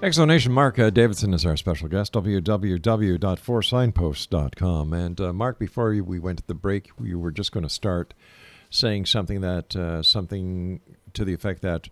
X 0.00 0.14
Zone 0.16 0.28
Nation 0.28 0.52
Mark 0.52 0.78
uh, 0.78 0.90
Davidson 0.90 1.34
is 1.34 1.44
our 1.44 1.56
special 1.56 1.88
guest, 1.88 2.12
www.foursignpost.com. 2.12 4.92
And 4.92 5.20
uh, 5.20 5.32
Mark, 5.32 5.58
before 5.58 5.92
you- 5.92 6.04
we 6.04 6.20
went 6.20 6.38
to 6.38 6.46
the 6.46 6.54
break, 6.54 6.90
we 6.98 7.16
were 7.16 7.32
just 7.32 7.50
going 7.50 7.64
to 7.64 7.68
start 7.68 8.14
saying 8.70 9.06
something 9.06 9.40
that 9.40 9.74
uh, 9.74 10.04
something 10.04 10.80
to 11.14 11.24
the 11.24 11.34
effect 11.34 11.62
that 11.62 11.88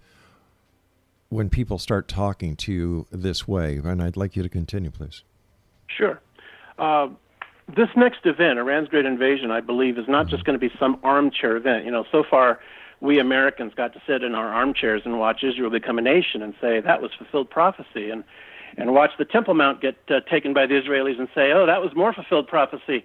when 1.31 1.51
people 1.51 1.79
start 1.81 2.07
talking 2.07 2.55
to 2.55 2.73
you 2.73 3.07
this 3.11 3.49
way, 3.49 3.79
and 3.83 4.01
I'd 4.01 4.17
like 4.17 4.37
you 4.37 4.45
to 4.45 4.49
continue, 4.49 4.93
please. 4.93 5.25
Sure. 5.89 6.21
Uh, 6.79 7.09
this 7.77 7.89
next 7.97 8.21
event, 8.25 8.61
Iran's 8.61 8.89
Great 8.89 9.05
Invasion, 9.07 9.51
I 9.51 9.61
believe, 9.61 9.99
is 9.99 10.07
not 10.07 10.29
just 10.29 10.45
going 10.45 10.57
to 10.57 10.61
be 10.69 10.73
some 10.79 11.01
armchair 11.03 11.57
event. 11.57 11.85
You 11.85 11.91
know, 11.91 12.05
so 12.13 12.23
far 12.31 12.61
we 13.01 13.19
Americans 13.19 13.73
got 13.75 13.93
to 13.93 14.03
sit 14.07 14.23
in 14.23 14.35
our 14.35 14.53
armchairs 14.53 15.03
and 15.05 15.19
watch 15.19 15.45
Israel 15.45 15.71
become 15.71 15.99
a 15.99 16.03
nation 16.03 16.43
and 16.43 16.55
say 16.61 16.81
that 16.81 17.03
was 17.03 17.11
fulfilled 17.17 17.51
prophecy, 17.51 18.11
and 18.11 18.25
and 18.77 18.93
watch 18.95 19.11
the 19.19 19.25
Temple 19.25 19.55
Mount 19.55 19.81
get 19.81 19.97
uh, 20.11 20.21
taken 20.31 20.53
by 20.53 20.67
the 20.67 20.75
Israelis 20.75 21.19
and 21.19 21.29
say, 21.35 21.53
oh, 21.53 21.67
that 21.67 21.81
was 21.81 21.95
more 21.95 22.13
fulfilled 22.13 22.47
prophecy. 22.47 23.05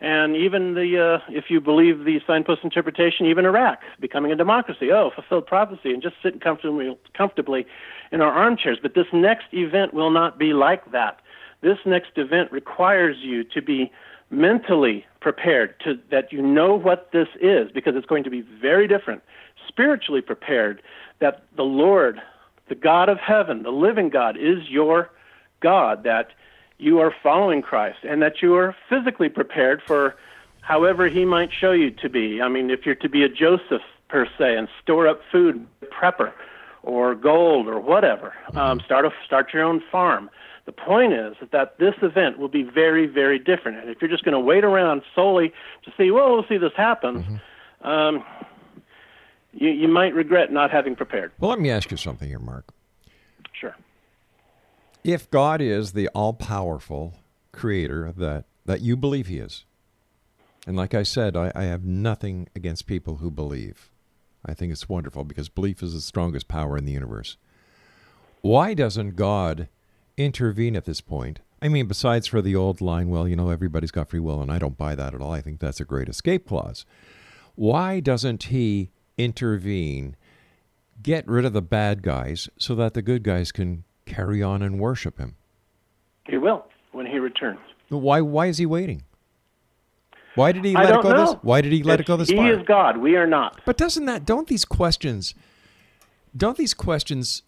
And 0.00 0.34
even 0.34 0.74
the, 0.74 1.20
uh, 1.22 1.32
if 1.32 1.44
you 1.48 1.60
believe 1.60 2.04
the 2.04 2.20
signpost 2.26 2.64
interpretation, 2.64 3.26
even 3.26 3.44
Iraq 3.44 3.80
becoming 4.00 4.32
a 4.32 4.36
democracy, 4.36 4.90
oh, 4.90 5.10
fulfilled 5.14 5.46
prophecy, 5.46 5.92
and 5.92 6.02
just 6.02 6.16
sitting 6.22 6.40
comfortably, 6.40 6.98
comfortably 7.14 7.66
in 8.10 8.20
our 8.20 8.32
armchairs. 8.32 8.78
But 8.82 8.94
this 8.94 9.06
next 9.12 9.46
event 9.52 9.94
will 9.94 10.10
not 10.10 10.40
be 10.40 10.52
like 10.52 10.90
that. 10.90 11.20
This 11.60 11.78
next 11.86 12.12
event 12.16 12.50
requires 12.50 13.18
you 13.20 13.44
to 13.44 13.62
be 13.62 13.92
mentally 14.32 15.04
prepared 15.20 15.78
to 15.80 15.98
that 16.10 16.32
you 16.32 16.42
know 16.42 16.74
what 16.74 17.10
this 17.12 17.28
is 17.40 17.70
because 17.70 17.94
it's 17.94 18.06
going 18.06 18.24
to 18.24 18.30
be 18.30 18.40
very 18.40 18.88
different. 18.88 19.22
Spiritually 19.68 20.20
prepared 20.20 20.82
that 21.20 21.44
the 21.56 21.62
lord 21.62 22.20
the 22.68 22.74
god 22.74 23.08
of 23.08 23.18
heaven 23.18 23.62
the 23.62 23.70
living 23.70 24.08
god 24.08 24.36
is 24.36 24.68
your 24.68 25.10
god 25.60 26.02
that 26.02 26.28
you 26.78 26.98
are 26.98 27.14
following 27.22 27.62
christ 27.62 27.98
and 28.02 28.20
that 28.20 28.42
you 28.42 28.54
are 28.54 28.74
physically 28.88 29.28
prepared 29.28 29.80
for 29.86 30.16
however 30.62 31.08
he 31.08 31.24
might 31.24 31.50
show 31.52 31.72
you 31.72 31.90
to 31.90 32.08
be. 32.08 32.40
I 32.40 32.48
mean 32.48 32.70
if 32.70 32.84
you're 32.84 32.94
to 32.96 33.08
be 33.08 33.22
a 33.22 33.28
joseph 33.28 33.82
per 34.08 34.26
se 34.38 34.56
and 34.56 34.68
store 34.82 35.06
up 35.06 35.20
food 35.30 35.66
prepper 35.84 36.32
or 36.82 37.14
gold 37.14 37.68
or 37.68 37.78
whatever 37.78 38.34
um, 38.54 38.80
start 38.80 39.04
a 39.04 39.10
start 39.24 39.52
your 39.52 39.62
own 39.62 39.82
farm 39.92 40.28
the 40.64 40.72
point 40.72 41.12
is 41.12 41.34
that 41.50 41.78
this 41.78 41.94
event 42.02 42.38
will 42.38 42.48
be 42.48 42.62
very, 42.62 43.06
very 43.06 43.38
different. 43.38 43.78
And 43.78 43.90
if 43.90 44.00
you're 44.00 44.10
just 44.10 44.24
going 44.24 44.34
to 44.34 44.40
wait 44.40 44.64
around 44.64 45.02
solely 45.14 45.52
to 45.84 45.92
see, 45.96 46.10
well, 46.10 46.32
we'll 46.32 46.46
see 46.48 46.58
this 46.58 46.72
happen, 46.76 47.40
mm-hmm. 47.82 47.88
um, 47.88 48.24
you, 49.52 49.70
you 49.70 49.88
might 49.88 50.14
regret 50.14 50.52
not 50.52 50.70
having 50.70 50.94
prepared. 50.94 51.32
Well, 51.38 51.50
let 51.50 51.58
me 51.60 51.70
ask 51.70 51.90
you 51.90 51.96
something 51.96 52.28
here, 52.28 52.38
Mark. 52.38 52.72
Sure. 53.52 53.74
If 55.04 55.30
God 55.30 55.60
is 55.60 55.92
the 55.92 56.08
all 56.08 56.32
powerful 56.32 57.14
creator 57.50 58.12
that, 58.16 58.44
that 58.64 58.80
you 58.80 58.96
believe 58.96 59.26
he 59.26 59.38
is, 59.38 59.64
and 60.64 60.76
like 60.76 60.94
I 60.94 61.02
said, 61.02 61.36
I, 61.36 61.50
I 61.56 61.64
have 61.64 61.84
nothing 61.84 62.48
against 62.54 62.86
people 62.86 63.16
who 63.16 63.32
believe. 63.32 63.90
I 64.46 64.54
think 64.54 64.72
it's 64.72 64.88
wonderful 64.88 65.24
because 65.24 65.48
belief 65.48 65.82
is 65.82 65.92
the 65.92 66.00
strongest 66.00 66.46
power 66.46 66.76
in 66.76 66.84
the 66.84 66.92
universe. 66.92 67.36
Why 68.42 68.74
doesn't 68.74 69.16
God 69.16 69.68
intervene 70.16 70.76
at 70.76 70.84
this 70.84 71.00
point. 71.00 71.40
I 71.60 71.68
mean, 71.68 71.86
besides 71.86 72.26
for 72.26 72.42
the 72.42 72.56
old 72.56 72.80
line, 72.80 73.08
well, 73.08 73.28
you 73.28 73.36
know, 73.36 73.50
everybody's 73.50 73.92
got 73.92 74.08
free 74.08 74.20
will, 74.20 74.40
and 74.40 74.50
I 74.50 74.58
don't 74.58 74.76
buy 74.76 74.94
that 74.94 75.14
at 75.14 75.20
all. 75.20 75.32
I 75.32 75.40
think 75.40 75.60
that's 75.60 75.80
a 75.80 75.84
great 75.84 76.08
escape 76.08 76.48
clause. 76.48 76.84
Why 77.54 78.00
doesn't 78.00 78.44
he 78.44 78.90
intervene, 79.16 80.16
get 81.02 81.26
rid 81.28 81.44
of 81.44 81.52
the 81.52 81.62
bad 81.62 82.02
guys 82.02 82.48
so 82.58 82.74
that 82.74 82.94
the 82.94 83.02
good 83.02 83.22
guys 83.22 83.52
can 83.52 83.84
carry 84.06 84.42
on 84.42 84.62
and 84.62 84.80
worship 84.80 85.18
him? 85.18 85.36
He 86.26 86.36
will 86.36 86.64
when 86.92 87.06
he 87.06 87.18
returns. 87.18 87.60
Why? 87.88 88.20
Why 88.20 88.46
is 88.46 88.58
he 88.58 88.66
waiting? 88.66 89.04
Why 90.34 90.52
did 90.52 90.64
he 90.64 90.72
let 90.72 90.94
it 90.94 91.02
go 91.02 91.10
know. 91.10 91.26
this? 91.26 91.34
Why 91.42 91.60
did 91.60 91.72
he 91.72 91.82
let 91.82 92.00
it's, 92.00 92.06
it 92.06 92.10
go 92.10 92.16
this 92.16 92.28
he 92.28 92.36
far? 92.36 92.46
He 92.46 92.52
is 92.52 92.62
God. 92.66 92.96
We 92.96 93.16
are 93.16 93.26
not. 93.26 93.60
But 93.66 93.76
doesn't 93.76 94.06
that? 94.06 94.24
Don't 94.24 94.48
these 94.48 94.64
questions? 94.64 95.34
Don't 96.34 96.56
these 96.56 96.74
questions 96.74 97.42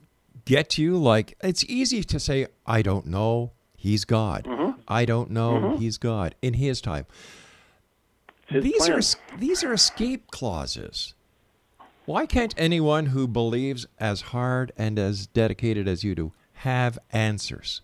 get 0.45 0.71
to 0.71 0.83
you? 0.83 0.97
Like 0.97 1.37
it's 1.43 1.65
easy 1.65 2.03
to 2.05 2.21
say, 2.21 2.47
I 2.67 2.83
don't 2.83 3.07
know. 3.07 3.53
He's 3.77 4.05
God. 4.05 4.45
Mm-hmm. 4.45 4.81
I 4.89 5.05
don't 5.05 5.31
know. 5.31 5.53
Mm-hmm. 5.55 5.81
He's 5.81 5.99
God 5.99 6.35
in 6.41 6.55
His 6.55 6.81
time. 6.81 7.07
His 8.47 8.65
these 8.65 8.87
plan. 8.87 8.99
are 8.99 9.39
these 9.39 9.65
are 9.65 9.73
escape 9.73 10.31
clauses. 10.31 11.15
Why 12.07 12.27
can't 12.27 12.55
anyone 12.59 13.07
who 13.07 13.27
believes 13.27 13.87
as 13.99 14.21
hard 14.21 14.73
and 14.77 14.99
as 14.99 15.27
dedicated 15.27 15.89
as 15.89 16.05
you 16.05 16.15
do 16.15 16.33
have 16.55 16.99
answers? 17.13 17.81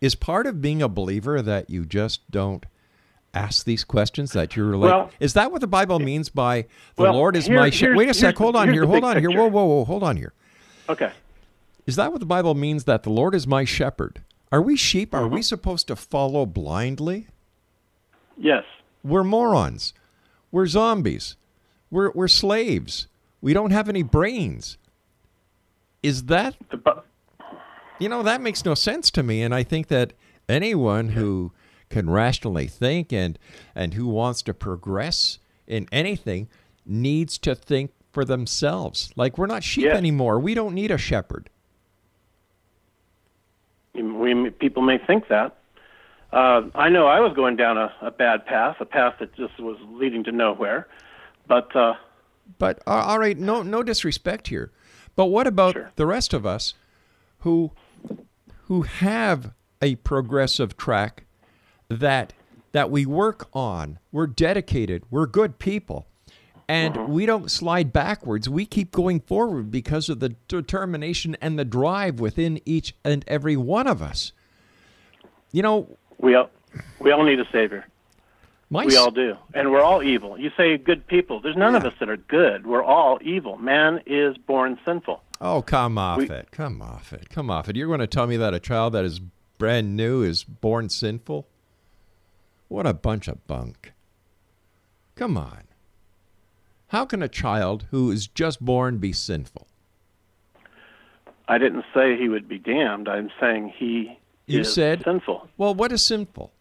Is 0.00 0.14
part 0.14 0.46
of 0.46 0.60
being 0.60 0.82
a 0.82 0.88
believer 0.88 1.40
that 1.42 1.70
you 1.70 1.84
just 1.84 2.28
don't 2.30 2.66
ask 3.32 3.64
these 3.64 3.84
questions 3.84 4.32
that 4.32 4.56
you're 4.56 4.76
like 4.76 4.90
well, 4.90 5.10
is 5.20 5.34
that 5.34 5.52
what 5.52 5.60
the 5.60 5.66
bible 5.66 6.00
means 6.00 6.28
by 6.28 6.62
the 6.96 7.02
well, 7.02 7.12
lord 7.12 7.36
is 7.36 7.46
here, 7.46 7.56
my 7.56 7.70
shepherd 7.70 7.96
wait 7.96 8.08
a 8.08 8.14
sec 8.14 8.36
hold 8.36 8.56
on 8.56 8.72
here 8.72 8.84
hold 8.84 9.04
on 9.04 9.16
here 9.18 9.30
whoa 9.30 9.46
whoa 9.46 9.64
whoa 9.64 9.84
hold 9.84 10.02
on 10.02 10.16
here 10.16 10.32
okay 10.88 11.12
is 11.90 11.96
that 11.96 12.12
what 12.12 12.20
the 12.20 12.26
Bible 12.26 12.54
means 12.54 12.84
that 12.84 13.02
the 13.02 13.10
Lord 13.10 13.34
is 13.34 13.48
my 13.48 13.64
shepherd? 13.64 14.22
Are 14.52 14.62
we 14.62 14.76
sheep? 14.76 15.12
Are 15.12 15.26
we 15.26 15.40
uh-huh. 15.40 15.42
supposed 15.42 15.88
to 15.88 15.96
follow 15.96 16.46
blindly? 16.46 17.26
Yes. 18.36 18.62
We're 19.02 19.24
morons. 19.24 19.92
We're 20.52 20.68
zombies. 20.68 21.34
We're, 21.90 22.12
we're 22.12 22.28
slaves. 22.28 23.08
We 23.40 23.52
don't 23.52 23.72
have 23.72 23.88
any 23.88 24.04
brains. 24.04 24.78
Is 26.00 26.26
that. 26.26 26.54
The, 26.70 27.02
you 27.98 28.08
know, 28.08 28.22
that 28.22 28.40
makes 28.40 28.64
no 28.64 28.74
sense 28.74 29.10
to 29.10 29.24
me. 29.24 29.42
And 29.42 29.52
I 29.52 29.64
think 29.64 29.88
that 29.88 30.12
anyone 30.48 31.08
who 31.08 31.50
can 31.88 32.08
rationally 32.08 32.68
think 32.68 33.12
and, 33.12 33.36
and 33.74 33.94
who 33.94 34.06
wants 34.06 34.42
to 34.42 34.54
progress 34.54 35.40
in 35.66 35.88
anything 35.90 36.46
needs 36.86 37.36
to 37.38 37.56
think 37.56 37.90
for 38.12 38.24
themselves. 38.24 39.10
Like, 39.16 39.36
we're 39.36 39.46
not 39.46 39.64
sheep 39.64 39.86
yes. 39.86 39.96
anymore. 39.96 40.38
We 40.38 40.54
don't 40.54 40.74
need 40.76 40.92
a 40.92 40.98
shepherd. 40.98 41.50
We, 44.02 44.50
people 44.50 44.82
may 44.82 44.98
think 44.98 45.28
that. 45.28 45.56
Uh, 46.32 46.62
I 46.74 46.88
know 46.88 47.06
I 47.06 47.20
was 47.20 47.32
going 47.34 47.56
down 47.56 47.76
a, 47.76 47.92
a 48.02 48.10
bad 48.10 48.46
path, 48.46 48.76
a 48.80 48.84
path 48.84 49.14
that 49.18 49.34
just 49.34 49.58
was 49.58 49.76
leading 49.88 50.22
to 50.24 50.32
nowhere. 50.32 50.86
But 51.48 51.74
uh, 51.74 51.94
but 52.58 52.78
uh, 52.86 52.90
all 52.90 53.18
right, 53.18 53.36
no 53.36 53.62
no 53.62 53.82
disrespect 53.82 54.48
here, 54.48 54.70
but 55.16 55.26
what 55.26 55.46
about 55.46 55.74
sure. 55.74 55.90
the 55.96 56.06
rest 56.06 56.32
of 56.32 56.46
us 56.46 56.74
who 57.38 57.72
who 58.64 58.82
have 58.82 59.52
a 59.82 59.96
progressive 59.96 60.76
track 60.76 61.24
that 61.88 62.32
that 62.70 62.90
we 62.90 63.06
work 63.06 63.48
on? 63.52 63.98
We're 64.12 64.28
dedicated. 64.28 65.02
We're 65.10 65.26
good 65.26 65.58
people. 65.58 66.06
And 66.70 66.94
mm-hmm. 66.94 67.12
we 67.12 67.26
don't 67.26 67.50
slide 67.50 67.92
backwards. 67.92 68.48
We 68.48 68.64
keep 68.64 68.92
going 68.92 69.18
forward 69.18 69.72
because 69.72 70.08
of 70.08 70.20
the 70.20 70.28
determination 70.46 71.36
and 71.40 71.58
the 71.58 71.64
drive 71.64 72.20
within 72.20 72.60
each 72.64 72.94
and 73.04 73.24
every 73.26 73.56
one 73.56 73.88
of 73.88 74.00
us. 74.00 74.30
You 75.50 75.62
know, 75.62 75.98
we 76.18 76.36
all 76.36 76.48
we 77.00 77.10
all 77.10 77.24
need 77.24 77.40
a 77.40 77.48
savior. 77.50 77.88
My 78.70 78.86
we 78.86 78.94
all 78.94 79.10
do, 79.10 79.36
and 79.52 79.72
we're 79.72 79.82
all 79.82 80.00
evil. 80.00 80.38
You 80.38 80.52
say 80.56 80.78
good 80.78 81.04
people. 81.08 81.40
There's 81.40 81.56
none 81.56 81.72
yeah. 81.72 81.78
of 81.78 81.86
us 81.86 81.94
that 81.98 82.08
are 82.08 82.16
good. 82.16 82.64
We're 82.64 82.84
all 82.84 83.18
evil. 83.20 83.58
Man 83.58 84.00
is 84.06 84.38
born 84.38 84.78
sinful. 84.84 85.24
Oh, 85.40 85.62
come 85.62 85.98
off 85.98 86.18
we, 86.18 86.30
it. 86.30 86.52
Come 86.52 86.80
off 86.80 87.12
it. 87.12 87.30
Come 87.30 87.50
off 87.50 87.68
it. 87.68 87.74
You're 87.74 87.88
going 87.88 87.98
to 87.98 88.06
tell 88.06 88.28
me 88.28 88.36
that 88.36 88.54
a 88.54 88.60
child 88.60 88.92
that 88.92 89.04
is 89.04 89.20
brand 89.58 89.96
new 89.96 90.22
is 90.22 90.44
born 90.44 90.88
sinful? 90.88 91.48
What 92.68 92.86
a 92.86 92.94
bunch 92.94 93.26
of 93.26 93.44
bunk. 93.48 93.92
Come 95.16 95.36
on. 95.36 95.64
How 96.90 97.04
can 97.04 97.22
a 97.22 97.28
child 97.28 97.86
who 97.92 98.10
is 98.10 98.26
just 98.26 98.64
born 98.64 98.98
be 98.98 99.12
sinful? 99.12 99.68
I 101.46 101.58
didn't 101.58 101.84
say 101.94 102.16
he 102.16 102.28
would 102.28 102.48
be 102.48 102.58
damned. 102.58 103.08
I'm 103.08 103.30
saying 103.40 103.72
he 103.76 104.18
you 104.46 104.60
is 104.60 104.74
said 104.74 105.02
sinful. 105.04 105.48
Well, 105.56 105.74
what 105.74 105.92
is 105.92 106.02
sinful? 106.02 106.52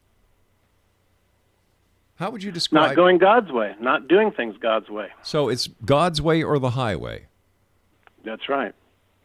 How 2.17 2.30
would 2.30 2.43
you 2.43 2.51
describe 2.51 2.89
Not 2.89 2.95
going 2.95 3.17
God's 3.17 3.51
way, 3.51 3.75
not 3.80 4.07
doing 4.07 4.32
things 4.32 4.55
God's 4.57 4.89
way. 4.89 5.07
So 5.23 5.49
it's 5.49 5.67
God's 5.86 6.21
way 6.21 6.43
or 6.43 6.59
the 6.59 6.71
highway. 6.71 7.25
That's 8.23 8.49
right. 8.49 8.75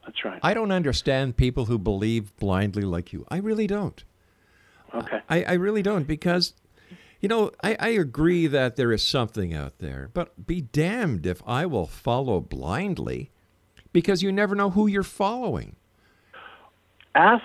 That's 0.06 0.24
right. 0.24 0.38
I 0.42 0.54
don't 0.54 0.70
understand 0.70 1.36
people 1.36 1.66
who 1.66 1.78
believe 1.78 2.34
blindly 2.36 2.82
like 2.82 3.12
you. 3.12 3.26
I 3.28 3.38
really 3.38 3.66
don't. 3.66 4.02
Okay. 4.94 5.20
I, 5.28 5.42
I 5.44 5.52
really 5.54 5.82
don't 5.82 6.06
because 6.06 6.54
you 7.24 7.28
know, 7.28 7.50
I, 7.62 7.74
I 7.80 7.88
agree 7.88 8.46
that 8.48 8.76
there 8.76 8.92
is 8.92 9.02
something 9.02 9.54
out 9.54 9.78
there, 9.78 10.10
but 10.12 10.46
be 10.46 10.60
damned 10.60 11.24
if 11.24 11.42
I 11.46 11.64
will 11.64 11.86
follow 11.86 12.38
blindly 12.38 13.30
because 13.94 14.22
you 14.22 14.30
never 14.30 14.54
know 14.54 14.68
who 14.68 14.86
you're 14.86 15.02
following. 15.02 15.76
Ask 17.14 17.42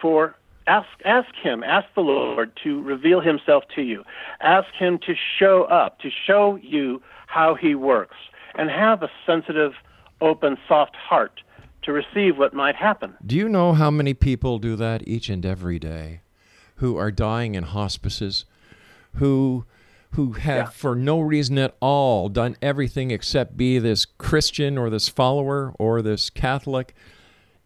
for 0.00 0.36
ask 0.66 0.88
ask 1.04 1.28
him, 1.34 1.62
ask 1.62 1.86
the 1.94 2.00
Lord 2.00 2.58
to 2.64 2.80
reveal 2.80 3.20
himself 3.20 3.64
to 3.74 3.82
you. 3.82 4.04
Ask 4.40 4.72
him 4.72 4.98
to 5.00 5.14
show 5.38 5.64
up, 5.64 6.00
to 6.00 6.08
show 6.26 6.56
you 6.56 7.02
how 7.26 7.56
he 7.56 7.74
works, 7.74 8.16
and 8.54 8.70
have 8.70 9.02
a 9.02 9.10
sensitive, 9.26 9.72
open, 10.22 10.56
soft 10.66 10.96
heart 10.96 11.42
to 11.82 11.92
receive 11.92 12.38
what 12.38 12.54
might 12.54 12.74
happen. 12.74 13.16
Do 13.26 13.36
you 13.36 13.50
know 13.50 13.74
how 13.74 13.90
many 13.90 14.14
people 14.14 14.58
do 14.58 14.76
that 14.76 15.06
each 15.06 15.28
and 15.28 15.44
every 15.44 15.78
day 15.78 16.22
who 16.76 16.96
are 16.96 17.10
dying 17.10 17.54
in 17.54 17.64
hospices? 17.64 18.46
Who 19.14 19.64
who 20.12 20.32
have, 20.32 20.56
Yeah. 20.56 20.70
for 20.70 20.94
no 20.96 21.20
reason 21.20 21.58
at 21.58 21.76
all, 21.80 22.30
done 22.30 22.56
everything 22.62 23.10
except 23.10 23.58
be 23.58 23.78
this 23.78 24.06
Christian 24.06 24.78
or 24.78 24.88
this 24.88 25.06
follower 25.08 25.74
or 25.78 26.00
this 26.00 26.30
Catholic 26.30 26.94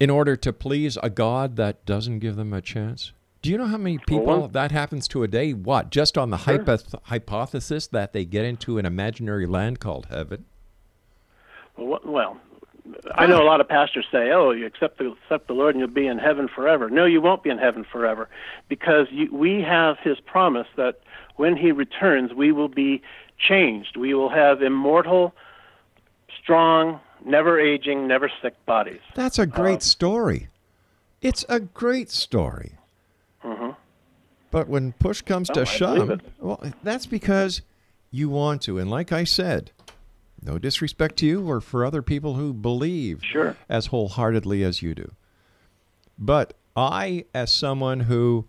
in 0.00 0.10
order 0.10 0.34
to 0.36 0.52
please 0.52 0.98
a 1.04 1.08
God 1.08 1.54
that 1.56 1.86
doesn't 1.86 2.18
give 2.18 2.34
them 2.34 2.52
a 2.52 2.60
chance? 2.60 3.12
Do 3.42 3.50
you 3.50 3.58
know 3.58 3.66
how 3.66 3.76
many 3.76 3.98
people 3.98 4.26
one- 4.40 4.50
that 4.52 4.72
happens 4.72 5.06
to 5.08 5.22
a 5.22 5.28
day? 5.28 5.52
What? 5.52 5.90
Just 5.90 6.18
on 6.18 6.30
the 6.30 6.38
hypoth- 6.38 6.98
hypothesis 7.04 7.86
that 7.88 8.12
they 8.12 8.24
get 8.24 8.44
into 8.44 8.76
an 8.78 8.86
imaginary 8.86 9.46
land 9.46 9.78
called 9.78 10.06
heaven? 10.10 10.44
Well, 11.76 12.00
well, 12.04 12.36
I 13.14 13.26
know 13.26 13.40
a 13.40 13.44
lot 13.44 13.60
of 13.60 13.68
pastors 13.68 14.06
say, 14.10 14.32
"Oh, 14.32 14.50
you 14.50 14.66
accept 14.66 14.98
the 14.98 15.12
accept 15.12 15.46
the 15.46 15.52
Lord 15.52 15.74
and 15.74 15.80
you'll 15.80 15.88
be 15.88 16.06
in 16.06 16.18
heaven 16.18 16.48
forever." 16.48 16.90
No, 16.90 17.04
you 17.04 17.20
won't 17.20 17.42
be 17.42 17.50
in 17.50 17.58
heaven 17.58 17.84
forever, 17.84 18.28
because 18.68 19.06
you, 19.10 19.28
we 19.32 19.62
have 19.62 19.98
His 19.98 20.18
promise 20.20 20.66
that 20.76 21.00
when 21.36 21.56
He 21.56 21.70
returns, 21.70 22.32
we 22.32 22.50
will 22.50 22.68
be 22.68 23.02
changed. 23.38 23.96
We 23.96 24.14
will 24.14 24.30
have 24.30 24.62
immortal, 24.62 25.32
strong, 26.42 27.00
never 27.24 27.58
aging, 27.60 28.08
never 28.08 28.30
sick 28.40 28.54
bodies. 28.66 29.00
That's 29.14 29.38
a 29.38 29.46
great 29.46 29.74
um, 29.74 29.80
story. 29.80 30.48
It's 31.20 31.44
a 31.48 31.60
great 31.60 32.10
story. 32.10 32.72
Mm-hmm. 33.44 33.70
But 34.50 34.68
when 34.68 34.92
push 34.92 35.22
comes 35.22 35.48
to 35.50 35.60
Oh, 35.60 35.64
shove, 35.64 36.20
well, 36.40 36.62
that's 36.82 37.06
because 37.06 37.62
you 38.10 38.28
want 38.28 38.62
to. 38.62 38.78
And 38.78 38.90
like 38.90 39.12
I 39.12 39.24
said, 39.24 39.70
no 40.44 40.58
disrespect 40.58 41.16
to 41.18 41.26
you 41.26 41.48
or 41.48 41.60
for 41.60 41.84
other 41.84 42.02
people 42.02 42.34
who 42.34 42.52
believe 42.52 43.20
Sure. 43.22 43.56
as 43.68 43.86
wholeheartedly 43.86 44.62
as 44.64 44.82
you 44.82 44.94
do. 44.94 45.12
But 46.18 46.54
I, 46.76 47.24
as 47.34 47.50
someone 47.52 48.00
who 48.00 48.46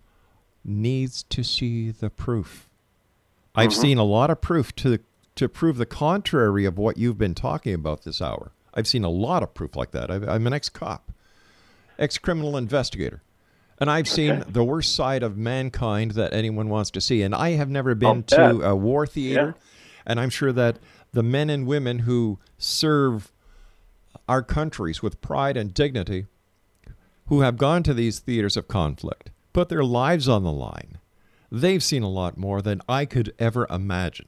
needs 0.66 1.24
to 1.24 1.44
see 1.44 1.92
the 1.92 2.10
proof, 2.10 2.70
I've 3.56 3.70
Mm-hmm. 3.70 3.82
seen 3.82 3.98
a 3.98 4.04
lot 4.04 4.30
of 4.30 4.42
proof 4.42 4.74
to 4.78 5.00
to 5.36 5.50
prove 5.50 5.78
the 5.78 5.86
contrary 5.88 6.64
of 6.64 6.78
what 6.78 6.96
you've 6.98 7.18
been 7.18 7.34
talking 7.34 7.74
about 7.74 8.04
this 8.04 8.22
hour. 8.22 8.52
I've 8.76 8.86
seen 8.88 9.04
a 9.04 9.10
lot 9.10 9.42
of 9.42 9.56
proof 9.56 9.76
like 9.76 9.90
that. 9.92 10.12
I've, 10.12 10.28
I'm 10.30 10.46
an 10.46 10.54
ex-cop, 10.54 11.12
ex-criminal 11.98 12.56
investigator, 12.56 13.24
and 13.80 13.90
I've 13.90 14.08
seen 14.08 14.44
the 14.48 14.64
worst 14.64 14.96
side 14.96 15.24
of 15.24 15.36
mankind 15.36 16.12
that 16.12 16.34
anyone 16.34 16.70
wants 16.70 16.92
to 16.92 17.02
see. 17.02 17.24
And 17.24 17.34
I 17.34 17.52
have 17.52 17.68
never 17.70 17.96
been 17.96 18.22
to 18.26 18.36
bet. 18.60 18.70
a 18.70 18.76
war 18.76 19.08
theater, 19.08 19.56
and 20.06 20.20
I'm 20.20 20.30
sure 20.30 20.52
that 20.52 20.78
the 21.14 21.24
men 21.24 21.50
and 21.50 21.66
women 21.66 22.00
who 22.00 22.40
serve 22.58 23.32
our 24.28 24.42
countries 24.42 25.02
with 25.02 25.22
pride 25.22 25.56
and 25.56 25.74
dignity, 25.74 26.26
who 27.28 27.42
have 27.42 27.58
gone 27.58 27.84
to 27.84 27.94
these 27.94 28.20
theaters 28.20 28.58
of 28.58 28.68
conflict, 28.68 29.30
put 29.54 29.70
their 29.70 29.84
lives 29.84 30.28
on 30.28 30.44
the 30.44 30.52
line, 30.52 30.98
they've 31.52 31.84
seen 31.84 32.04
a 32.04 32.10
lot 32.10 32.38
more 32.38 32.62
than 32.62 32.82
I 32.90 33.06
could 33.06 33.34
ever 33.40 33.68
imagine. 33.70 34.28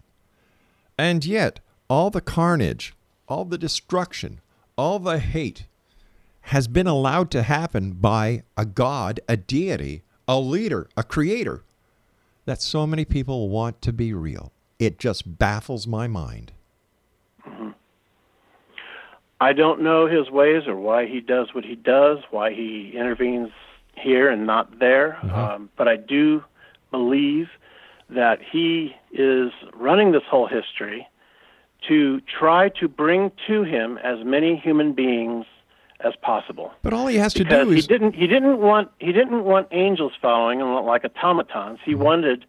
And 0.97 1.25
yet, 1.25 1.59
all 1.89 2.09
the 2.09 2.21
carnage, 2.21 2.93
all 3.27 3.45
the 3.45 3.57
destruction, 3.57 4.39
all 4.77 4.99
the 4.99 5.19
hate 5.19 5.65
has 6.41 6.67
been 6.67 6.88
allowed 6.88 7.31
to 7.31 7.41
happen 7.41 7.93
by 7.93 8.43
a 8.55 8.65
God, 8.65 9.19
a 9.27 9.36
deity, 9.36 10.03
a 10.27 10.39
leader, 10.39 10.88
a 10.95 11.03
creator 11.03 11.63
that 12.45 12.61
so 12.61 12.86
many 12.86 13.03
people 13.03 13.49
want 13.49 13.81
to 13.81 13.91
be 13.91 14.13
real. 14.13 14.51
It 14.77 14.99
just 14.99 15.39
baffles 15.39 15.88
my 15.88 16.07
mind. 16.07 16.51
I 19.45 19.53
don't 19.53 19.81
know 19.81 20.07
his 20.07 20.31
ways 20.31 20.63
or 20.65 20.75
why 20.75 21.05
he 21.05 21.21
does 21.21 21.53
what 21.53 21.63
he 21.63 21.75
does, 21.75 22.17
why 22.31 22.51
he 22.51 22.91
intervenes 22.95 23.51
here 23.95 24.27
and 24.27 24.47
not 24.47 24.79
there. 24.79 25.23
Um, 25.31 25.69
but 25.77 25.87
I 25.87 25.97
do 25.97 26.43
believe 26.89 27.49
that 28.09 28.39
he 28.41 28.95
is 29.11 29.51
running 29.75 30.13
this 30.13 30.23
whole 30.27 30.47
history 30.47 31.07
to 31.87 32.21
try 32.21 32.69
to 32.79 32.87
bring 32.87 33.31
to 33.45 33.61
him 33.63 33.99
as 33.99 34.25
many 34.25 34.55
human 34.55 34.93
beings 34.93 35.45
as 35.99 36.13
possible. 36.23 36.73
But 36.81 36.93
all 36.93 37.05
he 37.05 37.17
has 37.17 37.35
to 37.35 37.43
because 37.43 37.67
do 37.67 37.71
he 37.71 37.79
is 37.79 37.87
didn't 37.87 38.15
he 38.15 38.25
didn't 38.25 38.57
want 38.59 38.89
he 38.97 39.11
didn't 39.11 39.43
want 39.43 39.67
angels 39.69 40.13
following 40.19 40.59
him 40.59 40.73
like 40.85 41.05
automatons. 41.05 41.77
He 41.85 41.93
wanted 41.93 42.45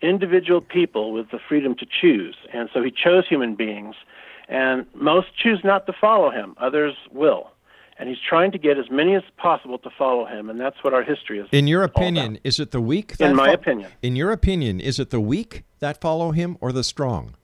individual 0.00 0.60
people 0.60 1.12
with 1.12 1.30
the 1.30 1.38
freedom 1.38 1.76
to 1.76 1.86
choose, 1.86 2.34
and 2.52 2.68
so 2.74 2.82
he 2.82 2.90
chose 2.90 3.28
human 3.28 3.54
beings. 3.54 3.94
And 4.48 4.86
most 4.94 5.28
choose 5.36 5.60
not 5.64 5.86
to 5.86 5.92
follow 6.00 6.30
him; 6.30 6.54
others 6.58 6.94
will. 7.12 7.50
And 7.98 8.08
he's 8.08 8.18
trying 8.28 8.50
to 8.52 8.58
get 8.58 8.78
as 8.78 8.90
many 8.90 9.14
as 9.14 9.22
possible 9.36 9.78
to 9.78 9.90
follow 9.96 10.24
him, 10.24 10.50
and 10.50 10.58
that's 10.58 10.82
what 10.82 10.92
our 10.92 11.02
history 11.04 11.38
is. 11.38 11.48
In 11.52 11.66
your 11.68 11.82
opinion, 11.84 12.38
is 12.42 12.58
it 12.58 12.70
the 12.72 12.80
weak? 12.80 13.14
In 13.20 13.36
my 13.36 13.48
fo- 13.48 13.52
opinion. 13.54 13.90
In 14.02 14.16
your 14.16 14.32
opinion, 14.32 14.80
is 14.80 14.98
it 14.98 15.10
the 15.10 15.20
weak 15.20 15.62
that 15.78 16.00
follow 16.00 16.32
him 16.32 16.56
or 16.60 16.72
the 16.72 16.82
strong? 16.84 17.34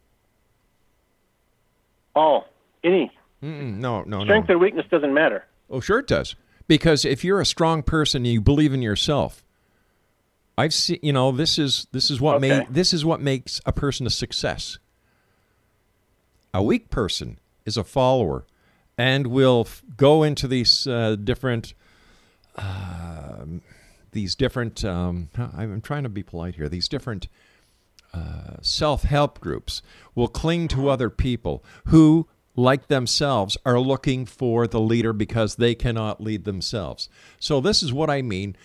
all 2.16 2.46
any 2.82 3.12
Mm-mm, 3.42 3.76
no, 3.76 4.02
no, 4.02 4.24
strength 4.24 4.48
no. 4.48 4.56
or 4.56 4.58
weakness 4.58 4.84
doesn't 4.90 5.14
matter. 5.14 5.44
Oh, 5.70 5.78
sure 5.78 6.00
it 6.00 6.08
does. 6.08 6.34
Because 6.66 7.04
if 7.04 7.22
you're 7.22 7.40
a 7.40 7.46
strong 7.46 7.84
person 7.84 8.24
and 8.24 8.32
you 8.32 8.40
believe 8.40 8.72
in 8.74 8.82
yourself, 8.82 9.44
I've 10.56 10.74
seen. 10.74 10.98
You 11.02 11.12
know, 11.12 11.30
this 11.30 11.56
is 11.58 11.86
this 11.92 12.10
is 12.10 12.20
what 12.20 12.36
Okay. 12.36 12.48
made 12.60 12.66
this 12.68 12.92
is 12.92 13.04
what 13.04 13.20
makes 13.20 13.60
a 13.64 13.72
person 13.72 14.06
a 14.06 14.10
success. 14.10 14.78
A 16.58 16.62
weak 16.62 16.90
person 16.90 17.38
is 17.64 17.76
a 17.76 17.84
follower, 17.84 18.44
and 18.96 19.28
will 19.28 19.62
f- 19.64 19.84
go 19.96 20.24
into 20.24 20.48
these 20.48 20.88
uh, 20.88 21.14
different. 21.14 21.72
um 22.56 23.62
these 24.10 24.34
different, 24.34 24.84
um, 24.84 25.28
I'm 25.36 25.80
trying 25.80 26.02
to 26.02 26.08
be 26.08 26.24
polite 26.24 26.56
here. 26.56 26.68
These 26.68 26.88
different 26.88 27.28
uh, 28.12 28.56
self 28.60 29.02
help 29.02 29.38
groups 29.38 29.82
will 30.16 30.26
cling 30.26 30.66
to 30.68 30.88
other 30.88 31.10
people 31.10 31.62
who, 31.84 32.26
like 32.56 32.88
themselves, 32.88 33.56
are 33.64 33.78
looking 33.78 34.26
for 34.26 34.66
the 34.66 34.80
leader 34.80 35.12
because 35.12 35.56
they 35.56 35.76
cannot 35.76 36.20
lead 36.20 36.44
themselves. 36.44 37.08
So, 37.38 37.60
this 37.60 37.84
is 37.84 37.92
what 37.92 38.10
I 38.10 38.20
mean. 38.20 38.56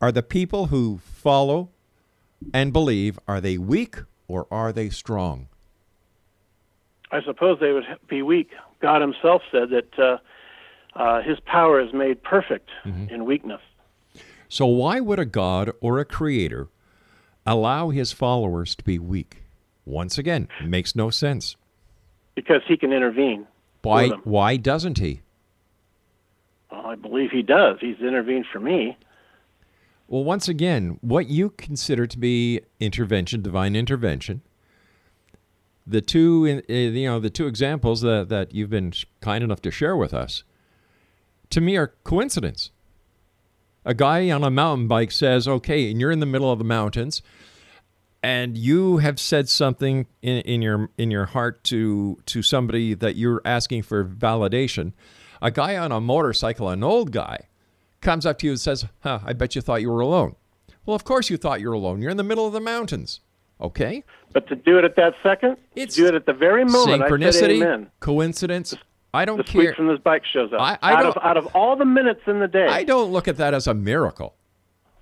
Are 0.00 0.12
the 0.12 0.22
people 0.22 0.68
who 0.68 1.00
follow 1.04 1.68
and 2.54 2.72
believe, 2.72 3.18
are 3.28 3.42
they 3.42 3.58
weak 3.58 3.96
or 4.26 4.46
are 4.50 4.72
they 4.72 4.88
strong? 4.88 5.48
I 7.12 7.22
suppose 7.22 7.58
they 7.60 7.72
would 7.72 7.84
be 8.08 8.22
weak. 8.22 8.50
God 8.80 9.00
Himself 9.00 9.42
said 9.50 9.70
that 9.70 9.98
uh, 9.98 10.18
uh, 10.98 11.22
His 11.22 11.38
power 11.40 11.80
is 11.80 11.92
made 11.92 12.22
perfect 12.22 12.68
Mm-hmm. 12.84 13.12
in 13.14 13.24
weakness. 13.24 13.60
So, 14.48 14.66
why 14.66 15.00
would 15.00 15.18
a 15.18 15.24
God 15.24 15.70
or 15.80 15.98
a 15.98 16.04
creator 16.04 16.68
allow 17.46 17.90
his 17.90 18.10
followers 18.12 18.74
to 18.76 18.82
be 18.84 18.98
weak? 18.98 19.42
Once 19.84 20.18
again, 20.18 20.48
makes 20.64 20.94
no 20.96 21.08
sense. 21.10 21.56
because 22.34 22.62
he 22.66 22.76
can 22.76 22.92
intervene. 22.92 23.46
Why, 23.82 24.08
why 24.24 24.56
doesn't 24.56 24.98
he? 24.98 25.20
Well, 26.70 26.86
I 26.86 26.94
believe 26.96 27.30
he 27.30 27.42
does. 27.42 27.78
He's 27.80 27.98
intervened 28.00 28.46
for 28.52 28.60
me. 28.60 28.96
Well, 30.08 30.24
once 30.24 30.48
again, 30.48 30.98
what 31.00 31.28
you 31.28 31.50
consider 31.50 32.06
to 32.06 32.18
be 32.18 32.60
intervention, 32.80 33.42
divine 33.42 33.74
intervention, 33.76 34.42
the 35.86 36.00
two, 36.00 36.62
uh, 36.68 36.72
you 36.72 37.06
know, 37.08 37.20
the 37.20 37.30
two 37.30 37.46
examples 37.46 38.00
that, 38.02 38.28
that 38.28 38.54
you've 38.54 38.70
been 38.70 38.92
kind 39.20 39.42
enough 39.42 39.62
to 39.62 39.70
share 39.70 39.96
with 39.96 40.14
us, 40.14 40.44
to 41.50 41.60
me 41.60 41.76
are 41.76 41.94
coincidence. 42.04 42.70
A 43.84 43.94
guy 43.94 44.30
on 44.30 44.44
a 44.44 44.50
mountain 44.50 44.88
bike 44.88 45.10
says, 45.10 45.48
"Okay," 45.48 45.90
and 45.90 46.00
you're 46.00 46.10
in 46.10 46.20
the 46.20 46.26
middle 46.26 46.52
of 46.52 46.58
the 46.58 46.64
mountains, 46.64 47.22
and 48.22 48.58
you 48.58 48.98
have 48.98 49.18
said 49.18 49.48
something 49.48 50.06
in, 50.20 50.38
in 50.42 50.62
your 50.62 50.90
in 50.98 51.10
your 51.10 51.26
heart 51.26 51.64
to 51.64 52.18
to 52.26 52.42
somebody 52.42 52.94
that 52.94 53.16
you're 53.16 53.40
asking 53.44 53.82
for 53.82 54.04
validation. 54.04 54.92
A 55.42 55.50
guy 55.50 55.76
on 55.76 55.90
a 55.90 56.00
motorcycle, 56.00 56.68
an 56.68 56.84
old 56.84 57.12
guy, 57.12 57.48
comes 58.00 58.26
up 58.26 58.38
to 58.38 58.46
you 58.46 58.52
and 58.52 58.60
says, 58.60 58.86
huh, 59.00 59.20
I 59.24 59.32
bet 59.32 59.54
you 59.54 59.62
thought 59.62 59.80
you 59.80 59.90
were 59.90 60.00
alone. 60.00 60.36
Well, 60.84 60.94
of 60.94 61.04
course 61.04 61.30
you 61.30 61.36
thought 61.36 61.60
you 61.60 61.68
were 61.68 61.74
alone. 61.74 62.02
You're 62.02 62.10
in 62.10 62.16
the 62.16 62.22
middle 62.22 62.46
of 62.46 62.52
the 62.52 62.60
mountains. 62.60 63.20
Okay? 63.60 64.04
But 64.32 64.46
to 64.48 64.54
do 64.56 64.78
it 64.78 64.84
at 64.84 64.94
that 64.96 65.14
second, 65.22 65.56
It's 65.74 65.96
do 65.96 66.06
it 66.06 66.14
at 66.14 66.24
the 66.26 66.32
very 66.32 66.64
moment, 66.64 67.02
I 67.02 67.08
said 67.08 67.50
Synchronicity, 67.50 67.86
coincidence. 68.00 68.74
I 69.12 69.24
don't 69.24 69.38
The 69.38 69.42
care. 69.44 69.74
from 69.74 69.88
this 69.88 69.98
bike 69.98 70.22
shows 70.32 70.52
up. 70.52 70.60
I- 70.60 70.78
I 70.82 70.92
out 70.94 71.06
of 71.06 71.18
out 71.24 71.36
of 71.36 71.46
all 71.54 71.74
the 71.74 71.84
minutes 71.84 72.20
in 72.28 72.38
the 72.38 72.46
day 72.46 72.66
I 72.68 72.84
don't 72.84 73.10
look 73.10 73.26
at 73.26 73.36
that 73.38 73.54
as 73.54 73.66
a 73.66 73.74
miracle. 73.74 74.34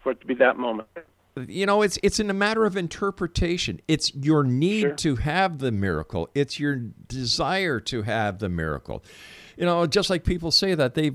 for 0.02 0.12
it 0.12 0.20
to 0.20 0.26
be 0.26 0.34
that 0.34 0.56
moment. 0.56 0.88
You 1.46 1.66
know, 1.66 1.82
it's 1.82 1.98
it's 2.02 2.18
in 2.18 2.30
a 2.30 2.34
matter 2.34 2.64
of 2.64 2.76
interpretation. 2.76 3.80
It's 3.86 4.14
your 4.14 4.42
need 4.44 4.80
Sure. 4.80 4.94
to 4.94 5.16
have 5.16 5.58
the 5.58 5.70
miracle. 5.70 6.28
It's 6.34 6.58
your 6.58 6.76
desire 6.76 7.78
to 7.80 8.02
have 8.02 8.38
the 8.38 8.48
miracle. 8.48 9.04
You 9.58 9.66
know, 9.66 9.86
just 9.86 10.08
like 10.08 10.24
people 10.24 10.50
say 10.50 10.74
that 10.74 10.94
they, 10.94 11.12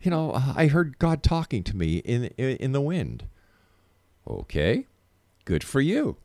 you 0.00 0.10
know, 0.10 0.32
I 0.56 0.68
heard 0.68 0.98
God 0.98 1.22
talking 1.22 1.62
to 1.64 1.76
me 1.76 1.98
in 1.98 2.24
in, 2.38 2.56
in 2.56 2.72
the 2.72 2.80
wind. 2.80 3.24
Okay, 4.26 4.86
good 5.44 5.62
for 5.64 5.80
you. 5.80 6.16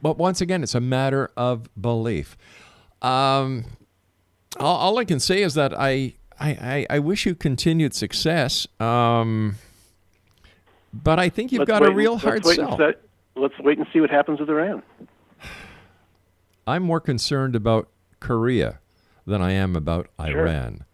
But 0.00 0.18
once 0.18 0.40
again, 0.40 0.62
it's 0.62 0.74
a 0.74 0.80
matter 0.80 1.30
of 1.36 1.68
belief. 1.80 2.36
Um, 3.02 3.64
all, 4.58 4.76
all 4.76 4.98
I 4.98 5.04
can 5.04 5.20
say 5.20 5.42
is 5.42 5.54
that 5.54 5.78
I, 5.78 6.14
I, 6.40 6.86
I, 6.88 6.98
wish 6.98 7.26
you 7.26 7.34
continued 7.34 7.94
success. 7.94 8.66
Um, 8.80 9.56
but 10.92 11.18
I 11.18 11.28
think 11.28 11.52
you've 11.52 11.60
Let's 11.60 11.68
got 11.68 11.82
wait 11.82 11.92
a 11.92 11.94
real 11.94 12.16
hard 12.16 12.44
wait 12.44 12.56
sell. 12.56 12.76
se- 12.76 12.94
let's 13.36 13.58
wait 13.60 13.78
and 13.78 13.86
see 13.92 14.00
what 14.00 14.10
happens 14.10 14.40
with 14.40 14.48
Iran. 14.48 14.82
I'm 16.66 16.82
more 16.82 17.00
concerned 17.00 17.56
about 17.56 17.88
Korea 18.20 18.80
than 19.26 19.40
I 19.40 19.52
am 19.52 19.74
about 19.76 20.08
Iran. 20.20 20.84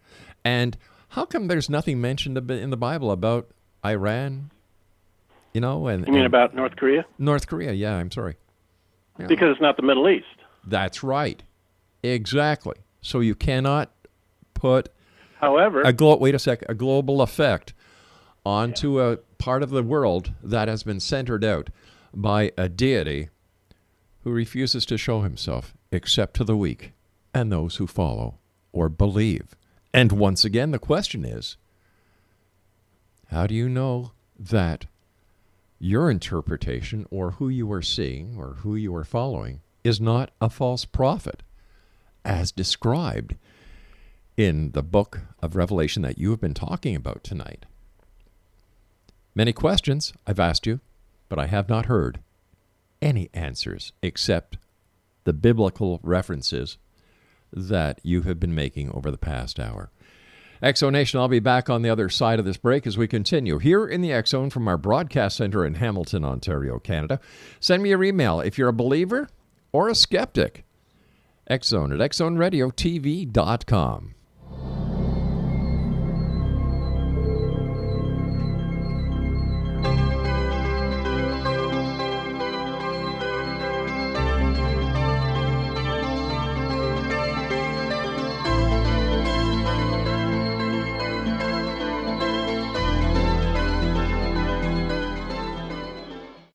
And 0.45 0.77
how 1.11 1.25
come 1.25 1.49
there's 1.49 1.71
nothing 1.71 2.01
mentioned 2.01 2.39
in 2.51 2.71
the 2.71 2.77
Bible 2.77 3.11
about 3.11 3.51
Iran? 3.85 4.51
You 5.55 5.61
know, 5.61 5.87
and 5.87 6.05
You 6.07 6.13
mean 6.13 6.25
and 6.25 6.27
about 6.27 6.55
North 6.55 6.75
Korea? 6.77 7.07
North 7.19 7.47
Korea? 7.47 7.73
Yeah, 7.73 7.95
I'm 7.95 8.11
sorry. 8.11 8.35
Because 9.17 9.53
it's 9.53 9.61
not 9.61 9.77
the 9.77 9.83
Middle 9.83 10.09
East. 10.09 10.27
That's 10.67 11.05
right. 11.05 11.41
Exactly. 12.03 12.75
So 13.01 13.21
you 13.21 13.37
cannot 13.37 13.93
put 14.55 14.89
However, 15.41 15.83
a 15.83 15.93
glo- 15.93 16.17
wait 16.17 16.35
a 16.35 16.39
sec 16.39 16.65
a 16.69 16.75
global 16.75 17.23
effect 17.23 17.73
onto 18.45 19.01
a 19.01 19.19
part 19.39 19.63
of 19.63 19.71
the 19.71 19.83
world 19.83 20.33
that 20.43 20.69
has 20.69 20.83
been 20.83 21.01
centered 21.01 21.45
out 21.45 21.71
by 22.13 22.51
a 22.59 22.69
deity 22.69 23.29
who 24.23 24.31
refuses 24.33 24.85
to 24.87 24.99
show 24.99 25.21
himself 25.21 25.75
except 25.93 26.35
to 26.35 26.45
the 26.45 26.57
weak 26.57 26.93
and 27.33 27.53
those 27.53 27.77
who 27.77 27.87
follow 27.87 28.39
or 28.73 28.89
believe. 28.89 29.55
And 29.93 30.13
once 30.13 30.45
again 30.45 30.73
the 30.73 30.79
question 30.79 31.25
is 31.25 31.57
how 33.31 33.47
do 33.47 33.55
you 33.55 33.69
know 33.69 34.13
that 34.39 34.87
your 35.79 36.11
interpretation 36.11 37.07
or 37.11 37.33
who 37.33 37.49
you 37.49 37.71
are 37.73 37.83
seeing 37.83 38.37
or 38.39 38.55
who 38.61 38.77
you 38.77 38.95
are 38.95 39.05
following 39.05 39.61
is 39.83 40.01
not 40.01 40.31
a 40.41 40.49
false 40.49 40.85
prophet 40.85 41.43
as 42.25 42.53
described 42.53 43.37
in 44.37 44.73
the 44.73 44.83
book 44.83 45.21
of 45.41 45.57
Revelation 45.57 46.03
that 46.03 46.19
you 46.19 46.31
have 46.31 46.41
been 46.41 46.55
talking 46.55 46.97
about 46.97 47.23
tonight. 47.23 47.67
Many 49.35 49.53
questions 49.53 50.13
I've 50.27 50.41
asked 50.41 50.67
you, 50.67 50.81
but 51.29 51.39
I 51.39 51.47
have 51.47 51.69
not 51.69 51.87
heard 51.87 52.21
any 53.03 53.29
answers 53.35 53.93
except 54.03 54.57
the 55.25 55.33
biblical 55.33 56.01
references 56.03 56.79
that 57.53 58.01
you 58.03 58.23
have 58.23 58.41
been 58.41 58.55
making 58.55 58.91
over 58.91 59.11
the 59.11 59.19
past 59.19 59.61
hour. 59.61 59.91
X 60.65 60.81
Zone 60.81 60.95
Nation, 60.95 61.21
I'll 61.21 61.29
be 61.29 61.39
back 61.41 61.69
on 61.69 61.83
the 61.83 61.91
other 61.91 62.09
side 62.09 62.39
of 62.39 62.47
this 62.47 62.57
break 62.57 62.87
as 62.87 62.97
we 62.97 63.07
continue 63.07 63.59
here 63.59 63.87
in 63.87 64.01
the 64.01 64.15
X 64.15 64.31
Zone 64.31 64.49
from 64.49 64.67
our 64.67 64.79
broadcast 64.79 65.37
center 65.37 65.63
in 65.63 65.75
Hamilton, 65.75 66.25
Ontario, 66.25 66.79
Canada. 66.79 67.21
Send 67.61 67.83
me 67.83 67.91
your 67.91 68.03
email 68.03 68.41
if 68.41 68.57
you're 68.57 68.71
a 68.71 68.73
believer 68.73 69.29
or 69.73 69.91
a 69.91 69.95
skeptic. 69.95 70.65
Xzone 71.51 71.93
at 71.93 71.99
xzoneradiotv.com. 72.11 74.15